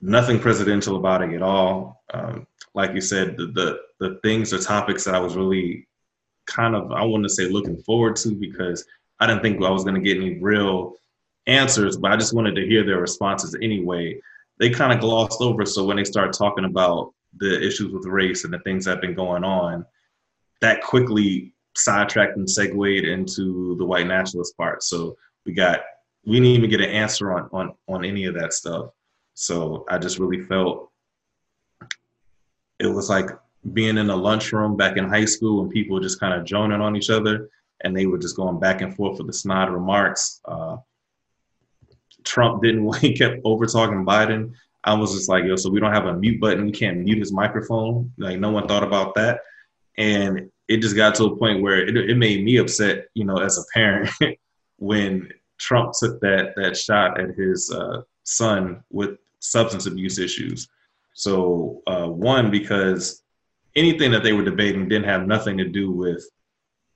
Nothing 0.00 0.40
presidential 0.40 0.96
about 0.96 1.22
it 1.22 1.34
at 1.34 1.42
all. 1.42 2.02
Um, 2.12 2.46
like 2.74 2.94
you 2.94 3.00
said, 3.00 3.36
the, 3.36 3.46
the 3.48 3.80
the 4.00 4.18
things 4.22 4.52
or 4.52 4.58
topics 4.58 5.04
that 5.04 5.14
I 5.14 5.20
was 5.20 5.36
really 5.36 5.86
kind 6.46 6.74
of 6.74 6.90
I 6.90 7.04
want 7.04 7.22
to 7.24 7.28
say 7.28 7.48
looking 7.48 7.76
forward 7.82 8.16
to 8.16 8.34
because 8.34 8.84
I 9.20 9.26
didn't 9.26 9.42
think 9.42 9.62
I 9.62 9.70
was 9.70 9.84
going 9.84 9.96
to 9.96 10.00
get 10.00 10.16
any 10.16 10.38
real 10.38 10.94
answers, 11.50 11.96
but 11.96 12.12
I 12.12 12.16
just 12.16 12.34
wanted 12.34 12.54
to 12.56 12.66
hear 12.66 12.84
their 12.84 13.00
responses 13.00 13.56
anyway. 13.60 14.20
They 14.58 14.70
kind 14.70 14.92
of 14.92 15.00
glossed 15.00 15.40
over. 15.40 15.64
So 15.66 15.84
when 15.84 15.96
they 15.96 16.04
start 16.04 16.32
talking 16.32 16.64
about 16.64 17.12
the 17.38 17.60
issues 17.64 17.92
with 17.92 18.06
race 18.06 18.44
and 18.44 18.52
the 18.52 18.58
things 18.60 18.84
that 18.84 18.92
have 18.92 19.00
been 19.00 19.14
going 19.14 19.44
on, 19.44 19.84
that 20.60 20.82
quickly 20.82 21.54
sidetracked 21.76 22.36
and 22.36 22.48
segued 22.48 23.04
into 23.04 23.76
the 23.76 23.84
white 23.84 24.06
nationalist 24.06 24.56
part. 24.56 24.82
So 24.82 25.16
we 25.46 25.52
got 25.52 25.80
we 26.24 26.34
didn't 26.34 26.48
even 26.48 26.70
get 26.70 26.80
an 26.80 26.90
answer 26.90 27.32
on 27.32 27.48
on 27.52 27.74
on 27.88 28.04
any 28.04 28.24
of 28.26 28.34
that 28.34 28.52
stuff. 28.52 28.90
So 29.34 29.86
I 29.88 29.98
just 29.98 30.18
really 30.18 30.44
felt 30.44 30.90
it 32.78 32.86
was 32.86 33.08
like 33.08 33.30
being 33.72 33.98
in 33.98 34.10
a 34.10 34.16
lunchroom 34.16 34.76
back 34.76 34.96
in 34.96 35.08
high 35.08 35.24
school 35.24 35.62
and 35.62 35.70
people 35.70 36.00
just 36.00 36.20
kind 36.20 36.34
of 36.34 36.46
joning 36.46 36.80
on 36.80 36.96
each 36.96 37.10
other 37.10 37.50
and 37.82 37.96
they 37.96 38.06
were 38.06 38.18
just 38.18 38.36
going 38.36 38.58
back 38.58 38.80
and 38.80 38.94
forth 38.94 39.18
with 39.18 39.26
the 39.26 39.32
snide 39.32 39.70
remarks. 39.70 40.40
Uh, 40.44 40.76
Trump 42.24 42.62
didn't 42.62 42.92
he 43.00 43.14
kept 43.14 43.40
over 43.44 43.66
talking 43.66 44.04
Biden. 44.04 44.52
I 44.84 44.94
was 44.94 45.14
just 45.14 45.28
like, 45.28 45.44
yo, 45.44 45.56
so 45.56 45.70
we 45.70 45.80
don't 45.80 45.92
have 45.92 46.06
a 46.06 46.16
mute 46.16 46.40
button. 46.40 46.64
We 46.64 46.72
can't 46.72 47.00
mute 47.00 47.18
his 47.18 47.32
microphone. 47.32 48.12
Like 48.16 48.38
no 48.38 48.50
one 48.50 48.66
thought 48.66 48.82
about 48.82 49.14
that. 49.16 49.40
And 49.98 50.50
it 50.68 50.78
just 50.78 50.96
got 50.96 51.14
to 51.16 51.24
a 51.24 51.36
point 51.36 51.62
where 51.62 51.86
it, 51.86 51.96
it 51.96 52.16
made 52.16 52.44
me 52.44 52.56
upset, 52.56 53.06
you 53.14 53.24
know, 53.24 53.38
as 53.38 53.58
a 53.58 53.62
parent 53.74 54.10
when 54.78 55.28
Trump 55.58 55.92
took 55.98 56.20
that 56.20 56.54
that 56.56 56.76
shot 56.76 57.20
at 57.20 57.34
his 57.36 57.70
uh, 57.70 58.02
son 58.24 58.82
with 58.90 59.18
substance 59.40 59.86
abuse 59.86 60.18
issues. 60.18 60.68
So 61.12 61.82
uh, 61.86 62.06
one, 62.06 62.50
because 62.50 63.22
anything 63.76 64.10
that 64.12 64.22
they 64.22 64.32
were 64.32 64.44
debating 64.44 64.88
didn't 64.88 65.08
have 65.08 65.26
nothing 65.26 65.58
to 65.58 65.68
do 65.68 65.90
with, 65.90 66.24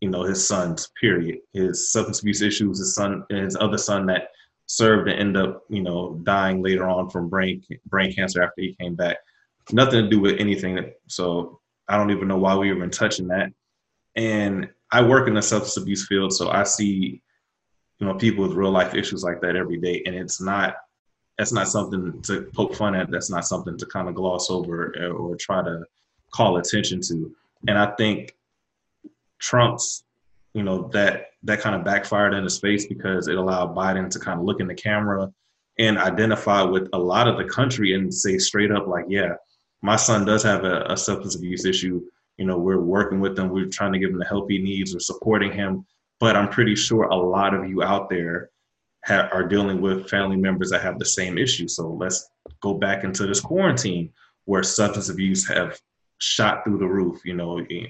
you 0.01 0.09
know, 0.09 0.23
his 0.23 0.47
son's 0.47 0.91
period, 1.01 1.39
his 1.53 1.93
substance 1.93 2.21
abuse 2.21 2.41
issues, 2.41 2.79
his 2.79 2.95
son, 2.95 3.25
and 3.31 3.41
his 3.41 3.57
other 3.57 3.79
son 3.79 4.07
that 4.07 4.29
served 4.77 5.09
and 5.09 5.19
end 5.19 5.37
up, 5.37 5.65
you 5.69 5.83
know, 5.83 6.21
dying 6.23 6.63
later 6.63 6.89
on 6.89 7.09
from 7.11 7.29
brain 7.29 7.63
brain 7.87 8.13
cancer 8.13 8.43
after 8.43 8.61
he 8.61 8.75
came 8.75 8.95
back. 8.95 9.17
Nothing 9.73 10.05
to 10.05 10.11
do 10.11 10.21
with 10.21 10.41
anything. 10.41 10.75
That, 10.75 10.99
so 11.07 11.61
I 11.89 11.97
don't 11.97 12.11
even 12.11 12.29
know 12.29 12.39
why 12.39 12.55
we 12.57 12.70
were 12.70 12.77
even 12.77 12.91
touching 12.91 13.29
that. 13.29 13.53
And 14.16 14.68
I 14.91 15.03
work 15.03 15.29
in 15.29 15.35
the 15.35 15.43
substance 15.43 15.77
abuse 15.77 16.07
field, 16.07 16.33
so 16.33 16.51
I 16.51 16.62
see, 16.64 17.22
you 17.99 18.07
know, 18.07 18.14
people 18.14 18.47
with 18.47 18.57
real 18.57 18.70
life 18.70 18.95
issues 18.95 19.25
like 19.25 19.41
that 19.41 19.57
every 19.57 19.79
day, 19.79 20.03
and 20.07 20.14
it's 20.14 20.41
not. 20.41 20.77
That's 21.39 21.53
not 21.53 21.66
something 21.66 22.22
to 22.22 22.43
poke 22.55 22.77
fun 22.77 22.95
at. 22.95 23.11
That's 23.11 23.29
not 23.29 23.45
something 23.45 23.77
to 23.79 23.87
kind 23.87 24.09
of 24.09 24.14
gloss 24.14 24.51
over 24.51 24.95
or, 24.97 25.11
or 25.11 25.37
try 25.37 25.64
to 25.64 25.83
call 26.31 26.59
attention 26.59 27.01
to. 27.09 27.35
And 27.66 27.77
I 27.77 27.87
think 27.97 28.37
Trump's, 29.41 30.05
you 30.55 30.62
know, 30.62 30.88
that 30.92 31.26
that 31.42 31.61
kind 31.61 31.74
of 31.74 31.84
backfired 31.84 32.32
in 32.32 32.44
his 32.44 32.59
face 32.59 32.86
because 32.86 33.28
it 33.28 33.36
allowed 33.36 33.74
Biden 33.76 34.09
to 34.11 34.18
kind 34.18 34.38
of 34.38 34.46
look 34.46 34.61
in 34.61 34.66
the 34.66 34.74
camera 34.74 35.30
and 35.78 35.98
identify 35.98 36.62
with 36.62 36.88
a 36.92 36.98
lot 36.98 37.28
of 37.28 37.36
the 37.36 37.44
country 37.44 37.94
and 37.94 38.12
say 38.12 38.38
straight 38.38 38.70
up, 38.70 38.86
like, 38.86 39.05
yeah, 39.09 39.34
my 39.82 39.96
son 39.96 40.24
does 40.24 40.42
have 40.44 40.64
a, 40.64 40.84
a 40.88 40.96
substance 40.96 41.34
abuse 41.34 41.64
issue. 41.64 42.00
You 42.38 42.46
know, 42.46 42.57
we're 42.59 42.80
working 42.80 43.20
with 43.20 43.38
him. 43.38 43.50
We're 43.50 43.66
trying 43.66 43.92
to 43.92 43.98
give 43.98 44.11
him 44.11 44.18
the 44.18 44.24
help 44.24 44.50
he 44.50 44.59
needs. 44.59 44.94
We're 44.94 45.00
supporting 45.00 45.52
him. 45.52 45.84
But 46.20 46.36
I'm 46.36 46.48
pretty 46.48 46.76
sure 46.76 47.05
a 47.05 47.16
lot 47.16 47.55
of 47.55 47.68
you 47.68 47.82
out 47.82 48.09
there 48.09 48.50
ha- 49.05 49.28
are 49.32 49.46
dealing 49.46 49.80
with 49.80 50.09
family 50.09 50.36
members 50.36 50.70
that 50.70 50.82
have 50.82 50.98
the 50.98 51.05
same 51.05 51.36
issue. 51.36 51.68
So 51.68 51.88
let's 51.88 52.30
go 52.61 52.74
back 52.74 53.05
into 53.05 53.26
this 53.26 53.40
quarantine. 53.40 54.12
where 54.46 54.62
substance 54.62 55.09
abuse 55.09 55.46
have 55.48 55.78
shot 56.18 56.64
through 56.64 56.78
the 56.78 56.86
roof. 56.86 57.20
You 57.24 57.34
know, 57.34 57.59
eh, 57.59 57.86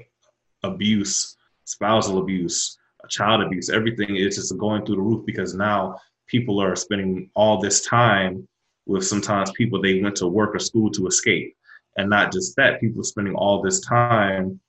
abuse, 0.63 1.37
spousal 1.65 2.19
abuse, 2.19 2.79
child 3.09 3.43
abuse, 3.43 3.71
everything 3.71 4.17
is 4.17 4.37
just 4.37 4.57
going 4.59 4.85
through 4.85 4.97
the 4.97 5.03
roof 5.03 5.25
because 5.27 5.55
now 5.55 5.99
people 6.27 6.61
are 6.61 6.77
spending 6.77 7.31
all 7.35 7.61
this 7.61 7.85
time 7.85 8.47
with 8.87 9.07
sometimes 9.07 9.51
people 9.53 9.81
they 9.81 10.03
went 10.03 10.17
to 10.17 10.27
work 10.27 10.55
or 10.55 10.59
school 10.59 10.91
to 10.91 11.07
escape. 11.07 11.57
And 11.97 12.11
not 12.11 12.33
just 12.33 12.57
that, 12.57 12.81
people 12.81 13.01
are 13.01 13.05
spending 13.05 13.35
all 13.35 13.63
this 13.63 13.81
time 13.81 14.61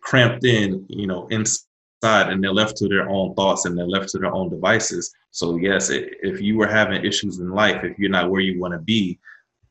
cramped 0.00 0.44
in, 0.44 0.84
you 0.88 1.06
know, 1.06 1.26
inside 1.28 1.62
and 2.04 2.42
they're 2.42 2.52
left 2.52 2.76
to 2.76 2.88
their 2.88 3.08
own 3.08 3.34
thoughts 3.34 3.64
and 3.64 3.76
they're 3.76 3.86
left 3.86 4.10
to 4.10 4.18
their 4.18 4.32
own 4.32 4.50
devices. 4.50 5.12
So 5.30 5.56
yes, 5.56 5.88
if 5.90 6.40
you 6.40 6.56
were 6.56 6.66
having 6.66 7.04
issues 7.04 7.38
in 7.38 7.50
life, 7.50 7.82
if 7.82 7.98
you're 7.98 8.10
not 8.10 8.30
where 8.30 8.40
you 8.40 8.60
want 8.60 8.74
to 8.74 8.78
be, 8.78 9.18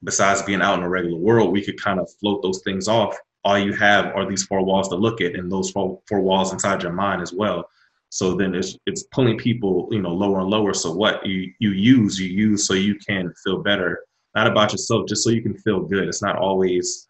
besides 0.04 0.42
being 0.42 0.62
out 0.62 0.76
in 0.76 0.82
the 0.82 0.90
regular 0.90 1.18
world, 1.18 1.52
we 1.52 1.64
could 1.64 1.82
kind 1.82 2.00
of 2.00 2.10
float 2.20 2.42
those 2.42 2.62
things 2.64 2.88
off. 2.88 3.16
All 3.46 3.60
you 3.60 3.74
have 3.74 4.16
are 4.16 4.28
these 4.28 4.44
four 4.44 4.64
walls 4.64 4.90
to 4.90 4.96
look 4.96 5.22
at 5.22 5.36
and 5.36 5.52
those 5.52 5.72
four, 5.72 6.00
four 6.08 6.22
walls 6.22 6.54
inside 6.54 6.82
your 6.82 6.94
mind 6.94 7.22
as 7.22 7.34
well. 7.34 7.70
So 8.10 8.36
then 8.36 8.54
it's 8.54 8.78
it's 8.86 9.04
pulling 9.12 9.38
people, 9.38 9.88
you 9.92 10.02
know, 10.02 10.14
lower 10.14 10.42
and 10.42 10.50
lower. 10.50 10.74
So 10.74 10.94
what 10.94 11.26
you 11.26 11.52
you 11.60 11.72
use, 11.72 12.20
you 12.20 12.28
use 12.28 12.68
so 12.68 12.76
you 12.76 12.96
can 12.96 13.34
feel 13.44 13.64
better, 13.64 14.06
not 14.36 14.48
about 14.48 14.72
yourself, 14.72 15.08
just 15.08 15.24
so 15.24 15.32
you 15.32 15.42
can 15.42 15.58
feel 15.58 15.82
good. 15.82 16.08
It's 16.08 16.22
not 16.22 16.38
always 16.38 17.08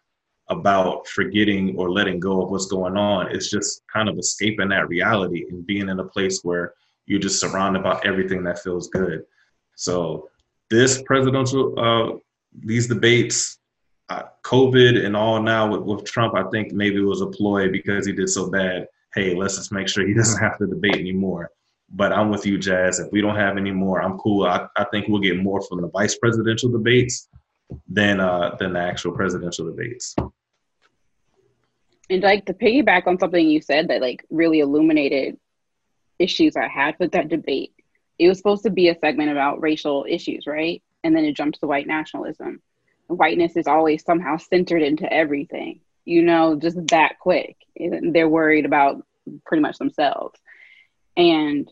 about 0.48 1.06
forgetting 1.08 1.76
or 1.76 1.90
letting 1.90 2.20
go 2.20 2.42
of 2.42 2.50
what's 2.50 2.66
going 2.66 2.96
on. 2.96 3.34
It's 3.34 3.50
just 3.50 3.82
kind 3.92 4.08
of 4.08 4.18
escaping 4.18 4.68
that 4.70 4.88
reality 4.88 5.44
and 5.50 5.66
being 5.66 5.88
in 5.88 6.00
a 6.00 6.04
place 6.04 6.40
where 6.42 6.74
you're 7.06 7.20
just 7.20 7.40
surrounded 7.40 7.82
by 7.82 8.00
everything 8.04 8.42
that 8.44 8.60
feels 8.60 8.88
good. 8.88 9.24
So 9.76 10.28
this 10.70 11.02
presidential, 11.02 11.74
uh, 11.78 12.18
these 12.64 12.86
debates, 12.88 13.58
uh, 14.08 14.22
COVID 14.44 15.04
and 15.04 15.16
all 15.16 15.40
now 15.40 15.70
with, 15.70 15.82
with 15.82 16.04
Trump, 16.04 16.34
I 16.34 16.44
think 16.50 16.72
maybe 16.72 16.96
it 16.96 17.04
was 17.04 17.22
a 17.22 17.26
ploy 17.26 17.70
because 17.70 18.06
he 18.06 18.12
did 18.12 18.28
so 18.28 18.50
bad 18.50 18.86
hey, 19.14 19.34
let's 19.34 19.56
just 19.56 19.72
make 19.72 19.88
sure 19.88 20.06
he 20.06 20.14
doesn't 20.20 20.42
have 20.42 20.58
to 20.58 20.66
debate 20.66 20.96
anymore. 20.96 21.50
But 21.90 22.12
I'm 22.12 22.30
with 22.30 22.44
you, 22.44 22.58
Jazz. 22.58 22.98
If 22.98 23.12
we 23.12 23.20
don't 23.20 23.36
have 23.36 23.56
any 23.56 23.70
more, 23.70 24.02
I'm 24.02 24.18
cool. 24.18 24.46
I, 24.46 24.66
I 24.76 24.84
think 24.90 25.06
we'll 25.08 25.20
get 25.20 25.38
more 25.38 25.62
from 25.62 25.80
the 25.80 25.88
vice 25.88 26.16
presidential 26.16 26.70
debates 26.70 27.28
than 27.88 28.20
uh, 28.20 28.56
than 28.58 28.72
the 28.72 28.80
actual 28.80 29.12
presidential 29.12 29.66
debates. 29.66 30.16
And 32.10 32.22
like 32.22 32.46
to 32.46 32.54
piggyback 32.54 33.06
on 33.06 33.18
something 33.18 33.48
you 33.48 33.60
said 33.60 33.88
that 33.88 34.00
like 34.00 34.24
really 34.28 34.60
illuminated 34.60 35.38
issues 36.18 36.56
I 36.56 36.68
had 36.68 36.96
with 36.98 37.12
that 37.12 37.28
debate. 37.28 37.72
It 38.18 38.28
was 38.28 38.38
supposed 38.38 38.62
to 38.64 38.70
be 38.70 38.88
a 38.88 38.98
segment 38.98 39.30
about 39.30 39.60
racial 39.60 40.04
issues, 40.08 40.46
right? 40.46 40.82
And 41.02 41.14
then 41.14 41.24
it 41.24 41.36
jumps 41.36 41.58
to 41.60 41.66
white 41.66 41.86
nationalism. 41.86 42.62
Whiteness 43.06 43.56
is 43.56 43.66
always 43.66 44.04
somehow 44.04 44.38
centered 44.38 44.82
into 44.82 45.10
everything 45.12 45.80
you 46.04 46.22
know, 46.22 46.56
just 46.56 46.86
that 46.88 47.18
quick. 47.18 47.56
They're 47.76 48.28
worried 48.28 48.66
about 48.66 49.04
pretty 49.46 49.62
much 49.62 49.78
themselves. 49.78 50.38
And 51.16 51.70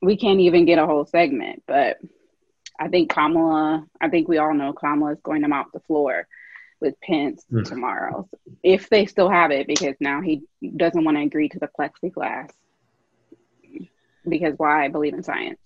we 0.00 0.16
can't 0.16 0.40
even 0.40 0.64
get 0.64 0.78
a 0.78 0.86
whole 0.86 1.06
segment, 1.06 1.62
but 1.66 1.98
I 2.78 2.88
think 2.88 3.10
Kamala, 3.10 3.86
I 4.00 4.08
think 4.08 4.28
we 4.28 4.38
all 4.38 4.54
know 4.54 4.72
Kamala 4.72 5.12
is 5.12 5.20
going 5.22 5.42
to 5.42 5.48
mop 5.48 5.72
the 5.72 5.80
floor 5.80 6.26
with 6.80 7.00
Pence 7.00 7.44
mm. 7.52 7.64
tomorrow, 7.64 8.28
if 8.64 8.88
they 8.88 9.06
still 9.06 9.28
have 9.28 9.52
it, 9.52 9.68
because 9.68 9.94
now 10.00 10.20
he 10.20 10.42
doesn't 10.76 11.04
want 11.04 11.16
to 11.16 11.22
agree 11.22 11.48
to 11.50 11.60
the 11.60 11.68
plexiglass. 11.68 12.50
Because 14.28 14.54
why? 14.56 14.84
I 14.84 14.88
believe 14.88 15.14
in 15.14 15.22
science. 15.22 15.60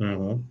Mm-hmm. 0.00 0.42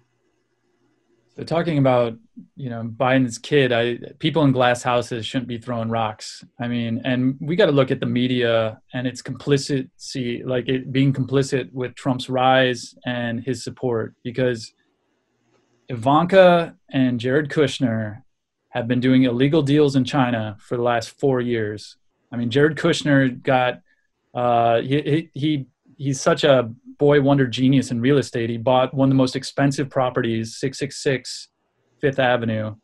So 1.35 1.43
talking 1.43 1.77
about 1.77 2.17
you 2.57 2.69
know 2.69 2.83
Biden's 2.83 3.37
kid, 3.37 3.71
I 3.71 3.97
people 4.19 4.43
in 4.43 4.51
glass 4.51 4.83
houses 4.83 5.25
shouldn't 5.25 5.47
be 5.47 5.57
throwing 5.57 5.89
rocks. 5.89 6.43
I 6.59 6.67
mean, 6.67 7.01
and 7.05 7.37
we 7.39 7.55
got 7.55 7.67
to 7.67 7.71
look 7.71 7.89
at 7.89 7.99
the 7.99 8.05
media 8.05 8.81
and 8.93 9.07
its 9.07 9.21
complicity, 9.21 10.43
like 10.45 10.67
it 10.67 10.91
being 10.91 11.13
complicit 11.13 11.71
with 11.71 11.95
Trump's 11.95 12.29
rise 12.29 12.95
and 13.05 13.41
his 13.41 13.63
support, 13.63 14.13
because 14.23 14.73
Ivanka 15.87 16.75
and 16.91 17.19
Jared 17.19 17.49
Kushner 17.49 18.23
have 18.69 18.87
been 18.87 18.99
doing 18.99 19.23
illegal 19.23 19.61
deals 19.61 19.95
in 19.95 20.03
China 20.03 20.57
for 20.59 20.75
the 20.75 20.83
last 20.83 21.17
four 21.19 21.39
years. 21.39 21.97
I 22.31 22.37
mean, 22.37 22.49
Jared 22.49 22.77
Kushner 22.77 23.41
got 23.41 23.81
uh, 24.33 24.81
he, 24.81 25.29
he 25.33 25.67
he's 26.01 26.19
such 26.19 26.43
a 26.43 26.71
boy 26.97 27.21
wonder 27.21 27.45
genius 27.45 27.91
in 27.91 28.01
real 28.01 28.17
estate. 28.17 28.49
He 28.49 28.57
bought 28.57 28.93
one 28.93 29.07
of 29.07 29.11
the 29.11 29.15
most 29.15 29.35
expensive 29.35 29.89
properties, 29.89 30.57
666 30.57 31.49
Fifth 31.99 32.17
Avenue, 32.17 32.75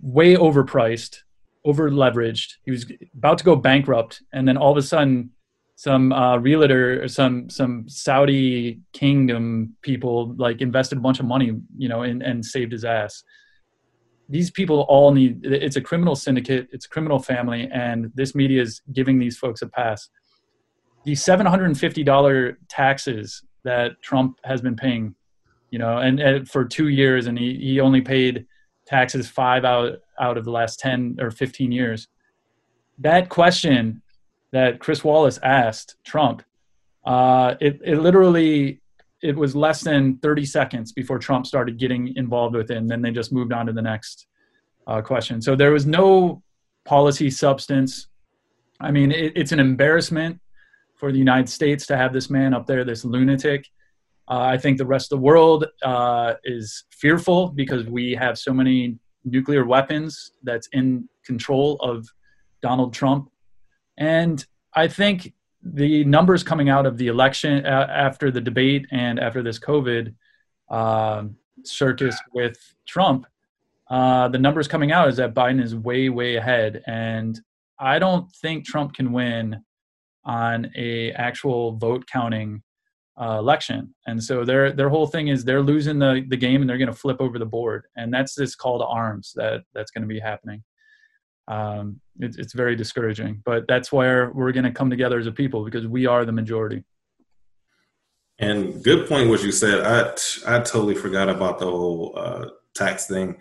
way 0.00 0.34
overpriced, 0.34 1.18
over 1.66 1.90
leveraged. 1.90 2.54
He 2.64 2.70
was 2.70 2.86
about 3.14 3.36
to 3.38 3.44
go 3.44 3.54
bankrupt, 3.56 4.22
and 4.32 4.48
then 4.48 4.56
all 4.56 4.72
of 4.72 4.78
a 4.78 4.82
sudden, 4.82 5.30
some 5.76 6.12
uh, 6.12 6.38
realtor 6.38 7.02
or 7.02 7.08
some 7.08 7.50
some 7.50 7.86
Saudi 7.88 8.80
kingdom 8.92 9.74
people 9.82 10.34
like 10.38 10.62
invested 10.62 10.98
a 10.98 11.00
bunch 11.00 11.20
of 11.20 11.26
money, 11.26 11.52
you 11.76 11.88
know, 11.88 12.02
and, 12.02 12.22
and 12.22 12.44
saved 12.44 12.72
his 12.72 12.84
ass. 12.84 13.22
These 14.28 14.50
people 14.50 14.86
all 14.88 15.12
need. 15.12 15.44
It's 15.44 15.76
a 15.76 15.82
criminal 15.82 16.16
syndicate. 16.16 16.68
It's 16.72 16.86
a 16.86 16.88
criminal 16.88 17.18
family, 17.18 17.68
and 17.72 18.10
this 18.14 18.34
media 18.34 18.62
is 18.62 18.80
giving 18.92 19.18
these 19.18 19.36
folks 19.36 19.60
a 19.60 19.66
pass. 19.66 20.08
The 21.04 21.12
$750 21.12 22.56
taxes 22.68 23.42
that 23.64 24.00
Trump 24.02 24.38
has 24.44 24.60
been 24.60 24.76
paying, 24.76 25.14
you 25.70 25.78
know, 25.78 25.98
and, 25.98 26.20
and 26.20 26.48
for 26.48 26.64
two 26.64 26.88
years, 26.88 27.26
and 27.26 27.38
he, 27.38 27.56
he 27.56 27.80
only 27.80 28.00
paid 28.00 28.46
taxes 28.86 29.28
five 29.28 29.64
out 29.64 29.98
out 30.20 30.38
of 30.38 30.44
the 30.44 30.50
last 30.50 30.78
10 30.78 31.16
or 31.20 31.30
15 31.30 31.72
years. 31.72 32.08
That 32.98 33.28
question 33.28 34.02
that 34.52 34.78
Chris 34.78 35.02
Wallace 35.02 35.38
asked 35.42 35.96
Trump, 36.04 36.42
uh, 37.04 37.56
it, 37.60 37.80
it 37.84 37.98
literally 37.98 38.80
it 39.22 39.34
was 39.34 39.56
less 39.56 39.80
than 39.80 40.18
30 40.18 40.44
seconds 40.44 40.92
before 40.92 41.18
Trump 41.18 41.46
started 41.46 41.78
getting 41.78 42.14
involved 42.16 42.54
with 42.54 42.70
it, 42.70 42.76
and 42.76 42.90
then 42.90 43.00
they 43.00 43.10
just 43.10 43.32
moved 43.32 43.52
on 43.52 43.66
to 43.66 43.72
the 43.72 43.82
next 43.82 44.26
uh, 44.86 45.00
question. 45.00 45.40
So 45.40 45.56
there 45.56 45.72
was 45.72 45.86
no 45.86 46.42
policy 46.84 47.30
substance. 47.30 48.08
I 48.80 48.90
mean, 48.90 49.10
it, 49.10 49.32
it's 49.34 49.52
an 49.52 49.60
embarrassment 49.60 50.40
for 50.96 51.12
the 51.12 51.18
United 51.18 51.48
States 51.48 51.86
to 51.86 51.96
have 51.96 52.12
this 52.12 52.30
man 52.30 52.54
up 52.54 52.66
there, 52.66 52.84
this 52.84 53.04
lunatic. 53.04 53.66
Uh, 54.28 54.40
I 54.40 54.56
think 54.58 54.78
the 54.78 54.86
rest 54.86 55.12
of 55.12 55.18
the 55.18 55.24
world 55.24 55.66
uh, 55.82 56.34
is 56.44 56.84
fearful 56.90 57.48
because 57.48 57.86
we 57.86 58.14
have 58.14 58.38
so 58.38 58.52
many 58.54 58.98
nuclear 59.24 59.64
weapons 59.64 60.32
that's 60.42 60.68
in 60.72 61.08
control 61.24 61.76
of 61.80 62.06
Donald 62.62 62.94
Trump. 62.94 63.30
And 63.98 64.44
I 64.74 64.88
think 64.88 65.34
the 65.62 66.04
numbers 66.04 66.42
coming 66.42 66.68
out 66.68 66.86
of 66.86 66.98
the 66.98 67.08
election 67.08 67.64
uh, 67.64 67.86
after 67.90 68.30
the 68.30 68.40
debate 68.40 68.86
and 68.90 69.18
after 69.18 69.42
this 69.42 69.58
COVID 69.58 70.14
uh, 70.70 71.24
circus 71.62 72.18
with 72.32 72.56
Trump, 72.86 73.26
uh, 73.90 74.28
the 74.28 74.38
numbers 74.38 74.68
coming 74.68 74.92
out 74.92 75.08
is 75.08 75.16
that 75.16 75.34
Biden 75.34 75.62
is 75.62 75.74
way, 75.74 76.08
way 76.08 76.36
ahead. 76.36 76.82
And 76.86 77.38
I 77.78 77.98
don't 77.98 78.30
think 78.32 78.64
Trump 78.64 78.94
can 78.94 79.12
win 79.12 79.62
on 80.24 80.70
a 80.76 81.12
actual 81.12 81.72
vote 81.76 82.06
counting 82.06 82.62
uh, 83.20 83.36
election. 83.38 83.94
And 84.06 84.22
so 84.22 84.44
their 84.44 84.72
their 84.72 84.88
whole 84.88 85.06
thing 85.06 85.28
is 85.28 85.44
they're 85.44 85.62
losing 85.62 85.98
the, 85.98 86.24
the 86.28 86.36
game 86.36 86.60
and 86.60 86.68
they're 86.68 86.78
going 86.78 86.88
to 86.88 86.96
flip 86.96 87.18
over 87.20 87.38
the 87.38 87.46
board. 87.46 87.84
And 87.96 88.12
that's 88.12 88.34
this 88.34 88.54
call 88.54 88.78
to 88.78 88.86
arms 88.86 89.32
that 89.36 89.62
that's 89.74 89.90
going 89.90 90.02
to 90.02 90.08
be 90.08 90.20
happening. 90.20 90.62
Um, 91.46 92.00
it, 92.18 92.36
it's 92.38 92.54
very 92.54 92.74
discouraging, 92.74 93.42
but 93.44 93.66
that's 93.68 93.92
where 93.92 94.32
we're 94.32 94.52
going 94.52 94.64
to 94.64 94.72
come 94.72 94.90
together 94.90 95.18
as 95.18 95.26
a 95.26 95.32
people 95.32 95.64
because 95.64 95.86
we 95.86 96.06
are 96.06 96.24
the 96.24 96.32
majority. 96.32 96.84
And 98.38 98.82
good 98.82 99.08
point 99.08 99.28
what 99.28 99.44
you 99.44 99.52
said. 99.52 99.80
I 99.82 100.10
I 100.46 100.58
totally 100.60 100.96
forgot 100.96 101.28
about 101.28 101.58
the 101.60 101.66
whole 101.66 102.14
uh, 102.16 102.46
tax 102.74 103.06
thing, 103.06 103.36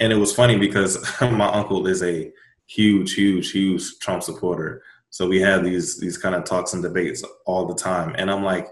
and 0.00 0.12
it 0.12 0.16
was 0.16 0.34
funny 0.34 0.58
because 0.58 0.98
my 1.20 1.46
uncle 1.46 1.86
is 1.86 2.02
a 2.02 2.32
huge, 2.66 3.14
huge, 3.14 3.52
huge 3.52 3.98
Trump 4.00 4.22
supporter. 4.24 4.82
So 5.12 5.28
we 5.28 5.42
have 5.42 5.62
these 5.62 6.00
these 6.00 6.16
kind 6.16 6.34
of 6.34 6.44
talks 6.44 6.72
and 6.72 6.82
debates 6.82 7.22
all 7.44 7.66
the 7.66 7.74
time, 7.74 8.14
and 8.16 8.30
I'm 8.30 8.42
like, 8.42 8.66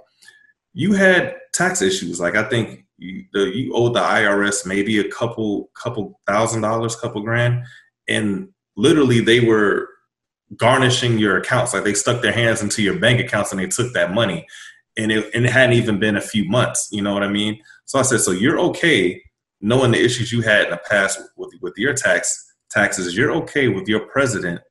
you 0.72 0.94
had 0.94 1.36
tax 1.52 1.82
issues. 1.82 2.18
Like 2.18 2.34
I 2.34 2.44
think 2.44 2.86
you, 2.96 3.26
the, 3.34 3.54
you 3.54 3.74
owed 3.74 3.94
the 3.94 4.00
IRS 4.00 4.66
maybe 4.66 4.98
a 5.00 5.10
couple 5.10 5.70
couple 5.74 6.18
thousand 6.26 6.62
dollars, 6.62 6.96
couple 6.96 7.20
grand, 7.20 7.64
and 8.08 8.48
literally 8.74 9.20
they 9.20 9.40
were 9.40 9.90
garnishing 10.56 11.18
your 11.18 11.36
accounts. 11.36 11.74
Like 11.74 11.84
they 11.84 11.92
stuck 11.92 12.22
their 12.22 12.32
hands 12.32 12.62
into 12.62 12.82
your 12.82 12.98
bank 12.98 13.20
accounts 13.20 13.52
and 13.52 13.60
they 13.60 13.66
took 13.66 13.92
that 13.92 14.14
money, 14.14 14.46
and 14.96 15.12
it 15.12 15.30
and 15.34 15.44
it 15.44 15.52
hadn't 15.52 15.76
even 15.76 16.00
been 16.00 16.16
a 16.16 16.22
few 16.22 16.46
months. 16.46 16.88
You 16.90 17.02
know 17.02 17.12
what 17.12 17.22
I 17.22 17.28
mean? 17.28 17.60
So 17.84 17.98
I 17.98 18.02
said, 18.02 18.20
so 18.20 18.30
you're 18.30 18.58
okay 18.60 19.22
knowing 19.60 19.90
the 19.90 20.02
issues 20.02 20.32
you 20.32 20.40
had 20.40 20.64
in 20.64 20.70
the 20.70 20.80
past 20.88 21.20
with 21.36 21.52
with 21.60 21.74
your 21.76 21.92
tax 21.92 22.50
taxes. 22.70 23.14
You're 23.14 23.32
okay 23.32 23.68
with 23.68 23.86
your 23.88 24.06
president 24.06 24.62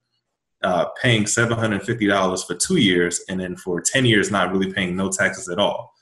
uh, 0.63 0.85
paying 1.01 1.23
$750 1.23 2.45
for 2.45 2.55
two 2.55 2.77
years 2.77 3.21
and 3.29 3.39
then 3.39 3.55
for 3.55 3.81
10 3.81 4.05
years 4.05 4.31
not 4.31 4.51
really 4.51 4.73
paying 4.73 4.95
no 4.95 5.09
taxes 5.09 5.49
at 5.49 5.59
all. 5.59 5.93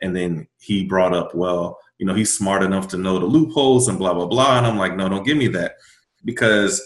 And 0.00 0.14
then 0.14 0.48
he 0.58 0.84
brought 0.84 1.14
up, 1.14 1.34
well, 1.34 1.78
you 1.98 2.06
know, 2.06 2.14
he's 2.14 2.36
smart 2.36 2.62
enough 2.62 2.88
to 2.88 2.96
know 2.96 3.18
the 3.18 3.26
loopholes 3.26 3.88
and 3.88 3.98
blah, 3.98 4.12
blah, 4.12 4.26
blah. 4.26 4.58
And 4.58 4.66
I'm 4.66 4.76
like, 4.76 4.96
no, 4.96 5.08
don't 5.08 5.24
give 5.24 5.36
me 5.36 5.48
that. 5.48 5.76
Because 6.24 6.82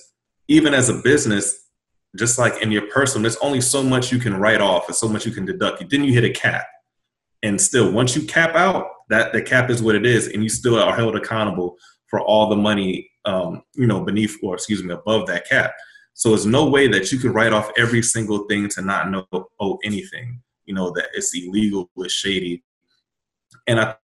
even 0.48 0.74
as 0.74 0.88
a 0.88 1.00
business, 1.02 1.66
just 2.16 2.38
like 2.38 2.62
in 2.62 2.70
your 2.70 2.86
personal, 2.88 3.22
there's 3.22 3.36
only 3.38 3.60
so 3.60 3.82
much 3.82 4.12
you 4.12 4.18
can 4.18 4.38
write 4.38 4.60
off 4.60 4.88
and 4.88 4.96
so 4.96 5.08
much 5.08 5.26
you 5.26 5.32
can 5.32 5.44
deduct. 5.44 5.88
Then 5.90 6.04
you 6.04 6.12
hit 6.12 6.24
a 6.24 6.30
cap. 6.30 6.66
And 7.42 7.60
still, 7.60 7.90
once 7.92 8.16
you 8.16 8.22
cap 8.22 8.54
out, 8.54 8.86
that 9.08 9.32
the 9.32 9.42
cap 9.42 9.70
is 9.70 9.82
what 9.82 9.94
it 9.94 10.04
is, 10.04 10.28
and 10.28 10.42
you 10.42 10.48
still 10.48 10.78
are 10.78 10.94
held 10.94 11.16
accountable 11.16 11.76
for 12.08 12.20
all 12.20 12.48
the 12.48 12.56
money, 12.56 13.10
um, 13.24 13.62
you 13.74 13.86
know, 13.86 14.00
beneath 14.00 14.36
or 14.42 14.54
excuse 14.54 14.82
me, 14.82 14.92
above 14.92 15.26
that 15.26 15.48
cap. 15.48 15.72
So 16.16 16.30
there's 16.30 16.46
no 16.46 16.66
way 16.66 16.88
that 16.88 17.12
you 17.12 17.18
can 17.18 17.34
write 17.34 17.52
off 17.52 17.70
every 17.76 18.00
single 18.02 18.46
thing 18.46 18.70
to 18.70 18.80
not 18.80 19.10
know 19.10 19.26
owe 19.60 19.78
anything. 19.84 20.40
You 20.64 20.74
know 20.74 20.90
that 20.92 21.08
it's 21.12 21.36
illegal, 21.36 21.90
it's 21.98 22.14
shady, 22.14 22.64
and 23.66 23.78
I 23.78 23.96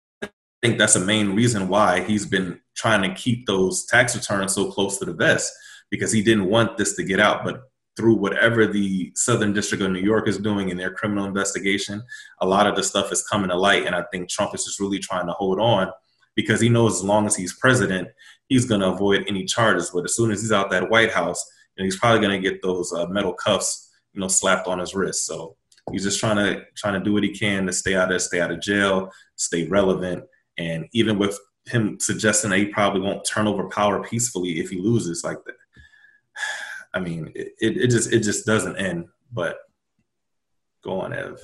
think 0.60 0.78
that's 0.78 0.92
the 0.92 1.00
main 1.00 1.34
reason 1.34 1.68
why 1.68 2.02
he's 2.02 2.26
been 2.26 2.60
trying 2.76 3.02
to 3.02 3.14
keep 3.18 3.46
those 3.46 3.86
tax 3.86 4.14
returns 4.14 4.54
so 4.54 4.70
close 4.70 4.98
to 4.98 5.06
the 5.06 5.14
vest 5.14 5.50
because 5.90 6.12
he 6.12 6.22
didn't 6.22 6.50
want 6.50 6.76
this 6.76 6.94
to 6.96 7.02
get 7.02 7.18
out. 7.18 7.44
But 7.44 7.62
through 7.96 8.16
whatever 8.16 8.66
the 8.66 9.10
Southern 9.14 9.54
District 9.54 9.82
of 9.82 9.90
New 9.90 10.00
York 10.00 10.28
is 10.28 10.36
doing 10.36 10.68
in 10.68 10.76
their 10.76 10.92
criminal 10.92 11.24
investigation, 11.24 12.02
a 12.42 12.46
lot 12.46 12.66
of 12.66 12.76
the 12.76 12.84
stuff 12.84 13.10
is 13.10 13.26
coming 13.26 13.48
to 13.48 13.56
light. 13.56 13.86
And 13.86 13.94
I 13.94 14.04
think 14.12 14.28
Trump 14.28 14.54
is 14.54 14.64
just 14.64 14.80
really 14.80 14.98
trying 14.98 15.26
to 15.26 15.32
hold 15.32 15.58
on 15.58 15.90
because 16.36 16.60
he 16.60 16.68
knows 16.68 16.96
as 16.96 17.04
long 17.04 17.26
as 17.26 17.36
he's 17.36 17.54
president, 17.54 18.08
he's 18.48 18.66
going 18.66 18.82
to 18.82 18.88
avoid 18.88 19.24
any 19.28 19.44
charges. 19.46 19.90
But 19.90 20.04
as 20.04 20.14
soon 20.14 20.30
as 20.30 20.42
he's 20.42 20.52
out 20.52 20.70
that 20.70 20.90
White 20.90 21.12
House, 21.12 21.44
know, 21.78 21.84
he's 21.84 21.98
probably 21.98 22.20
going 22.20 22.40
to 22.40 22.50
get 22.50 22.62
those 22.62 22.92
uh, 22.92 23.06
metal 23.06 23.32
cuffs, 23.32 23.90
you 24.12 24.20
know, 24.20 24.28
slapped 24.28 24.66
on 24.66 24.78
his 24.78 24.94
wrist. 24.94 25.26
So 25.26 25.56
he's 25.90 26.04
just 26.04 26.20
trying 26.20 26.36
to 26.36 26.62
trying 26.76 26.94
to 26.94 27.04
do 27.04 27.12
what 27.12 27.24
he 27.24 27.30
can 27.30 27.66
to 27.66 27.72
stay 27.72 27.94
out 27.94 28.12
of 28.12 28.20
stay 28.20 28.40
out 28.40 28.50
of 28.50 28.60
jail, 28.60 29.10
stay 29.36 29.66
relevant, 29.66 30.24
and 30.58 30.86
even 30.92 31.18
with 31.18 31.38
him 31.66 31.98
suggesting 32.00 32.50
that 32.50 32.58
he 32.58 32.66
probably 32.66 33.00
won't 33.00 33.24
turn 33.24 33.46
over 33.46 33.68
power 33.68 34.02
peacefully 34.02 34.60
if 34.60 34.70
he 34.70 34.80
loses 34.80 35.24
like 35.24 35.38
that. 35.46 35.54
I 36.94 37.00
mean, 37.00 37.32
it, 37.34 37.52
it, 37.58 37.90
just 37.90 38.12
it 38.12 38.20
just 38.20 38.44
doesn't 38.44 38.76
end. 38.76 39.06
But 39.32 39.56
go 40.84 41.00
on, 41.00 41.14
Ev. 41.14 41.38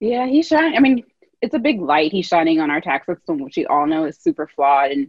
Yeah, 0.00 0.26
he's 0.26 0.48
shining. 0.48 0.76
I 0.76 0.80
mean, 0.80 1.04
it's 1.40 1.54
a 1.54 1.58
big 1.58 1.80
light 1.80 2.10
he's 2.10 2.26
shining 2.26 2.60
on 2.60 2.70
our 2.70 2.80
tax 2.80 3.06
system, 3.06 3.38
which 3.38 3.56
we 3.56 3.66
all 3.66 3.86
know 3.86 4.04
is 4.04 4.18
super 4.18 4.48
flawed 4.48 4.90
and 4.90 5.08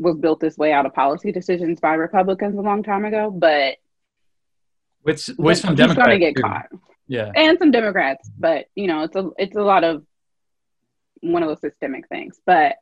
was 0.00 0.16
built 0.16 0.40
this 0.40 0.56
way 0.56 0.72
out 0.72 0.86
of 0.86 0.94
policy 0.94 1.30
decisions 1.30 1.78
by 1.78 1.94
Republicans 1.94 2.58
a 2.58 2.62
long 2.62 2.82
time 2.82 3.04
ago. 3.04 3.30
But 3.30 3.76
with 5.04 5.28
with 5.38 5.58
some 5.58 5.74
Democrats, 5.74 6.06
going 6.06 6.20
to 6.20 6.26
get 6.26 6.36
too. 6.36 6.42
caught. 6.42 6.66
Yeah, 7.06 7.30
and 7.34 7.58
some 7.58 7.70
Democrats, 7.70 8.30
but 8.38 8.66
you 8.74 8.86
know, 8.86 9.02
it's 9.02 9.16
a 9.16 9.30
it's 9.36 9.56
a 9.56 9.62
lot 9.62 9.84
of 9.84 10.04
one 11.20 11.42
of 11.42 11.48
those 11.48 11.60
systemic 11.60 12.08
things. 12.08 12.40
But 12.46 12.76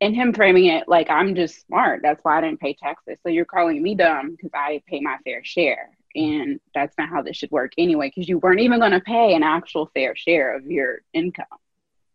in 0.00 0.14
him 0.14 0.32
framing 0.32 0.66
it 0.66 0.88
like 0.88 1.10
I'm 1.10 1.34
just 1.34 1.66
smart. 1.66 2.00
That's 2.02 2.24
why 2.24 2.38
I 2.38 2.40
didn't 2.40 2.60
pay 2.60 2.74
taxes. 2.74 3.18
So 3.22 3.28
you're 3.28 3.44
calling 3.44 3.82
me 3.82 3.94
dumb 3.94 4.32
because 4.32 4.50
I 4.54 4.82
pay 4.86 5.00
my 5.00 5.18
fair 5.24 5.44
share. 5.44 5.90
And 6.14 6.58
that's 6.74 6.96
not 6.98 7.10
how 7.10 7.22
this 7.22 7.36
should 7.36 7.52
work 7.52 7.72
anyway, 7.78 8.08
because 8.08 8.28
you 8.28 8.38
weren't 8.38 8.60
even 8.60 8.80
going 8.80 8.92
to 8.92 9.00
pay 9.00 9.34
an 9.34 9.42
actual 9.42 9.90
fair 9.94 10.16
share 10.16 10.56
of 10.56 10.66
your 10.66 11.02
income. 11.12 11.46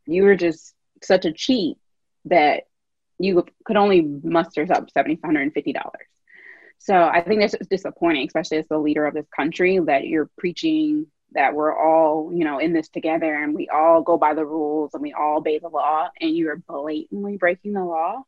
You 0.05 0.23
were 0.23 0.35
just 0.35 0.73
such 1.01 1.25
a 1.25 1.31
cheat 1.31 1.77
that 2.25 2.63
you 3.19 3.45
could 3.63 3.77
only 3.77 4.01
muster 4.01 4.63
up 4.63 4.89
$750. 4.91 5.73
So 6.77 6.95
I 6.95 7.21
think 7.21 7.39
that's 7.39 7.55
just 7.57 7.69
disappointing, 7.69 8.27
especially 8.27 8.57
as 8.57 8.67
the 8.67 8.77
leader 8.77 9.05
of 9.05 9.13
this 9.13 9.27
country, 9.35 9.79
that 9.79 10.07
you're 10.07 10.29
preaching 10.37 11.07
that 11.31 11.53
we're 11.53 11.75
all, 11.75 12.31
you 12.33 12.45
know, 12.45 12.59
in 12.59 12.73
this 12.73 12.89
together 12.89 13.33
and 13.33 13.53
we 13.53 13.67
all 13.69 14.01
go 14.01 14.17
by 14.17 14.33
the 14.33 14.45
rules 14.45 14.93
and 14.93 15.01
we 15.01 15.13
all 15.13 15.37
obey 15.37 15.59
the 15.59 15.67
law 15.67 16.09
and 16.19 16.35
you're 16.35 16.57
blatantly 16.57 17.37
breaking 17.37 17.73
the 17.73 17.83
law. 17.83 18.23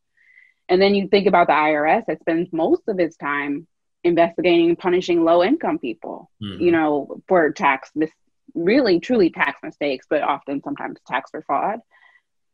And 0.70 0.82
then 0.82 0.96
you 0.96 1.08
think 1.08 1.28
about 1.28 1.48
the 1.48 1.54
IRS 1.54 2.06
that 2.08 2.20
spends 2.20 2.52
most 2.52 2.84
of 2.88 3.00
its 3.00 3.16
time 3.16 3.68
investigating 4.04 4.70
and 4.70 4.80
punishing 4.80 5.24
low 5.24 5.44
income 5.44 5.80
people, 5.80 6.30
mm-hmm. 6.44 6.62
you 6.62 6.72
know, 6.72 7.22
for 7.28 7.52
tax 7.52 7.90
mis- 7.96 8.12
really 8.54 9.00
truly 9.00 9.30
tax 9.30 9.60
mistakes, 9.64 10.06
but 10.10 10.22
often 10.24 10.62
sometimes 10.62 11.00
tax 11.08 11.32
for 11.32 11.42
fraud. 11.44 11.80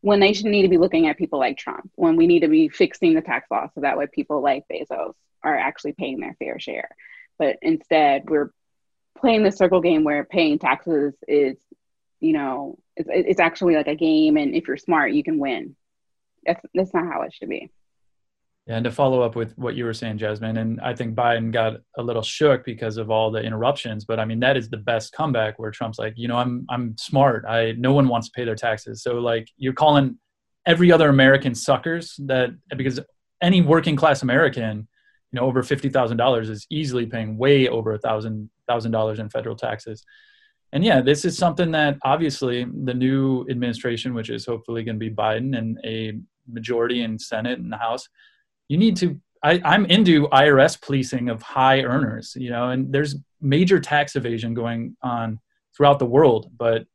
When 0.04 0.20
they 0.20 0.34
should 0.34 0.48
need 0.48 0.64
to 0.64 0.68
be 0.68 0.78
looking 0.78 1.08
at 1.08 1.18
people 1.18 1.40
like 1.40 1.58
Trump, 1.58 1.90
when 1.96 2.18
we 2.18 2.28
need 2.28 2.42
to 2.42 2.50
be 2.50 2.68
fixing 2.68 3.14
the 3.14 3.22
tax 3.22 3.50
law 3.50 3.70
so 3.74 3.82
that 3.82 3.98
way 3.98 4.06
people 4.06 4.42
like 4.42 4.66
Bezos 4.70 5.14
are 5.42 5.58
actually 5.58 5.94
paying 5.94 6.20
their 6.20 6.36
fair 6.38 6.60
share. 6.60 6.90
But 7.40 7.56
instead, 7.62 8.30
we're 8.30 8.52
playing 9.18 9.44
the 9.44 9.52
circle 9.52 9.80
game 9.80 10.04
where 10.04 10.26
paying 10.26 10.60
taxes 10.60 11.14
is, 11.26 11.56
you 12.20 12.34
know, 12.34 12.78
it's, 12.98 13.08
it's 13.10 13.40
actually 13.40 13.76
like 13.76 13.88
a 13.88 13.96
game, 13.96 14.36
and 14.36 14.54
if 14.54 14.68
you're 14.68 14.76
smart, 14.76 15.14
you 15.14 15.24
can 15.24 15.40
win. 15.40 15.78
That's 16.46 16.62
that's 16.74 16.94
not 16.94 17.06
how 17.06 17.22
it 17.22 17.34
should 17.34 17.48
be. 17.48 17.72
Yeah, 18.66 18.78
and 18.78 18.84
to 18.86 18.92
follow 18.92 19.22
up 19.22 19.36
with 19.36 19.58
what 19.58 19.76
you 19.76 19.84
were 19.84 19.94
saying, 19.94 20.20
Jasmine, 20.20 20.56
and 20.56 20.80
I 20.80 20.96
think 20.96 21.16
Biden 21.16 21.52
got 21.52 21.82
a 21.98 22.02
little 22.02 22.22
shook 22.22 22.64
because 22.64 22.96
of 22.96 23.12
all 23.12 23.30
the 23.30 23.42
interruptions. 23.42 24.06
But 24.06 24.22
I 24.22 24.26
mean, 24.26 24.40
that 24.40 24.56
is 24.56 24.70
the 24.70 24.78
best 24.78 25.12
comeback 25.12 25.60
where 25.60 25.70
Trump's 25.70 26.00
like, 26.00 26.14
you 26.16 26.30
know, 26.30 26.38
I'm 26.38 26.66
I'm 26.70 26.96
smart. 26.98 27.44
I 27.46 27.74
no 27.74 27.92
one 27.92 28.08
wants 28.08 28.30
to 28.30 28.32
pay 28.34 28.46
their 28.46 28.56
taxes. 28.56 29.04
So 29.04 29.16
like, 29.16 29.50
you're 29.58 29.74
calling 29.74 30.18
every 30.66 30.94
other 30.94 31.10
American 31.10 31.56
suckers 31.56 32.16
that 32.20 32.52
because 32.78 33.02
any 33.42 33.62
working 33.62 33.98
class 33.98 34.24
American, 34.24 34.88
you 35.32 35.40
know, 35.40 35.46
over 35.46 35.62
fifty 35.62 35.90
thousand 35.90 36.16
dollars 36.16 36.50
is 36.50 36.66
easily 36.70 37.06
paying 37.06 37.38
way 37.38 37.68
over 37.68 37.94
a 37.94 38.00
thousand 38.00 38.50
thousand 38.66 38.92
dollars 38.92 39.20
in 39.20 39.30
federal 39.30 39.58
taxes. 39.58 40.06
And 40.72 40.86
yeah, 40.86 41.02
this 41.02 41.26
is 41.26 41.38
something 41.38 41.72
that 41.72 41.98
obviously 42.04 42.66
the 42.86 42.94
new 42.94 43.46
administration, 43.50 44.14
which 44.14 44.30
is 44.30 44.46
hopefully 44.46 44.84
going 44.84 44.96
to 44.96 45.10
be 45.10 45.14
Biden 45.14 45.56
and 45.58 45.78
a 45.86 46.14
majority 46.50 47.04
in 47.04 47.20
Senate 47.20 47.60
and 47.60 47.72
the 47.72 47.78
House, 47.78 48.08
you 48.68 48.78
need 48.78 48.98
to. 48.98 49.20
I, 49.44 49.62
I'm 49.66 49.86
into 49.86 50.30
IRS 50.30 50.82
policing 50.82 51.30
of 51.30 51.42
high 51.42 51.82
earners, 51.82 52.34
you 52.38 52.50
know, 52.50 52.70
and 52.70 52.94
there's 52.94 53.16
major 53.42 53.80
tax 53.80 54.16
evasion 54.16 54.54
going 54.54 54.96
on 55.02 55.40
throughout 55.76 56.00
the 56.00 56.06
world, 56.06 56.50
but 56.56 56.86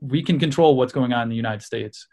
we 0.00 0.22
can 0.22 0.38
control 0.38 0.76
what's 0.76 0.92
going 0.92 1.12
on 1.12 1.24
in 1.24 1.28
the 1.28 1.36
United 1.36 1.62
States, 1.62 2.06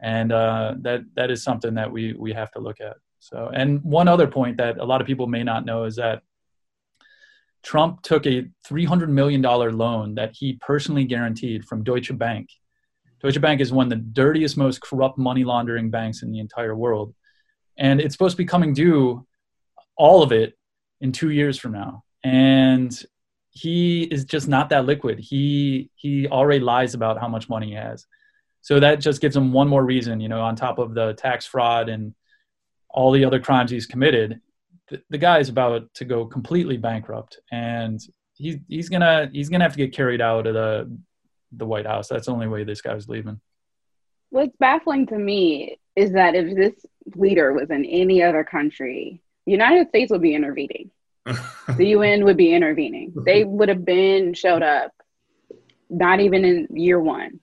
and 0.00 0.32
uh, 0.32 0.74
that 0.80 1.02
that 1.14 1.30
is 1.30 1.42
something 1.42 1.74
that 1.74 1.90
we 1.90 2.14
we 2.14 2.32
have 2.32 2.50
to 2.52 2.58
look 2.58 2.80
at. 2.80 2.96
So, 3.20 3.50
and 3.52 3.82
one 3.82 4.08
other 4.08 4.26
point 4.26 4.56
that 4.58 4.78
a 4.78 4.84
lot 4.84 5.00
of 5.00 5.06
people 5.06 5.26
may 5.26 5.42
not 5.42 5.64
know 5.64 5.84
is 5.84 5.96
that 5.96 6.22
Trump 7.62 8.02
took 8.02 8.26
a 8.26 8.48
$300 8.68 9.08
million 9.08 9.42
loan 9.42 10.14
that 10.14 10.34
he 10.34 10.58
personally 10.60 11.04
guaranteed 11.04 11.64
from 11.64 11.82
Deutsche 11.82 12.16
Bank. 12.16 12.48
Deutsche 13.20 13.40
Bank 13.40 13.60
is 13.60 13.72
one 13.72 13.86
of 13.86 13.90
the 13.90 13.96
dirtiest, 13.96 14.56
most 14.56 14.80
corrupt 14.80 15.18
money 15.18 15.44
laundering 15.44 15.90
banks 15.90 16.22
in 16.22 16.30
the 16.30 16.38
entire 16.38 16.76
world. 16.76 17.14
And 17.78 18.00
it's 18.00 18.14
supposed 18.14 18.34
to 18.34 18.42
be 18.42 18.44
coming 18.44 18.74
due, 18.74 19.26
all 19.96 20.22
of 20.22 20.32
it, 20.32 20.58
in 21.00 21.12
two 21.12 21.30
years 21.30 21.58
from 21.58 21.72
now. 21.72 22.04
And 22.24 22.92
he 23.50 24.02
is 24.02 24.24
just 24.24 24.48
not 24.48 24.68
that 24.70 24.84
liquid. 24.84 25.18
He 25.18 25.90
he 25.94 26.26
already 26.28 26.60
lies 26.60 26.94
about 26.94 27.20
how 27.20 27.28
much 27.28 27.48
money 27.48 27.68
he 27.68 27.74
has. 27.74 28.06
So 28.60 28.80
that 28.80 29.00
just 29.00 29.20
gives 29.20 29.36
him 29.36 29.52
one 29.52 29.68
more 29.68 29.84
reason, 29.84 30.20
you 30.20 30.28
know, 30.28 30.40
on 30.40 30.56
top 30.56 30.78
of 30.78 30.94
the 30.94 31.14
tax 31.14 31.46
fraud 31.46 31.88
and 31.88 32.14
all 32.90 33.12
the 33.12 33.24
other 33.24 33.38
crimes 33.38 33.70
he's 33.70 33.86
committed 33.86 34.40
the, 34.88 35.02
the 35.10 35.18
guy 35.18 35.38
is 35.38 35.48
about 35.48 35.92
to 35.94 36.04
go 36.04 36.24
completely 36.24 36.76
bankrupt, 36.76 37.38
and 37.52 38.00
he's 38.34 38.56
he's 38.68 38.88
gonna 38.88 39.30
he's 39.32 39.48
gonna 39.48 39.64
have 39.64 39.72
to 39.72 39.78
get 39.78 39.94
carried 39.94 40.20
out 40.20 40.46
of 40.46 40.54
the 40.54 40.98
the 41.52 41.66
White 41.66 41.86
House. 41.86 42.08
That's 42.08 42.26
the 42.26 42.32
only 42.32 42.48
way 42.48 42.64
this 42.64 42.80
guy's 42.80 43.08
leaving. 43.08 43.40
What's 44.30 44.56
baffling 44.58 45.06
to 45.06 45.18
me 45.18 45.78
is 45.96 46.12
that 46.12 46.34
if 46.34 46.54
this 46.54 46.74
leader 47.16 47.52
was 47.52 47.70
in 47.70 47.84
any 47.84 48.22
other 48.22 48.44
country, 48.44 49.20
the 49.46 49.52
United 49.52 49.88
States 49.88 50.10
would 50.10 50.22
be 50.22 50.34
intervening. 50.34 50.90
the 51.76 51.86
UN 51.88 52.24
would 52.24 52.36
be 52.36 52.52
intervening. 52.52 53.12
They 53.24 53.44
would 53.44 53.68
have 53.68 53.84
been 53.84 54.34
showed 54.34 54.62
up, 54.62 54.92
not 55.90 56.20
even 56.20 56.44
in 56.44 56.68
year 56.70 57.00
one, 57.00 57.40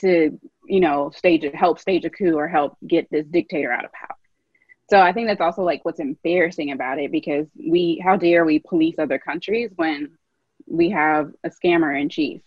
to 0.00 0.38
you 0.66 0.80
know 0.80 1.10
stage 1.10 1.44
help 1.54 1.78
stage 1.78 2.04
a 2.04 2.10
coup 2.10 2.34
or 2.34 2.48
help 2.48 2.76
get 2.86 3.08
this 3.10 3.26
dictator 3.26 3.72
out 3.72 3.84
of 3.84 3.92
power. 3.92 4.16
So 4.88 5.00
I 5.00 5.12
think 5.12 5.28
that's 5.28 5.40
also 5.40 5.62
like 5.62 5.84
what's 5.84 5.98
embarrassing 5.98 6.70
about 6.70 6.98
it 6.98 7.10
because 7.10 7.46
we, 7.56 8.00
how 8.04 8.16
dare 8.16 8.44
we 8.44 8.60
police 8.60 8.96
other 8.98 9.18
countries 9.18 9.72
when 9.74 10.16
we 10.66 10.90
have 10.90 11.32
a 11.42 11.50
scammer 11.50 12.00
in 12.00 12.08
chief? 12.08 12.40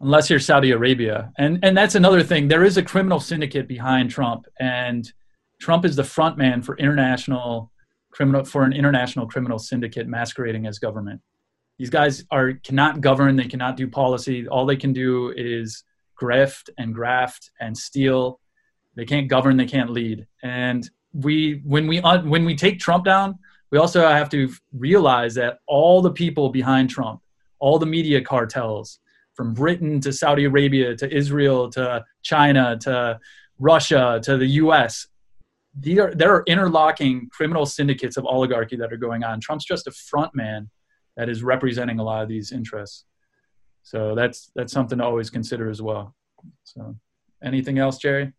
Unless 0.00 0.30
you're 0.30 0.38
Saudi 0.38 0.70
Arabia, 0.70 1.32
and 1.38 1.58
and 1.64 1.76
that's 1.76 1.94
another 1.94 2.22
thing. 2.22 2.48
There 2.48 2.64
is 2.64 2.76
a 2.76 2.82
criminal 2.82 3.18
syndicate 3.20 3.66
behind 3.66 4.10
Trump, 4.10 4.46
and 4.60 5.10
Trump 5.60 5.84
is 5.84 5.96
the 5.96 6.04
front 6.04 6.38
man 6.38 6.62
for 6.62 6.76
international 6.78 7.72
criminal 8.10 8.44
for 8.44 8.62
an 8.62 8.72
international 8.72 9.26
criminal 9.26 9.58
syndicate 9.58 10.06
masquerading 10.06 10.66
as 10.66 10.78
government. 10.78 11.20
These 11.78 11.90
guys 11.90 12.24
are 12.30 12.52
cannot 12.52 13.00
govern. 13.00 13.36
They 13.36 13.48
cannot 13.48 13.76
do 13.76 13.88
policy. 13.88 14.46
All 14.46 14.66
they 14.66 14.76
can 14.76 14.92
do 14.92 15.32
is 15.36 15.82
grift 16.20 16.70
and 16.78 16.94
graft 16.94 17.50
and 17.60 17.76
steal 17.76 18.40
they 18.98 19.04
can't 19.04 19.28
govern. 19.28 19.56
They 19.56 19.64
can't 19.64 19.90
lead. 19.90 20.26
And 20.42 20.88
we, 21.12 21.62
when 21.64 21.86
we 21.86 22.00
uh, 22.00 22.20
when 22.22 22.44
we 22.44 22.56
take 22.56 22.80
Trump 22.80 23.04
down, 23.04 23.38
we 23.70 23.78
also 23.78 24.06
have 24.06 24.28
to 24.30 24.52
realize 24.72 25.36
that 25.36 25.60
all 25.68 26.02
the 26.02 26.10
people 26.10 26.48
behind 26.48 26.90
Trump, 26.90 27.20
all 27.60 27.78
the 27.78 27.86
media 27.86 28.20
cartels, 28.20 28.98
from 29.38 29.54
Britain 29.54 30.00
to 30.00 30.12
Saudi 30.12 30.46
Arabia 30.46 30.96
to 30.96 31.08
Israel 31.16 31.70
to 31.70 32.04
China 32.24 32.76
to 32.80 33.16
Russia 33.60 34.20
to 34.24 34.36
the 34.36 34.46
U.S., 34.62 35.06
there, 35.80 36.12
there 36.12 36.34
are 36.34 36.42
interlocking 36.48 37.28
criminal 37.30 37.64
syndicates 37.64 38.16
of 38.16 38.26
oligarchy 38.26 38.74
that 38.74 38.92
are 38.92 38.96
going 38.96 39.22
on. 39.22 39.38
Trump's 39.40 39.64
just 39.64 39.86
a 39.86 39.92
front 39.92 40.34
man 40.34 40.68
that 41.16 41.28
is 41.28 41.44
representing 41.44 42.00
a 42.00 42.02
lot 42.02 42.20
of 42.20 42.28
these 42.28 42.50
interests. 42.50 43.04
So 43.84 44.16
that's 44.16 44.50
that's 44.56 44.72
something 44.72 44.98
to 44.98 45.04
always 45.04 45.30
consider 45.30 45.70
as 45.70 45.80
well. 45.80 46.16
So, 46.64 46.96
anything 47.42 47.78
else, 47.78 47.98
Jerry? 47.98 48.32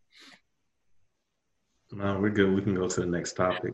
No, 1.93 2.20
we're 2.20 2.30
good. 2.30 2.54
We 2.54 2.62
can 2.62 2.76
go 2.76 2.89
to 2.89 3.00
the 3.00 3.06
next 3.06 3.34
topic. 3.34 3.72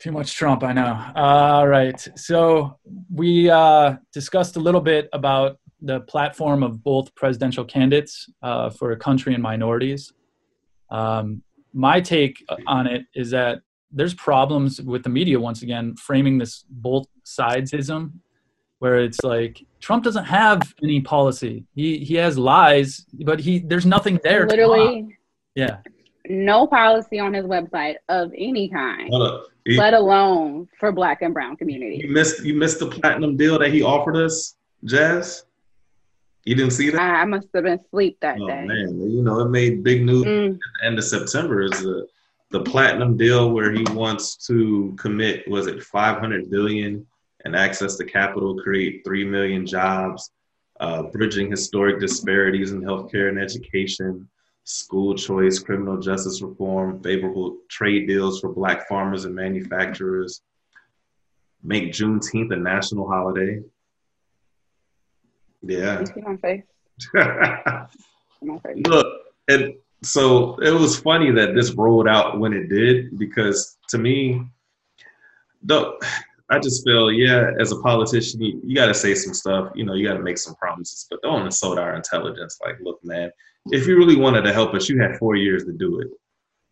Too 0.00 0.10
much 0.10 0.34
Trump, 0.34 0.64
I 0.64 0.72
know. 0.72 1.12
All 1.14 1.68
right. 1.68 2.08
So 2.16 2.76
we 3.08 3.48
uh, 3.48 3.96
discussed 4.12 4.56
a 4.56 4.60
little 4.60 4.80
bit 4.80 5.08
about 5.12 5.58
the 5.82 6.00
platform 6.00 6.62
of 6.62 6.82
both 6.82 7.14
presidential 7.14 7.64
candidates 7.64 8.30
uh, 8.42 8.70
for 8.70 8.92
a 8.92 8.96
country 8.96 9.34
and 9.34 9.42
minorities. 9.42 10.12
Um, 10.90 11.42
my 11.74 12.00
take 12.00 12.44
on 12.66 12.86
it 12.86 13.02
is 13.14 13.30
that 13.30 13.60
there's 13.90 14.14
problems 14.14 14.80
with 14.80 15.02
the 15.02 15.08
media 15.08 15.38
once 15.38 15.62
again 15.62 15.94
framing 15.96 16.38
this 16.38 16.64
both 16.68 17.06
sidesism, 17.24 18.12
where 18.78 19.00
it's 19.00 19.22
like 19.22 19.64
Trump 19.80 20.04
doesn't 20.04 20.24
have 20.24 20.62
any 20.82 21.00
policy. 21.00 21.64
He 21.74 21.98
he 21.98 22.14
has 22.16 22.38
lies, 22.38 23.04
but 23.24 23.40
he 23.40 23.58
there's 23.58 23.86
nothing 23.86 24.18
there. 24.22 24.46
Literally, 24.46 25.18
yeah. 25.54 25.78
No 26.28 26.66
policy 26.66 27.18
on 27.18 27.34
his 27.34 27.46
website 27.46 27.96
of 28.08 28.32
any 28.36 28.68
kind, 28.68 29.08
Hold 29.10 29.22
up. 29.28 29.46
Let 29.66 29.94
alone 29.94 30.68
for 30.78 30.92
Black 30.92 31.22
and 31.22 31.34
Brown 31.34 31.56
communities. 31.56 32.02
you 32.02 32.10
missed 32.10 32.44
you 32.44 32.54
missed 32.54 32.78
the 32.80 32.86
platinum 32.86 33.36
deal 33.36 33.58
that 33.58 33.72
he 33.72 33.82
offered 33.82 34.16
us, 34.16 34.56
Jazz. 34.84 35.44
You 36.44 36.54
didn't 36.56 36.72
see 36.72 36.90
that? 36.90 37.00
I, 37.00 37.22
I 37.22 37.24
must 37.24 37.48
have 37.54 37.64
been 37.64 37.78
asleep 37.78 38.18
that 38.20 38.38
Oh 38.40 38.46
day. 38.46 38.66
man, 38.66 39.10
you 39.10 39.22
know 39.22 39.40
it 39.40 39.50
made 39.50 39.84
big 39.84 40.04
news 40.04 40.24
Mm, 40.24 40.54
at 40.54 40.58
the 40.80 40.86
end 40.86 40.98
of 40.98 41.04
September. 41.04 41.62
Is 41.62 41.70
the 41.70 42.06
the 42.50 42.60
platinum 42.60 43.16
deal 43.16 43.50
where 43.50 43.72
he 43.72 43.82
wants 43.92 44.36
to 44.46 44.94
commit 44.98 45.48
was 45.48 45.66
it 45.66 45.82
500 45.82 46.50
billion 46.50 47.06
and 47.44 47.56
access 47.56 47.96
to 47.96 48.04
capital, 48.04 48.60
create 48.62 49.02
three 49.04 49.24
million 49.24 49.66
jobs, 49.66 50.30
uh, 50.80 51.04
bridging 51.04 51.50
historic 51.50 51.98
disparities 51.98 52.72
in 52.72 52.82
healthcare 52.82 53.28
and 53.30 53.38
education, 53.38 54.28
school 54.64 55.14
choice, 55.14 55.58
criminal 55.58 55.98
justice 55.98 56.42
reform, 56.42 57.02
favorable 57.02 57.56
trade 57.68 58.06
deals 58.06 58.40
for 58.40 58.52
black 58.52 58.86
farmers 58.86 59.24
and 59.24 59.34
manufacturers, 59.34 60.42
make 61.62 61.92
Juneteenth 61.92 62.52
a 62.52 62.56
national 62.56 63.08
holiday. 63.08 63.60
Yeah. 65.62 66.00
you 66.00 66.06
see 66.06 66.20
my 66.20 66.36
face? 66.36 66.64
My 68.44 68.58
face. 68.58 68.82
Look, 68.86 69.06
and 69.48 69.74
so 70.02 70.56
it 70.60 70.72
was 70.72 70.98
funny 70.98 71.30
that 71.30 71.54
this 71.54 71.72
rolled 71.72 72.08
out 72.08 72.40
when 72.40 72.52
it 72.52 72.68
did 72.68 73.16
because 73.18 73.78
to 73.90 73.98
me, 73.98 74.44
the 75.62 75.92
I 76.50 76.58
just 76.58 76.84
feel 76.84 77.10
yeah, 77.10 77.52
as 77.58 77.72
a 77.72 77.80
politician, 77.80 78.42
you, 78.42 78.60
you 78.64 78.74
got 78.74 78.86
to 78.86 78.94
say 78.94 79.14
some 79.14 79.32
stuff. 79.32 79.72
You 79.74 79.84
know, 79.84 79.94
you 79.94 80.06
got 80.06 80.14
to 80.14 80.22
make 80.22 80.38
some 80.38 80.54
promises, 80.56 81.06
but 81.08 81.22
don't 81.22 81.46
insult 81.46 81.78
our 81.78 81.94
intelligence. 81.94 82.58
Like, 82.64 82.76
look, 82.82 83.02
man, 83.04 83.30
if 83.66 83.86
you 83.86 83.96
really 83.96 84.16
wanted 84.16 84.42
to 84.42 84.52
help 84.52 84.74
us, 84.74 84.88
you 84.88 85.00
had 85.00 85.16
four 85.18 85.36
years 85.36 85.64
to 85.64 85.72
do 85.72 86.00
it. 86.00 86.08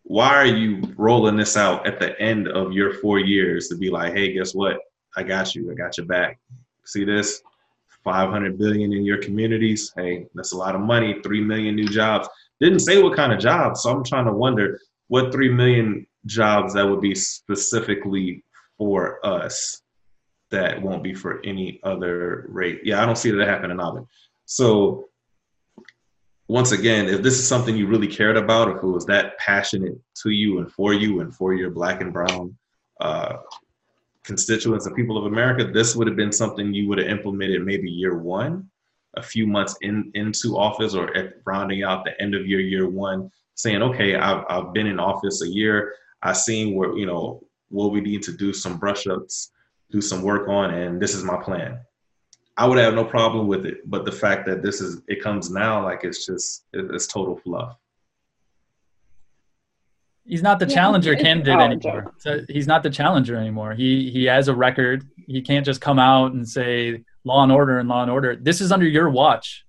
Why 0.03 0.35
are 0.35 0.45
you 0.45 0.81
rolling 0.97 1.37
this 1.37 1.55
out 1.55 1.87
at 1.87 1.99
the 1.99 2.19
end 2.19 2.47
of 2.47 2.73
your 2.73 2.93
four 2.95 3.19
years 3.19 3.69
to 3.69 3.75
be 3.77 3.89
like, 3.89 4.13
hey, 4.13 4.33
guess 4.33 4.53
what? 4.53 4.77
I 5.15 5.23
got 5.23 5.55
you. 5.55 5.71
I 5.71 5.73
got 5.73 5.97
your 5.97 6.05
back. 6.05 6.39
See 6.85 7.03
this? 7.03 7.41
500 8.03 8.57
billion 8.57 8.93
in 8.93 9.03
your 9.03 9.17
communities. 9.17 9.91
Hey, 9.95 10.25
that's 10.33 10.53
a 10.53 10.57
lot 10.57 10.75
of 10.75 10.81
money. 10.81 11.21
3 11.23 11.41
million 11.41 11.75
new 11.75 11.87
jobs. 11.87 12.27
Didn't 12.59 12.79
say 12.79 13.01
what 13.01 13.15
kind 13.15 13.31
of 13.31 13.39
jobs. 13.39 13.83
So 13.83 13.91
I'm 13.91 14.03
trying 14.03 14.25
to 14.25 14.33
wonder 14.33 14.79
what 15.07 15.31
3 15.31 15.49
million 15.49 16.07
jobs 16.25 16.73
that 16.73 16.87
would 16.87 17.01
be 17.01 17.15
specifically 17.15 18.43
for 18.77 19.25
us 19.25 19.81
that 20.51 20.81
won't 20.81 21.03
be 21.03 21.13
for 21.13 21.39
any 21.45 21.79
other 21.83 22.45
rate. 22.49 22.81
Yeah, 22.83 23.01
I 23.01 23.05
don't 23.05 23.17
see 23.17 23.31
that 23.31 23.47
happening 23.47 23.79
either. 23.79 24.03
So 24.45 25.05
once 26.47 26.73
again, 26.73 27.07
if 27.07 27.21
this 27.21 27.39
is 27.39 27.47
something 27.47 27.77
you 27.77 27.87
really 27.87 28.07
cared 28.07 28.35
about, 28.35 28.69
if 28.69 28.83
it 28.83 28.87
was 28.87 29.05
that 29.05 29.37
passionate 29.37 29.97
to 30.23 30.29
you 30.29 30.59
and 30.59 30.71
for 30.71 30.93
you 30.93 31.21
and 31.21 31.33
for 31.33 31.53
your 31.53 31.69
black 31.69 32.01
and 32.01 32.11
brown 32.11 32.57
uh, 32.99 33.37
constituents 34.23 34.85
and 34.85 34.95
people 34.95 35.17
of 35.17 35.25
America, 35.25 35.63
this 35.71 35.95
would 35.95 36.07
have 36.07 36.15
been 36.15 36.31
something 36.31 36.73
you 36.73 36.87
would 36.87 36.99
have 36.99 37.07
implemented 37.07 37.65
maybe 37.65 37.89
year 37.89 38.17
one, 38.17 38.69
a 39.17 39.21
few 39.21 39.47
months 39.47 39.75
in 39.81 40.11
into 40.13 40.57
office, 40.57 40.93
or 40.93 41.15
at 41.17 41.33
rounding 41.45 41.83
out 41.83 42.05
the 42.05 42.19
end 42.21 42.35
of 42.35 42.47
your 42.47 42.59
year 42.59 42.87
one, 42.89 43.29
saying, 43.55 43.81
okay, 43.81 44.15
I've, 44.15 44.43
I've 44.49 44.73
been 44.73 44.87
in 44.87 44.99
office 44.99 45.41
a 45.41 45.47
year. 45.47 45.93
I've 46.23 46.37
seen 46.37 46.75
where, 46.75 46.95
you 46.95 47.05
know, 47.05 47.43
what 47.69 47.91
we 47.91 48.01
need 48.01 48.21
to 48.23 48.31
do 48.31 48.53
some 48.53 48.77
brush 48.77 49.07
ups, 49.07 49.51
do 49.91 50.01
some 50.01 50.21
work 50.21 50.47
on, 50.47 50.73
and 50.73 51.01
this 51.01 51.15
is 51.15 51.23
my 51.23 51.41
plan. 51.41 51.79
I 52.57 52.67
would 52.67 52.77
have 52.77 52.93
no 52.93 53.05
problem 53.05 53.47
with 53.47 53.65
it. 53.65 53.89
But 53.89 54.05
the 54.05 54.11
fact 54.11 54.45
that 54.45 54.61
this 54.61 54.81
is, 54.81 55.01
it 55.07 55.21
comes 55.21 55.49
now 55.49 55.83
like 55.83 56.03
it's 56.03 56.25
just, 56.25 56.65
it's 56.73 57.07
total 57.07 57.37
fluff. 57.37 57.75
He's 60.25 60.43
not 60.43 60.59
the 60.59 60.67
Yeah, 60.67 60.75
challenger 60.75 61.15
candidate 61.15 61.59
anymore. 61.59 62.13
So 62.19 62.41
he's 62.47 62.67
not 62.67 62.83
the 62.83 62.89
challenger 62.89 63.35
anymore. 63.35 63.73
He 63.73 64.09
he 64.11 64.25
has 64.25 64.47
a 64.47 64.55
record. 64.55 65.03
He 65.27 65.41
can't 65.41 65.65
just 65.65 65.81
come 65.81 65.99
out 65.99 66.33
and 66.33 66.47
say 66.47 67.03
law 67.23 67.43
and 67.43 67.51
order 67.51 67.79
and 67.79 67.89
law 67.89 68.01
and 68.03 68.11
order. 68.11 68.35
This 68.35 68.61
is 68.61 68.71
under 68.71 68.87
your 68.87 69.09
watch, 69.09 69.65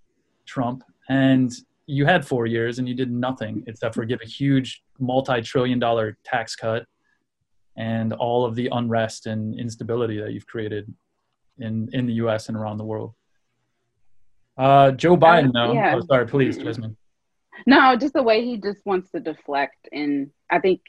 Trump, 0.46 0.84
and 1.08 1.50
you 1.86 2.06
had 2.06 2.26
four 2.26 2.46
years 2.46 2.78
and 2.78 2.88
you 2.88 2.94
did 2.94 3.10
nothing 3.10 3.64
except 3.66 3.94
for 3.94 4.04
give 4.04 4.20
a 4.22 4.26
huge 4.26 4.82
multi-trillion 4.98 5.78
dollar 5.78 6.16
tax 6.24 6.54
cut 6.54 6.86
and 7.76 8.12
all 8.12 8.44
of 8.44 8.54
the 8.54 8.68
unrest 8.72 9.26
and 9.26 9.58
instability 9.58 10.20
that 10.20 10.32
you've 10.32 10.46
created 10.46 10.92
in 11.58 11.88
in 11.92 12.06
the 12.06 12.14
U.S. 12.14 12.48
and 12.48 12.56
around 12.56 12.76
the 12.76 12.84
world. 12.84 13.14
Uh, 14.56 14.90
Joe 14.92 15.16
Biden, 15.16 15.52
though. 15.52 15.72
yeah. 15.72 15.94
Oh, 15.96 16.04
sorry, 16.06 16.26
please, 16.26 16.58
Jasmine. 16.58 16.96
No, 17.66 17.96
just 17.96 18.14
the 18.14 18.22
way 18.22 18.44
he 18.44 18.56
just 18.56 18.84
wants 18.84 19.10
to 19.10 19.20
deflect. 19.20 19.88
And 19.92 20.30
I 20.50 20.58
think 20.58 20.80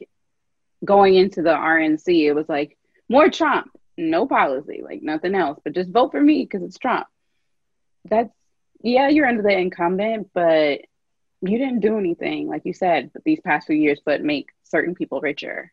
going 0.84 1.16
into 1.16 1.42
the 1.42 1.50
RNC, 1.50 2.26
it 2.26 2.34
was 2.34 2.50
like 2.50 2.78
more 3.10 3.30
Trump, 3.30 3.70
no 3.98 4.26
policy, 4.26 4.82
like 4.84 5.02
nothing 5.02 5.36
else, 5.36 5.60
but 5.64 5.74
just 5.74 5.92
vote 5.92 6.12
for 6.12 6.22
me 6.22 6.44
because 6.44 6.64
it's 6.64 6.78
Trump. 6.78 7.08
That's, 8.06 8.34
yeah, 8.82 9.08
you're 9.10 9.28
under 9.28 9.44
the 9.44 9.58
incumbent, 9.58 10.30
but 10.34 10.82
you 11.42 11.58
didn't 11.58 11.82
do 11.82 11.98
anything, 11.98 12.48
like 12.48 12.64
you 12.66 12.74
said, 12.74 13.12
these 13.26 13.40
past 13.42 13.68
few 13.68 13.76
years, 13.76 14.02
but 14.04 14.22
make 14.22 14.50
certain 14.64 14.96
people 14.96 15.22
richer. 15.22 15.72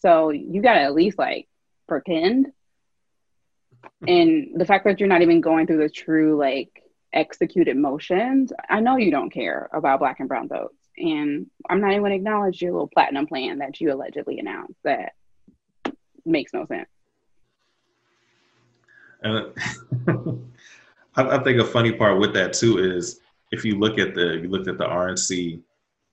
So 0.00 0.30
you 0.30 0.62
got 0.62 0.74
to 0.74 0.80
at 0.80 0.94
least 0.94 1.18
like 1.18 1.48
pretend. 1.86 2.48
And 4.08 4.58
the 4.58 4.64
fact 4.64 4.86
that 4.86 4.98
you're 4.98 5.10
not 5.10 5.20
even 5.20 5.42
going 5.42 5.66
through 5.66 5.82
the 5.82 5.90
true, 5.90 6.38
like, 6.38 6.83
executed 7.14 7.76
motions, 7.76 8.52
I 8.68 8.80
know 8.80 8.96
you 8.96 9.10
don't 9.10 9.30
care 9.30 9.68
about 9.72 10.00
black 10.00 10.20
and 10.20 10.28
brown 10.28 10.48
votes. 10.48 10.74
And 10.96 11.46
I'm 11.68 11.80
not 11.80 11.90
even 11.90 12.02
going 12.02 12.12
to 12.12 12.16
acknowledge 12.16 12.62
your 12.62 12.72
little 12.72 12.88
platinum 12.88 13.26
plan 13.26 13.58
that 13.58 13.80
you 13.80 13.92
allegedly 13.92 14.38
announced 14.38 14.78
that 14.84 15.12
makes 16.24 16.52
no 16.52 16.66
sense. 16.66 16.88
And 19.22 19.52
I, 21.16 21.38
think 21.38 21.60
a 21.60 21.64
funny 21.64 21.92
part 21.92 22.20
with 22.20 22.34
that 22.34 22.52
too 22.52 22.78
is 22.78 23.20
if 23.50 23.64
you 23.64 23.78
look 23.78 23.98
at 23.98 24.14
the 24.14 24.38
you 24.42 24.48
looked 24.48 24.68
at 24.68 24.78
the 24.78 24.84
RNC 24.84 25.60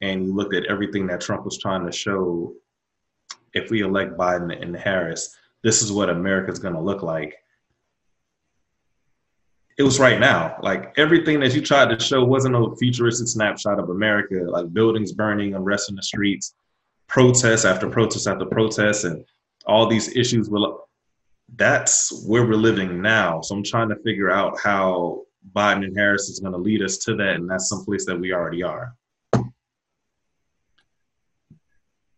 and 0.01 0.25
you 0.25 0.33
looked 0.33 0.55
at 0.55 0.65
everything 0.65 1.07
that 1.07 1.21
Trump 1.21 1.43
was 1.43 1.57
trying 1.57 1.85
to 1.85 1.91
show, 1.91 2.53
if 3.53 3.69
we 3.69 3.81
elect 3.81 4.17
Biden 4.17 4.59
and 4.61 4.75
Harris, 4.75 5.35
this 5.63 5.81
is 5.81 5.91
what 5.91 6.09
America's 6.09 6.59
going 6.59 6.73
to 6.73 6.79
look 6.81 7.03
like. 7.03 7.35
It 9.81 9.83
was 9.83 9.99
right 9.99 10.19
now. 10.19 10.57
Like 10.61 10.93
everything 10.97 11.39
that 11.39 11.55
you 11.55 11.61
tried 11.63 11.89
to 11.89 11.99
show 11.99 12.23
wasn't 12.23 12.55
a 12.55 12.75
futuristic 12.75 13.27
snapshot 13.27 13.79
of 13.79 13.89
America, 13.89 14.35
like 14.47 14.71
buildings 14.71 15.11
burning, 15.11 15.55
unrest 15.55 15.89
in 15.89 15.95
the 15.95 16.03
streets, 16.03 16.53
protests 17.07 17.65
after 17.65 17.89
protests 17.89 18.27
after 18.27 18.45
protests, 18.45 19.05
and 19.05 19.25
all 19.65 19.87
these 19.87 20.15
issues. 20.15 20.51
Will 20.51 20.87
that's 21.55 22.23
where 22.27 22.45
we're 22.45 22.53
living 22.53 23.01
now. 23.01 23.41
So 23.41 23.55
I'm 23.55 23.63
trying 23.63 23.89
to 23.89 23.95
figure 24.03 24.29
out 24.29 24.59
how 24.59 25.23
Biden 25.51 25.83
and 25.83 25.97
Harris 25.97 26.29
is 26.29 26.39
going 26.39 26.53
to 26.53 26.59
lead 26.59 26.83
us 26.83 26.99
to 26.99 27.15
that, 27.15 27.37
and 27.37 27.49
that's 27.49 27.67
someplace 27.67 28.05
that 28.05 28.19
we 28.19 28.33
already 28.33 28.61
are. 28.61 28.93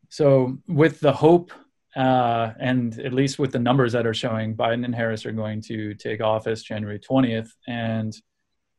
So, 0.10 0.58
with 0.68 1.00
the 1.00 1.14
hope, 1.14 1.54
uh, 1.96 2.52
and 2.60 3.00
at 3.00 3.14
least 3.14 3.40
with 3.40 3.52
the 3.52 3.60
numbers 3.60 3.94
that 3.94 4.08
are 4.08 4.14
showing, 4.14 4.56
Biden 4.56 4.86
and 4.86 4.96
Harris 4.96 5.26
are 5.26 5.32
going 5.32 5.62
to 5.64 5.94
take 5.96 6.22
office 6.22 6.64
January 6.64 7.00
20th. 7.00 7.50
And 7.68 8.14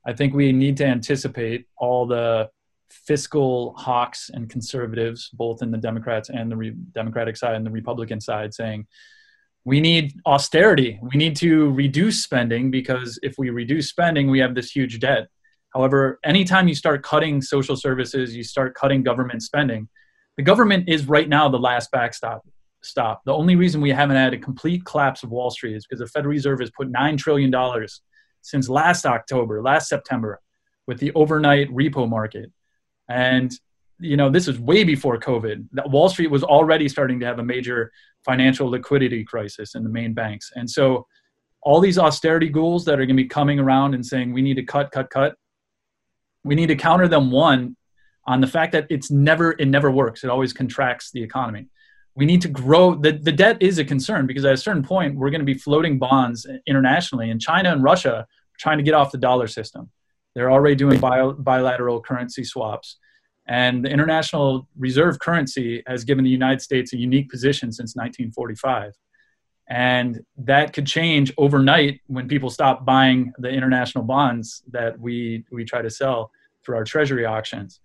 I 0.07 0.12
think 0.12 0.35
we 0.35 0.53
need 0.53 0.77
to 0.79 0.87
anticipate 0.87 1.67
all 1.77 2.07
the 2.07 2.51
fiscal 2.91 3.75
hawks 3.77 4.31
and 4.33 4.51
conservatives, 4.51 5.31
both 5.33 5.62
in 5.62 5.71
the 5.71 5.79
Democrats 5.79 6.29
and 6.29 6.51
the 6.51 6.57
re- 6.57 6.77
Democratic 6.93 7.37
side 7.37 7.55
and 7.55 7.67
the 7.67 7.71
Republican 7.71 8.21
side, 8.21 8.53
saying, 8.53 8.87
we 9.65 9.81
need 9.81 10.12
austerity. 10.27 11.01
We 11.03 11.17
need 11.17 11.37
to 11.37 11.71
reduce 11.71 12.23
spending 12.23 12.71
because 12.71 13.19
if 13.23 13.37
we 13.39 13.49
reduce 13.51 13.89
spending, 13.89 14.31
we 14.31 14.41
have 14.41 14.55
this 14.55 14.71
huge 14.71 15.01
debt. 15.01 15.29
However, 15.73 16.21
anytime 16.23 16.69
you 16.69 16.75
start 16.75 17.03
cutting 17.03 17.41
social 17.41 17.77
services, 17.77 18.37
you 18.37 18.45
start 18.45 18.75
cutting 18.75 19.03
government 19.03 19.43
spending, 19.43 19.89
the 20.37 20.43
government 20.43 20.89
is 20.89 21.07
right 21.07 21.29
now 21.29 21.49
the 21.49 21.59
last 21.59 21.91
backstop. 21.91 22.47
Stop. 22.85 23.22
The 23.24 23.32
only 23.32 23.57
reason 23.57 23.80
we 23.80 23.91
haven't 23.91 24.16
had 24.16 24.35
a 24.35 24.39
complete 24.39 24.85
collapse 24.85 25.22
of 25.22 25.30
Wall 25.30 25.51
Street 25.51 25.74
is 25.74 25.87
because 25.87 26.01
the 26.01 26.07
Federal 26.07 26.32
Reserve 26.32 26.61
has 26.61 26.70
put 26.70 26.91
nine 26.91 27.16
trillion 27.16 27.51
dollars 27.51 28.03
since 28.43 28.68
last 28.68 29.07
October, 29.07 29.62
last 29.62 29.89
September, 29.89 30.41
with 30.87 30.99
the 30.99 31.11
overnight 31.14 31.70
repo 31.70 32.09
market, 32.09 32.53
and 33.09 33.53
you 33.99 34.16
know 34.16 34.28
this 34.28 34.49
is 34.49 34.59
way 34.59 34.85
before 34.85 35.18
COVID. 35.18 35.66
Wall 35.87 36.09
Street 36.11 36.30
was 36.30 36.45
already 36.45 36.89
starting 36.89 37.18
to 37.20 37.26
have 37.26 37.39
a 37.39 37.45
major 37.45 37.91
financial 38.24 38.68
liquidity 38.68 39.24
crisis 39.24 39.74
in 39.74 39.82
the 39.82 39.91
main 39.91 40.12
banks, 40.12 40.53
and 40.55 40.68
so 40.68 41.07
all 41.62 41.80
these 41.80 41.99
austerity 41.99 42.51
ghouls 42.51 42.85
that 42.85 42.95
are 42.95 43.07
going 43.07 43.16
to 43.16 43.22
be 43.22 43.28
coming 43.28 43.59
around 43.59 43.95
and 43.95 44.05
saying 44.05 44.32
we 44.32 44.43
need 44.43 44.55
to 44.55 44.62
cut, 44.62 44.91
cut, 44.93 45.09
cut. 45.09 45.35
We 46.45 46.55
need 46.55 46.66
to 46.66 46.76
counter 46.76 47.09
them 47.09 47.30
one 47.30 47.76
on 48.26 48.43
the 48.43 48.47
fact 48.47 48.72
that 48.72 48.87
it's 48.91 49.11
never 49.11 49.53
it 49.53 49.68
never 49.68 49.91
works. 49.91 50.22
It 50.22 50.30
always 50.30 50.53
contracts 50.53 51.11
the 51.11 51.22
economy. 51.22 51.68
We 52.17 52.27
need 52.27 52.43
to 52.43 52.49
grow 52.49 52.95
the, 52.95 53.12
the 53.12 53.33
debt 53.33 53.59
is 53.61 53.79
a 53.79 53.85
concern 53.85 54.27
because 54.27 54.45
at 54.45 54.55
a 54.55 54.57
certain 54.57 54.83
point 54.83 55.17
we're 55.17 55.31
going 55.31 55.41
to 55.41 55.45
be 55.45 55.55
floating 55.55 55.99
bonds 55.99 56.47
internationally 56.67 57.31
and 57.31 57.41
China 57.41 57.73
and 57.73 57.83
Russia 57.83 58.15
are 58.19 58.27
trying 58.59 58.79
to 58.79 58.85
get 58.85 58.95
off 58.95 59.11
the 59.11 59.19
dollar 59.19 59.49
system. 59.49 59.91
They're 60.35 60.51
already 60.51 60.77
doing 60.77 61.01
bilateral 61.01 62.01
currency 62.01 62.45
swaps. 62.45 62.97
And 63.47 63.85
the 63.85 63.91
international 63.91 64.69
reserve 64.77 65.19
currency 65.19 65.83
has 65.87 66.05
given 66.05 66.25
the 66.25 66.31
United 66.31 66.62
States 66.62 66.93
a 66.93 66.97
unique 66.97 67.31
position 67.31 67.71
since 67.73 67.95
1945 67.95 68.95
and 69.69 70.21
that 70.37 70.73
could 70.73 70.87
change 70.87 71.33
overnight 71.39 72.01
when 72.07 72.29
people 72.29 72.51
stop 72.51 72.85
buying 72.85 73.33
the 73.39 73.49
international 73.49 74.05
bonds 74.05 74.62
that 74.71 74.99
we 74.99 75.45
we 75.51 75.65
try 75.65 75.81
to 75.81 75.91
sell 75.91 76.31
through 76.65 76.77
our 76.77 76.85
treasury 76.85 77.25
auctions 77.25 77.81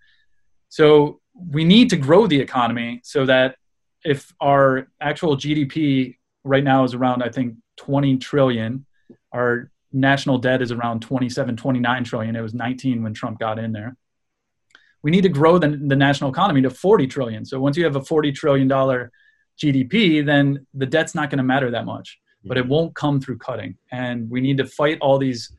so 0.68 1.20
we 1.50 1.64
need 1.64 1.88
to 1.88 1.96
grow 1.96 2.26
the 2.26 2.38
economy 2.38 3.00
so 3.02 3.24
that 3.24 3.56
if 4.04 4.32
our 4.40 4.88
actual 5.00 5.36
gdp 5.36 6.16
right 6.44 6.64
now 6.64 6.84
is 6.84 6.94
around 6.94 7.22
i 7.22 7.28
think 7.28 7.54
20 7.76 8.18
trillion 8.18 8.84
our 9.32 9.70
national 9.92 10.38
debt 10.38 10.62
is 10.62 10.72
around 10.72 11.00
27 11.00 11.56
29 11.56 12.04
trillion 12.04 12.36
it 12.36 12.40
was 12.40 12.54
19 12.54 13.02
when 13.02 13.14
trump 13.14 13.38
got 13.38 13.58
in 13.58 13.72
there 13.72 13.96
we 15.02 15.10
need 15.10 15.22
to 15.22 15.30
grow 15.30 15.58
the, 15.58 15.68
the 15.86 15.96
national 15.96 16.30
economy 16.30 16.62
to 16.62 16.70
40 16.70 17.06
trillion 17.06 17.44
so 17.44 17.58
once 17.58 17.76
you 17.76 17.84
have 17.84 17.96
a 17.96 18.02
40 18.02 18.32
trillion 18.32 18.68
dollar 18.68 19.10
GDP, 19.60 20.24
then 20.24 20.66
the 20.74 20.86
debt's 20.86 21.14
not 21.14 21.30
going 21.30 21.38
to 21.38 21.44
matter 21.44 21.70
that 21.70 21.84
much. 21.84 22.18
But 22.44 22.56
it 22.56 22.62
mm-hmm. 22.62 22.70
won't 22.70 22.94
come 22.94 23.20
through 23.20 23.38
cutting. 23.38 23.76
And 23.92 24.30
we 24.30 24.40
need 24.40 24.56
to 24.58 24.66
fight 24.66 24.98
all 25.00 25.18
these 25.18 25.52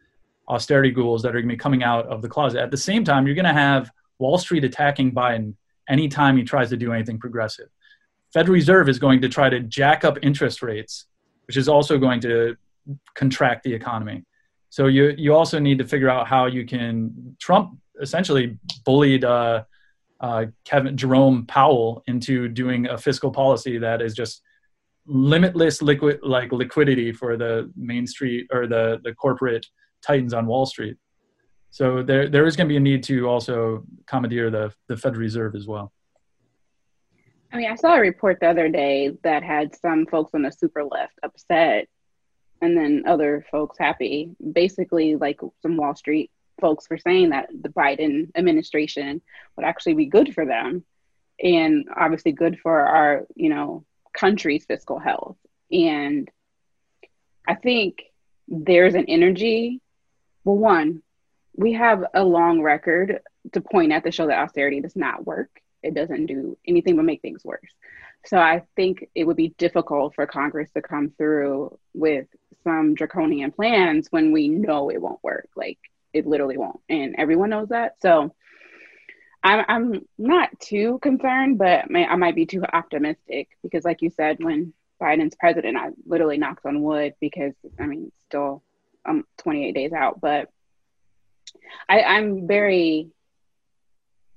austerity 0.49 0.89
ghouls 0.89 1.21
that 1.21 1.29
are 1.29 1.41
going 1.41 1.49
to 1.49 1.53
be 1.53 1.57
coming 1.57 1.83
out 1.83 2.07
of 2.07 2.23
the 2.23 2.27
closet. 2.27 2.59
At 2.59 2.71
the 2.71 2.77
same 2.77 3.03
time, 3.03 3.27
you're 3.27 3.35
going 3.35 3.45
to 3.45 3.53
have 3.53 3.91
Wall 4.17 4.39
Street 4.39 4.63
attacking 4.63 5.11
Biden 5.11 5.53
anytime 5.87 6.37
he 6.37 6.43
tries 6.43 6.69
to 6.69 6.77
do 6.77 6.91
anything 6.91 7.19
progressive. 7.19 7.67
Federal 8.34 8.53
Reserve 8.53 8.89
is 8.89 8.99
going 8.99 9.21
to 9.21 9.29
try 9.29 9.49
to 9.49 9.59
jack 9.59 10.05
up 10.05 10.17
interest 10.21 10.61
rates, 10.61 11.05
which 11.47 11.57
is 11.57 11.67
also 11.67 11.97
going 11.97 12.19
to 12.21 12.55
contract 13.15 13.63
the 13.63 13.73
economy. 13.73 14.23
So 14.69 14.88
you 14.88 15.13
you 15.17 15.36
also 15.36 15.59
need 15.59 15.77
to 15.79 15.86
figure 15.86 16.09
out 16.09 16.27
how 16.27 16.45
you 16.45 16.65
can. 16.65 17.36
Trump 17.39 17.77
essentially 18.01 18.57
bullied 18.86 19.25
uh, 19.25 19.63
uh, 20.21 20.45
Kevin 20.63 20.95
Jerome 20.95 21.45
Powell 21.45 22.03
into 22.07 22.47
doing 22.47 22.88
a 22.88 22.97
fiscal 22.97 23.32
policy 23.32 23.77
that 23.79 24.01
is 24.01 24.13
just 24.13 24.41
limitless 25.05 25.82
liquid 25.82 26.19
like 26.21 26.51
liquidity 26.51 27.11
for 27.11 27.36
the 27.36 27.71
main 27.75 28.07
street 28.07 28.47
or 28.51 28.65
the 28.65 29.01
the 29.03 29.13
corporate 29.13 29.65
titans 30.01 30.34
on 30.34 30.45
Wall 30.45 30.65
Street. 30.65 30.95
So 31.71 32.01
there 32.01 32.29
there 32.29 32.45
is 32.45 32.55
going 32.55 32.67
to 32.67 32.71
be 32.71 32.77
a 32.77 32.79
need 32.79 33.03
to 33.03 33.27
also 33.27 33.84
commandeer 34.05 34.49
the 34.49 34.73
the 34.88 34.95
Federal 34.95 35.21
Reserve 35.21 35.55
as 35.55 35.67
well. 35.67 35.91
I 37.52 37.58
mean, 37.58 37.70
I 37.70 37.76
saw 37.76 37.95
a 37.95 37.99
report 37.99 38.39
the 38.39 38.49
other 38.49 38.70
day 38.70 39.12
that 39.24 39.43
had 39.43 39.76
some 39.76 40.06
folks 40.06 40.32
on 40.34 40.43
the 40.43 40.52
super 40.52 40.84
left 40.84 41.20
upset 41.22 41.88
and 42.62 42.78
then 42.78 43.04
other 43.06 43.45
folks 43.52 43.78
happy. 43.78 44.36
Basically, 44.52 45.16
like 45.16 45.39
some 45.62 45.76
Wall 45.76 45.95
Street 45.95 46.32
folks 46.62 46.88
for 46.88 46.97
saying 46.97 47.32
that 47.32 47.49
the 47.49 47.70
Biden 47.70 48.30
administration 48.36 49.22
would 49.56 49.66
actually 49.66 49.95
be 49.95 50.06
good 50.06 50.34
for 50.34 50.45
them 50.45 50.86
and 51.43 51.88
obviously 51.95 52.32
good 52.32 52.60
for 52.60 52.80
our, 52.80 53.26
you 53.36 53.49
know, 53.49 53.84
country's 54.14 54.66
fiscal 54.66 54.99
health. 54.99 55.38
And 55.72 56.30
I 57.47 57.56
think 57.56 58.04
there's 58.47 58.93
an 58.93 59.06
energy. 59.08 59.82
Well, 60.43 60.58
one, 60.58 61.02
we 61.56 61.74
have 61.74 62.06
a 62.14 62.24
long 62.24 62.62
record 62.62 63.20
to 63.54 63.62
point 63.62 63.91
at 63.91 64.04
to 64.04 64.12
show 64.12 64.28
that 64.28 64.39
austerity 64.39 64.82
does 64.82 64.95
not 64.95 65.26
work. 65.26 65.49
It 65.84 65.93
doesn't 65.93 66.27
do 66.27 66.57
anything 66.67 66.95
but 66.95 67.05
make 67.05 67.21
things 67.21 67.43
worse. 67.43 67.71
So 68.25 68.38
I 68.38 68.63
think 68.75 69.09
it 69.15 69.23
would 69.23 69.38
be 69.38 69.55
difficult 69.57 70.13
for 70.15 70.27
Congress 70.27 70.69
to 70.71 70.82
come 70.82 71.11
through 71.17 71.77
with 71.93 72.27
some 72.63 72.93
draconian 72.93 73.51
plans 73.51 74.07
when 74.11 74.32
we 74.32 74.47
know 74.47 74.89
it 74.89 75.01
won't 75.01 75.23
work. 75.23 75.49
Like 75.55 75.79
it 76.13 76.27
literally 76.27 76.57
won't. 76.57 76.79
And 76.89 77.15
everyone 77.17 77.49
knows 77.49 77.69
that. 77.69 77.95
So 78.01 78.34
I'm, 79.43 79.65
I'm 79.67 80.05
not 80.17 80.59
too 80.59 80.99
concerned, 81.01 81.57
but 81.57 81.89
may, 81.89 82.05
I 82.05 82.15
might 82.15 82.36
be 82.36 82.45
too 82.45 82.63
optimistic 82.63 83.49
because, 83.63 83.84
like 83.84 84.01
you 84.01 84.11
said, 84.11 84.38
when 84.43 84.73
Biden's 85.01 85.36
president, 85.36 85.77
I 85.77 85.89
literally 86.05 86.38
knocked 86.38 86.65
on 86.65 86.84
wood 86.84 87.15
because, 87.19 87.53
I 87.79 87.88
mean, 87.88 88.11
still 88.27 88.61
I'm 89.03 89.25
28 89.39 89.73
days 89.73 89.93
out, 89.93 90.21
but 90.21 90.49
I, 91.89 92.03
I'm 92.03 92.47
very 92.47 93.09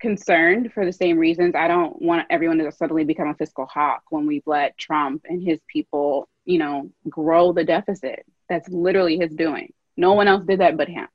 concerned 0.00 0.72
for 0.72 0.84
the 0.84 0.92
same 0.92 1.18
reasons. 1.18 1.54
I 1.54 1.68
don't 1.68 2.00
want 2.00 2.26
everyone 2.30 2.58
to 2.58 2.72
suddenly 2.72 3.04
become 3.04 3.28
a 3.28 3.34
fiscal 3.34 3.66
hawk 3.66 4.02
when 4.10 4.26
we've 4.26 4.46
let 4.46 4.76
Trump 4.76 5.24
and 5.28 5.42
his 5.42 5.60
people, 5.66 6.28
you 6.44 6.58
know, 6.58 6.90
grow 7.08 7.52
the 7.52 7.64
deficit. 7.64 8.24
That's 8.48 8.68
literally 8.68 9.18
his 9.18 9.34
doing. 9.34 9.72
No 9.96 10.12
one 10.12 10.28
else 10.28 10.44
did 10.44 10.60
that 10.60 10.76
but 10.76 10.88
him. 10.88 11.06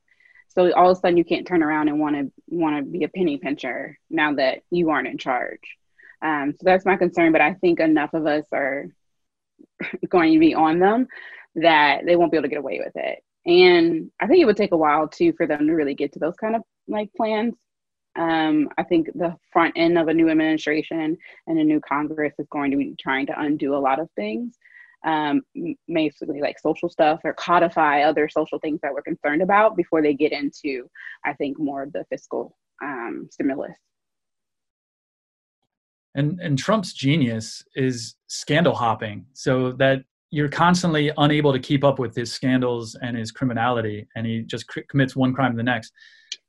So 0.48 0.72
all 0.72 0.90
of 0.90 0.96
a 0.96 1.00
sudden 1.00 1.16
you 1.16 1.24
can't 1.24 1.46
turn 1.46 1.62
around 1.62 1.88
and 1.88 2.00
want 2.00 2.16
to 2.16 2.32
want 2.48 2.76
to 2.76 2.90
be 2.90 3.04
a 3.04 3.08
penny 3.08 3.38
pincher 3.38 3.98
now 4.08 4.34
that 4.34 4.62
you 4.70 4.90
aren't 4.90 5.08
in 5.08 5.18
charge. 5.18 5.76
Um, 6.22 6.52
so 6.52 6.64
that's 6.64 6.84
my 6.84 6.96
concern. 6.96 7.32
But 7.32 7.40
I 7.40 7.54
think 7.54 7.78
enough 7.78 8.14
of 8.14 8.26
us 8.26 8.44
are 8.52 8.86
going 10.08 10.32
to 10.32 10.40
be 10.40 10.54
on 10.54 10.80
them 10.80 11.06
that 11.56 12.04
they 12.04 12.16
won't 12.16 12.32
be 12.32 12.36
able 12.36 12.44
to 12.44 12.48
get 12.48 12.58
away 12.58 12.80
with 12.84 12.96
it. 12.96 13.22
And 13.46 14.10
I 14.20 14.26
think 14.26 14.40
it 14.40 14.44
would 14.44 14.56
take 14.56 14.72
a 14.72 14.76
while 14.76 15.08
too 15.08 15.32
for 15.32 15.46
them 15.46 15.66
to 15.66 15.72
really 15.72 15.94
get 15.94 16.12
to 16.12 16.18
those 16.18 16.36
kind 16.36 16.56
of 16.56 16.62
like 16.88 17.10
plans. 17.16 17.54
Um, 18.18 18.68
I 18.76 18.82
think 18.82 19.06
the 19.14 19.36
front 19.52 19.74
end 19.76 19.96
of 19.96 20.08
a 20.08 20.14
new 20.14 20.30
administration 20.30 21.16
and 21.46 21.58
a 21.58 21.64
new 21.64 21.80
Congress 21.80 22.34
is 22.38 22.46
going 22.50 22.70
to 22.72 22.76
be 22.76 22.94
trying 23.00 23.26
to 23.26 23.40
undo 23.40 23.74
a 23.74 23.78
lot 23.78 24.00
of 24.00 24.08
things 24.16 24.58
um, 25.04 25.42
basically 25.86 26.40
like 26.40 26.58
social 26.58 26.88
stuff 26.88 27.20
or 27.24 27.32
codify 27.34 28.02
other 28.02 28.28
social 28.28 28.58
things 28.58 28.80
that 28.82 28.92
we're 28.92 29.02
concerned 29.02 29.42
about 29.42 29.76
before 29.76 30.02
they 30.02 30.14
get 30.14 30.32
into, 30.32 30.88
I 31.24 31.32
think, 31.34 31.58
more 31.58 31.82
of 31.82 31.92
the 31.92 32.04
fiscal 32.10 32.56
um, 32.82 33.28
stimulus. 33.30 33.72
And 36.14 36.40
and 36.40 36.58
Trump's 36.58 36.92
genius 36.92 37.62
is 37.76 38.16
scandal 38.26 38.74
hopping, 38.74 39.26
so 39.32 39.72
that 39.72 40.02
you're 40.32 40.48
constantly 40.48 41.12
unable 41.16 41.52
to 41.52 41.60
keep 41.60 41.84
up 41.84 42.00
with 42.00 42.16
his 42.16 42.32
scandals 42.32 42.96
and 43.00 43.16
his 43.16 43.30
criminality, 43.30 44.08
and 44.16 44.26
he 44.26 44.42
just 44.42 44.66
cr- 44.66 44.80
commits 44.88 45.14
one 45.14 45.32
crime 45.32 45.52
to 45.52 45.56
the 45.56 45.62
next. 45.62 45.92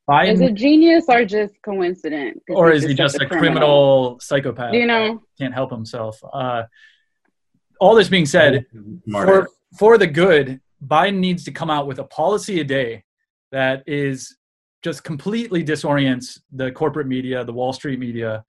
Biden, 0.10 0.34
is 0.34 0.42
it 0.42 0.56
genius 0.56 1.06
or 1.08 1.26
just 1.26 1.54
coincident? 1.64 2.42
Or 2.50 2.72
is 2.72 2.84
he 2.84 2.94
just 2.94 3.16
a 3.16 3.26
criminal, 3.26 3.40
criminal 3.40 4.20
psychopath? 4.20 4.74
You 4.74 4.88
know, 4.88 5.22
can't 5.38 5.54
help 5.54 5.72
himself. 5.72 6.20
Uh, 6.34 6.64
all 7.80 7.96
this 7.96 8.10
being 8.10 8.26
said, 8.26 8.66
for, 9.12 9.50
for 9.78 9.98
the 9.98 10.08
good, 10.08 10.60
Biden 10.86 11.18
needs 11.18 11.44
to 11.46 11.52
come 11.52 11.70
out 11.70 11.88
with 11.88 12.00
a 12.00 12.04
policy 12.04 12.60
a 12.60 12.64
day 12.64 13.04
that 13.52 13.84
is 13.88 14.38
just 14.84 15.04
completely 15.04 15.64
disorients 15.64 16.40
the 16.52 16.72
corporate 16.72 17.08
media, 17.08 17.44
the 17.44 17.54
Wall 17.54 17.74
Street 17.74 18.00
media, 18.00 18.44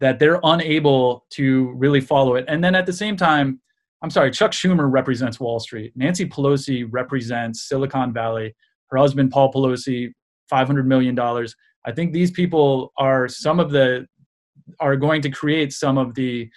that 0.00 0.18
they're 0.18 0.40
unable 0.42 1.24
to 1.30 1.72
really 1.72 2.00
follow 2.00 2.34
it. 2.34 2.44
And 2.48 2.62
then 2.62 2.74
at 2.74 2.86
the 2.86 2.92
same 2.92 3.16
time, 3.16 3.60
I'm 4.02 4.10
sorry, 4.10 4.30
Chuck 4.30 4.50
Schumer 4.50 4.90
represents 4.90 5.40
Wall 5.40 5.58
Street. 5.60 5.92
Nancy 5.96 6.28
Pelosi 6.28 6.86
represents 6.90 7.62
Silicon 7.68 8.12
Valley. 8.12 8.54
Her 8.90 8.98
husband, 8.98 9.30
Paul 9.30 9.52
Pelosi, 9.52 10.12
$500 10.50 10.84
million. 10.84 11.18
I 11.84 11.92
think 11.92 12.12
these 12.12 12.30
people 12.30 12.92
are 12.98 13.28
some 13.28 13.60
of 13.60 13.70
the, 13.70 14.06
are 14.80 14.96
going 14.96 15.22
to 15.22 15.30
create 15.30 15.72
some 15.72 15.98
of 15.98 16.14
the 16.14 16.50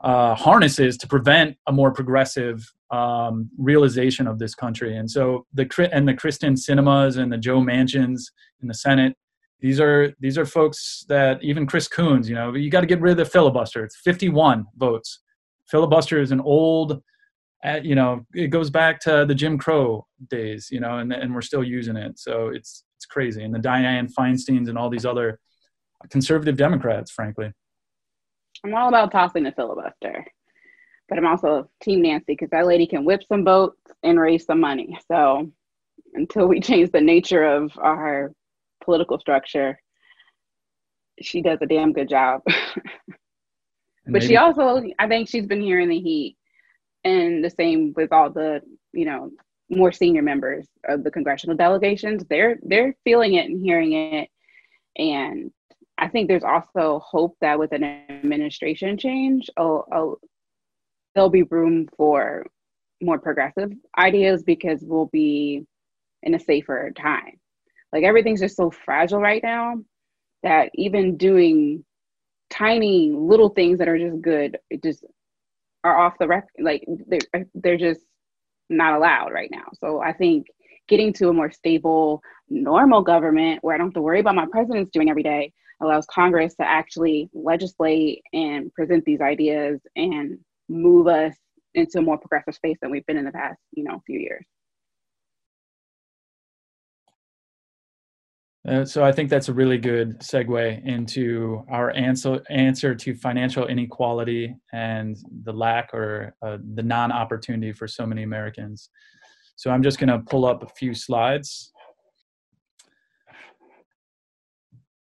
uh, 0.00 0.34
harnesses 0.34 0.96
to 0.98 1.06
prevent 1.06 1.56
a 1.66 1.72
more 1.72 1.90
progressive 1.90 2.70
um, 2.90 3.50
realization 3.58 4.26
of 4.26 4.38
this 4.38 4.54
country. 4.54 4.96
And 4.96 5.10
so 5.10 5.46
the 5.54 5.66
and 5.92 6.06
the 6.06 6.14
Kyrsten 6.14 6.58
Sinemas 6.58 7.16
and 7.16 7.32
the 7.32 7.38
Joe 7.38 7.60
Manchins 7.60 8.30
in 8.60 8.68
the 8.68 8.74
Senate, 8.74 9.16
these 9.60 9.80
are 9.80 10.12
these 10.20 10.38
are 10.38 10.46
folks 10.46 11.04
that 11.08 11.42
even 11.42 11.66
Chris 11.66 11.88
Coons, 11.88 12.28
you 12.28 12.34
know, 12.34 12.54
you 12.54 12.70
got 12.70 12.82
to 12.82 12.86
get 12.86 13.00
rid 13.00 13.12
of 13.12 13.16
the 13.16 13.24
filibuster. 13.24 13.84
It's 13.84 13.96
51 13.96 14.66
votes. 14.76 15.20
Filibuster 15.66 16.20
is 16.20 16.30
an 16.30 16.40
old, 16.40 17.02
uh, 17.64 17.80
you 17.82 17.96
know, 17.96 18.24
it 18.34 18.48
goes 18.48 18.70
back 18.70 19.00
to 19.00 19.24
the 19.26 19.34
Jim 19.34 19.58
Crow 19.58 20.06
days, 20.28 20.68
you 20.70 20.78
know, 20.78 20.98
and 20.98 21.12
and 21.12 21.34
we're 21.34 21.42
still 21.42 21.64
using 21.64 21.96
it. 21.96 22.18
So 22.18 22.48
it's 22.48 22.84
it's 22.96 23.06
crazy. 23.06 23.42
And 23.44 23.54
the 23.54 23.58
Dianne 23.58 24.12
Feinsteins 24.12 24.68
and 24.68 24.78
all 24.78 24.90
these 24.90 25.06
other 25.06 25.38
conservative 26.10 26.56
Democrats, 26.56 27.10
frankly. 27.10 27.52
I'm 28.64 28.74
all 28.74 28.88
about 28.88 29.12
tossing 29.12 29.44
the 29.44 29.52
filibuster, 29.52 30.26
but 31.08 31.18
I'm 31.18 31.26
also 31.26 31.70
Team 31.82 32.02
Nancy 32.02 32.24
because 32.28 32.50
that 32.50 32.66
lady 32.66 32.86
can 32.86 33.04
whip 33.04 33.22
some 33.28 33.44
votes 33.44 33.80
and 34.02 34.18
raise 34.18 34.44
some 34.44 34.60
money. 34.60 34.98
So 35.08 35.50
until 36.14 36.46
we 36.46 36.60
change 36.60 36.90
the 36.90 37.00
nature 37.00 37.44
of 37.44 37.72
our 37.78 38.32
political 38.82 39.18
structure, 39.18 39.78
she 41.20 41.42
does 41.42 41.58
a 41.62 41.66
damn 41.66 41.92
good 41.92 42.08
job. 42.08 42.42
but 44.06 44.22
she 44.22 44.36
also, 44.36 44.82
I 44.98 45.08
think 45.08 45.28
she's 45.28 45.46
been 45.46 45.62
hearing 45.62 45.88
the 45.88 46.00
heat, 46.00 46.36
and 47.04 47.44
the 47.44 47.50
same 47.50 47.92
with 47.94 48.12
all 48.12 48.30
the, 48.30 48.60
you 48.92 49.04
know, 49.04 49.30
more 49.68 49.92
senior 49.92 50.22
members 50.22 50.66
of 50.84 51.04
the 51.04 51.10
congressional 51.10 51.56
delegations. 51.56 52.24
They're 52.28 52.58
they're 52.62 52.94
feeling 53.04 53.34
it 53.34 53.46
and 53.46 53.60
hearing 53.60 53.92
it, 53.92 54.28
and 54.96 55.50
I 55.98 56.08
think 56.08 56.28
there's 56.28 56.44
also 56.44 57.00
hope 57.04 57.36
that 57.40 57.58
with 57.58 57.72
an 57.72 57.84
administration 57.84 58.98
change, 58.98 59.48
there'll 59.56 61.30
be 61.30 61.42
room 61.44 61.88
for 61.96 62.46
more 63.00 63.18
progressive 63.18 63.72
ideas 63.98 64.42
because 64.42 64.80
we'll 64.82 65.06
be 65.06 65.64
in 66.22 66.34
a 66.34 66.40
safer 66.40 66.92
time. 66.96 67.38
Like 67.92 68.04
everything's 68.04 68.40
just 68.40 68.56
so 68.56 68.70
fragile 68.70 69.20
right 69.20 69.42
now 69.42 69.76
that 70.42 70.70
even 70.74 71.16
doing 71.16 71.84
tiny 72.50 73.10
little 73.12 73.48
things 73.48 73.78
that 73.78 73.88
are 73.88 73.98
just 73.98 74.20
good, 74.20 74.58
just 74.82 75.04
are 75.82 75.98
off 75.98 76.18
the 76.18 76.26
record. 76.26 76.50
Like 76.58 76.84
they're 77.06 77.46
they're 77.54 77.76
just 77.76 78.05
not 78.68 78.94
allowed 78.94 79.32
right 79.32 79.50
now. 79.50 79.66
So 79.78 80.00
I 80.00 80.12
think 80.12 80.46
getting 80.88 81.12
to 81.14 81.28
a 81.28 81.32
more 81.32 81.50
stable, 81.50 82.22
normal 82.48 83.02
government 83.02 83.62
where 83.62 83.74
I 83.74 83.78
don't 83.78 83.88
have 83.88 83.94
to 83.94 84.02
worry 84.02 84.20
about 84.20 84.34
my 84.34 84.46
president's 84.46 84.90
doing 84.90 85.10
every 85.10 85.22
day 85.22 85.52
allows 85.82 86.06
Congress 86.06 86.54
to 86.54 86.66
actually 86.66 87.28
legislate 87.34 88.22
and 88.32 88.72
present 88.72 89.04
these 89.04 89.20
ideas 89.20 89.80
and 89.94 90.38
move 90.68 91.06
us 91.06 91.34
into 91.74 91.98
a 91.98 92.02
more 92.02 92.16
progressive 92.18 92.54
space 92.54 92.78
than 92.80 92.90
we've 92.90 93.06
been 93.06 93.18
in 93.18 93.24
the 93.24 93.32
past, 93.32 93.60
you 93.72 93.84
know, 93.84 94.02
few 94.06 94.18
years. 94.18 94.46
Uh, 98.66 98.84
so 98.84 99.04
I 99.04 99.12
think 99.12 99.30
that's 99.30 99.48
a 99.48 99.52
really 99.52 99.78
good 99.78 100.18
segue 100.18 100.84
into 100.84 101.64
our 101.70 101.92
answer 101.92 102.42
answer 102.50 102.96
to 102.96 103.14
financial 103.14 103.66
inequality 103.68 104.56
and 104.72 105.16
the 105.44 105.52
lack 105.52 105.94
or 105.94 106.34
uh, 106.42 106.58
the 106.74 106.82
non-opportunity 106.82 107.72
for 107.72 107.86
so 107.86 108.04
many 108.04 108.24
Americans. 108.24 108.90
So 109.54 109.70
I'm 109.70 109.82
just 109.82 109.98
going 109.98 110.08
to 110.08 110.18
pull 110.18 110.44
up 110.44 110.64
a 110.64 110.68
few 110.68 110.94
slides. 110.94 111.72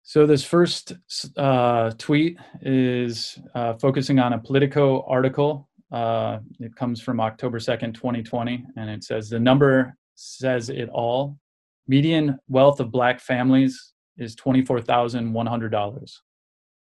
So 0.03 0.27
this 0.27 0.45
first 0.45 0.93
uh, 1.39 1.93
tweet 1.97 2.39
is 2.61 3.39
uh, 3.55 3.75
focusing 3.75 4.19
on 4.19 4.35
a 4.35 4.39
Politico 4.39 5.07
article. 5.09 5.71
Uh, 5.91 6.41
it 6.61 6.77
comes 6.77 7.01
from 7.01 7.19
October 7.19 7.59
2nd, 7.59 7.95
2020, 7.95 8.67
and 8.77 8.91
it 8.91 9.03
says 9.05 9.31
the 9.31 9.41
number 9.41 9.97
says 10.15 10.69
it 10.69 10.91
all 10.91 11.39
Median 11.87 12.39
wealth 12.49 12.81
of 12.81 12.91
black 12.91 13.21
families 13.21 13.93
is 14.17 14.35
$24,100. 14.37 16.17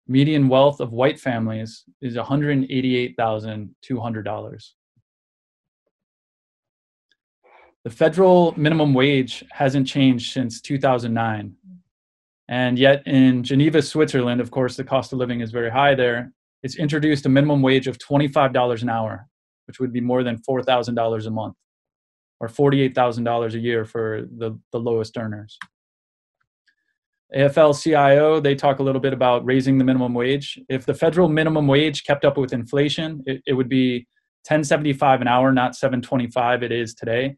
Median 0.08 0.50
wealth 0.50 0.80
of 0.80 0.92
white 0.92 1.20
families 1.20 1.84
is 2.02 2.16
$188,200. 2.16 4.72
The 7.84 7.90
federal 7.92 8.56
minimum 8.58 8.96
wage 8.96 9.46
hasn't 9.52 9.86
changed 9.88 10.34
since 10.34 10.60
2009. 10.62 11.56
And 12.48 12.80
yet, 12.80 13.04
in 13.06 13.44
Geneva, 13.44 13.84
Switzerland, 13.84 14.42
of 14.42 14.50
course, 14.50 14.76
the 14.76 14.84
cost 14.84 15.14
of 15.14 15.20
living 15.20 15.42
is 15.42 15.52
very 15.52 15.70
high 15.70 15.94
there. 15.94 16.34
It's 16.64 16.78
introduced 16.78 17.28
a 17.28 17.30
minimum 17.30 17.62
wage 17.62 17.86
of 17.88 18.00
$25 18.00 18.82
an 18.82 18.90
hour, 18.90 19.28
which 19.68 19.80
would 19.80 19.94
be 19.94 20.02
more 20.02 20.24
than 20.24 20.40
$4,000 20.40 21.28
a 21.28 21.30
month 21.30 21.56
or 22.40 22.48
$48,000 22.48 23.54
a 23.54 23.60
year 23.60 23.86
for 23.86 24.26
the, 24.38 24.58
the 24.72 24.80
lowest 24.80 25.18
earners. 25.18 25.58
AFL-CIO, 27.36 28.40
they 28.40 28.56
talk 28.56 28.80
a 28.80 28.84
little 28.84 29.02
bit 29.02 29.14
about 29.14 29.46
raising 29.46 29.78
the 29.78 29.84
minimum 29.84 30.14
wage. 30.14 30.60
If 30.68 30.86
the 30.86 30.96
federal 30.96 31.30
minimum 31.30 31.68
wage 31.68 32.04
kept 32.04 32.26
up 32.26 32.38
with 32.38 32.54
inflation, 32.54 33.22
it, 33.26 33.42
it 33.46 33.54
would 33.54 33.70
be 33.70 34.08
1075 34.48 35.22
an 35.22 35.28
hour, 35.28 35.52
not 35.52 35.76
725 35.76 36.64
it 36.64 36.72
is 36.72 36.96
today. 36.96 37.36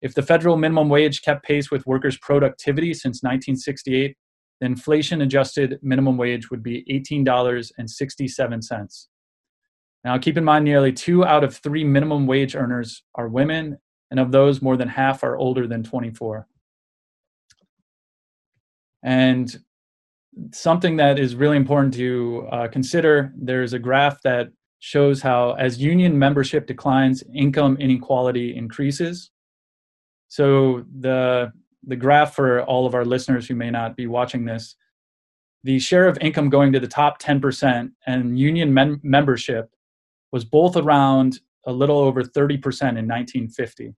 If 0.00 0.14
the 0.14 0.22
federal 0.22 0.56
minimum 0.56 0.88
wage 0.88 1.22
kept 1.22 1.44
pace 1.44 1.70
with 1.70 1.86
workers' 1.86 2.18
productivity 2.18 2.94
since 2.94 3.22
1968, 3.22 4.16
the 4.60 4.66
inflation 4.66 5.22
adjusted 5.22 5.78
minimum 5.82 6.16
wage 6.16 6.50
would 6.50 6.62
be 6.62 6.84
$18.67. 6.88 9.06
Now, 10.04 10.18
keep 10.18 10.36
in 10.36 10.44
mind, 10.44 10.64
nearly 10.64 10.92
two 10.92 11.24
out 11.24 11.42
of 11.42 11.56
three 11.56 11.82
minimum 11.82 12.28
wage 12.28 12.54
earners 12.54 13.02
are 13.16 13.28
women, 13.28 13.78
and 14.10 14.20
of 14.20 14.32
those, 14.32 14.62
more 14.62 14.76
than 14.76 14.88
half 14.88 15.22
are 15.24 15.36
older 15.36 15.66
than 15.66 15.82
24. 15.82 16.46
And 19.02 19.56
something 20.52 20.96
that 20.96 21.18
is 21.18 21.34
really 21.34 21.56
important 21.56 21.94
to 21.94 22.46
uh, 22.50 22.68
consider 22.68 23.32
there's 23.36 23.72
a 23.72 23.78
graph 23.78 24.20
that 24.22 24.48
shows 24.78 25.22
how, 25.22 25.52
as 25.52 25.78
union 25.78 26.18
membership 26.18 26.66
declines, 26.66 27.22
income 27.34 27.76
inequality 27.78 28.56
increases. 28.56 29.30
So, 30.28 30.84
the, 31.00 31.52
the 31.86 31.96
graph 31.96 32.34
for 32.34 32.62
all 32.62 32.86
of 32.86 32.94
our 32.94 33.04
listeners 33.04 33.46
who 33.46 33.54
may 33.54 33.70
not 33.70 33.96
be 33.96 34.06
watching 34.06 34.44
this, 34.44 34.76
the 35.64 35.78
share 35.78 36.06
of 36.06 36.18
income 36.20 36.50
going 36.50 36.72
to 36.72 36.80
the 36.80 36.86
top 36.86 37.20
10% 37.20 37.90
and 38.06 38.38
union 38.38 38.72
mem- 38.72 39.00
membership 39.02 39.70
was 40.32 40.44
both 40.44 40.76
around 40.76 41.40
a 41.66 41.72
little 41.72 41.98
over 41.98 42.22
30% 42.22 42.54
in 42.54 43.06
1950. 43.06 43.94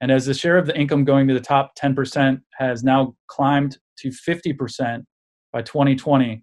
And 0.00 0.10
as 0.10 0.26
the 0.26 0.34
share 0.34 0.58
of 0.58 0.66
the 0.66 0.76
income 0.76 1.04
going 1.04 1.28
to 1.28 1.34
the 1.34 1.40
top 1.40 1.76
10% 1.76 2.40
has 2.58 2.82
now 2.82 3.14
climbed 3.28 3.78
to 3.98 4.08
50% 4.08 5.04
by 5.52 5.62
2020, 5.62 6.42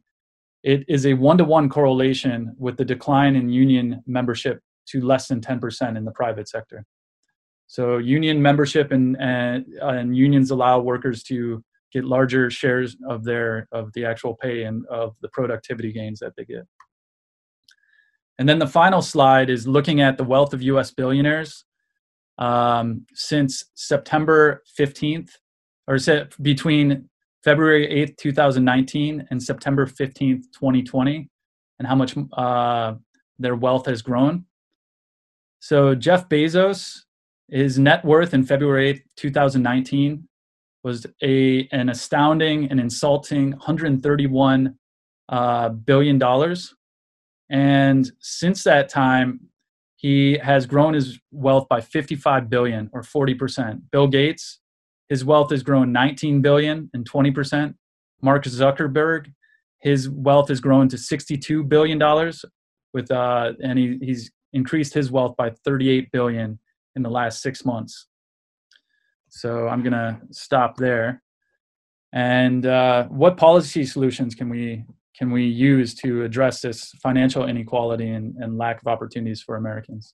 it 0.64 0.84
is 0.88 1.06
a 1.06 1.14
one 1.14 1.38
to 1.38 1.44
one 1.44 1.70
correlation 1.70 2.56
with 2.58 2.78
the 2.78 2.86
decline 2.86 3.36
in 3.36 3.50
union 3.50 4.02
membership 4.06 4.62
to 4.88 5.02
less 5.02 5.28
than 5.28 5.42
10% 5.42 5.98
in 5.98 6.06
the 6.06 6.12
private 6.12 6.48
sector. 6.48 6.86
So, 7.68 7.98
union 7.98 8.42
membership 8.42 8.92
and, 8.92 9.16
and, 9.20 9.66
and 9.82 10.18
unions 10.18 10.52
allow 10.52 10.80
workers 10.80 11.22
to 11.24 11.64
get 11.92 12.04
larger 12.04 12.50
shares 12.50 12.98
of 13.08 13.24
their 13.24 13.68
of 13.72 13.92
the 13.94 14.06
actual 14.06 14.36
pay 14.36 14.64
and 14.64 14.86
of 14.88 15.16
the 15.22 15.30
productivity 15.30 15.92
gains 15.92 16.20
that 16.20 16.34
they 16.38 16.46
get. 16.46 16.66
And 18.40 18.48
then 18.48 18.58
the 18.58 18.68
final 18.68 19.02
slide 19.02 19.50
is 19.50 19.68
looking 19.68 20.00
at 20.00 20.18
the 20.18 20.24
wealth 20.24 20.54
of 20.54 20.62
US 20.64 20.92
billionaires 20.92 21.66
um, 22.38 23.06
since 23.14 23.66
September 23.76 24.64
15th, 24.80 25.32
or 25.88 26.00
between 26.42 27.10
February 27.44 27.88
8th, 27.88 28.18
2019 28.18 29.28
and 29.30 29.44
September 29.44 29.86
15th, 29.86 30.44
2020, 30.54 31.30
and 31.80 31.88
how 31.88 31.96
much 31.96 32.16
uh, 32.34 32.94
their 33.38 33.56
wealth 33.56 33.86
has 33.86 34.02
grown. 34.02 34.46
So 35.60 35.94
Jeff 35.94 36.30
Bezos, 36.30 37.00
his 37.50 37.78
net 37.78 38.06
worth 38.06 38.34
in 38.34 38.46
February 38.46 38.94
8th, 38.94 39.02
2019 39.18 40.28
was 40.86 41.06
a 41.22 41.68
an 41.74 41.90
astounding 41.90 42.70
and 42.72 42.80
insulting 42.80 43.52
131 43.52 44.76
uh, 45.28 45.70
billion 45.70 46.18
dollars. 46.18 46.74
And 47.50 48.10
since 48.20 48.64
that 48.64 48.90
time, 48.90 49.40
he 49.96 50.38
has 50.38 50.66
grown 50.66 50.94
his 50.94 51.20
wealth 51.32 51.68
by 51.68 51.82
55 51.82 52.50
billion 52.50 52.90
or 52.94 53.02
40%. 53.02 53.82
Bill 53.92 54.08
Gates, 54.08 54.60
his 55.10 55.26
wealth 55.26 55.52
has 55.52 55.64
grown 55.64 55.92
19 55.92 56.42
billion 56.42 56.90
and 56.94 57.10
20%. 57.10 57.74
Mark 58.22 58.46
Zuckerberg, 58.46 59.34
his 59.80 60.10
wealth 60.10 60.50
has 60.50 60.62
grown 60.62 60.88
to 60.90 60.98
62 60.98 61.64
billion 61.64 61.98
dollars 61.98 62.46
with 62.94 63.12
uh, 63.12 63.54
and 63.64 63.78
he, 63.78 63.98
he's 64.02 64.32
increased 64.54 64.94
his 64.94 65.12
wealth 65.12 65.36
by 65.38 65.52
38 65.66 66.12
billion 66.12 66.60
in 66.96 67.04
the 67.04 67.10
last 67.10 67.42
six 67.42 67.66
months. 67.66 68.08
So 69.30 69.68
I'm 69.68 69.84
gonna 69.84 70.22
stop 70.32 70.78
there. 70.78 71.22
And 72.12 72.66
uh, 72.66 73.06
what 73.06 73.38
policy 73.38 73.86
solutions 73.86 74.34
can 74.34 74.50
we 74.50 74.86
can 75.20 75.30
we 75.32 75.44
use 75.44 75.94
to 75.94 76.24
address 76.24 76.62
this 76.62 76.94
financial 77.04 77.46
inequality 77.46 78.08
and, 78.08 78.34
and 78.38 78.58
lack 78.58 78.80
of 78.80 78.88
opportunities 78.88 79.42
for 79.42 79.58
Americans? 79.58 80.14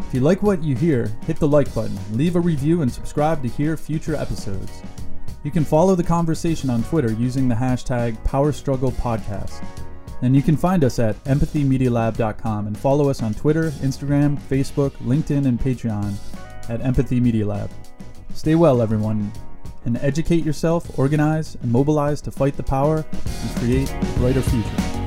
If 0.00 0.12
you 0.12 0.18
like 0.18 0.42
what 0.42 0.64
you 0.64 0.74
hear, 0.74 1.06
hit 1.26 1.36
the 1.36 1.46
like 1.46 1.72
button, 1.72 1.96
leave 2.12 2.34
a 2.34 2.40
review, 2.40 2.82
and 2.82 2.90
subscribe 2.92 3.40
to 3.42 3.48
hear 3.48 3.76
future 3.76 4.16
episodes. 4.16 4.82
You 5.44 5.52
can 5.52 5.64
follow 5.64 5.94
the 5.94 6.02
conversation 6.02 6.70
on 6.70 6.82
Twitter 6.82 7.12
using 7.12 7.46
the 7.46 7.54
hashtag 7.54 8.16
PowerStrugglePodcast. 8.24 9.64
And 10.22 10.34
you 10.34 10.42
can 10.42 10.56
find 10.56 10.82
us 10.82 10.98
at 10.98 11.22
empathymedialab.com 11.24 12.66
and 12.66 12.76
follow 12.76 13.08
us 13.10 13.22
on 13.22 13.32
Twitter, 13.34 13.70
Instagram, 13.82 14.40
Facebook, 14.40 14.90
LinkedIn, 14.94 15.46
and 15.46 15.60
Patreon 15.60 16.14
at 16.68 16.80
Empathy 16.80 17.20
Media 17.20 17.46
Lab. 17.46 17.70
Stay 18.34 18.56
well, 18.56 18.82
everyone 18.82 19.30
and 19.86 19.96
educate 19.98 20.44
yourself, 20.44 20.98
organize, 20.98 21.56
and 21.62 21.72
mobilize 21.72 22.20
to 22.20 22.30
fight 22.30 22.56
the 22.56 22.62
power 22.62 23.06
and 23.12 23.56
create 23.56 23.90
a 23.90 24.18
brighter 24.18 24.42
future. 24.42 25.05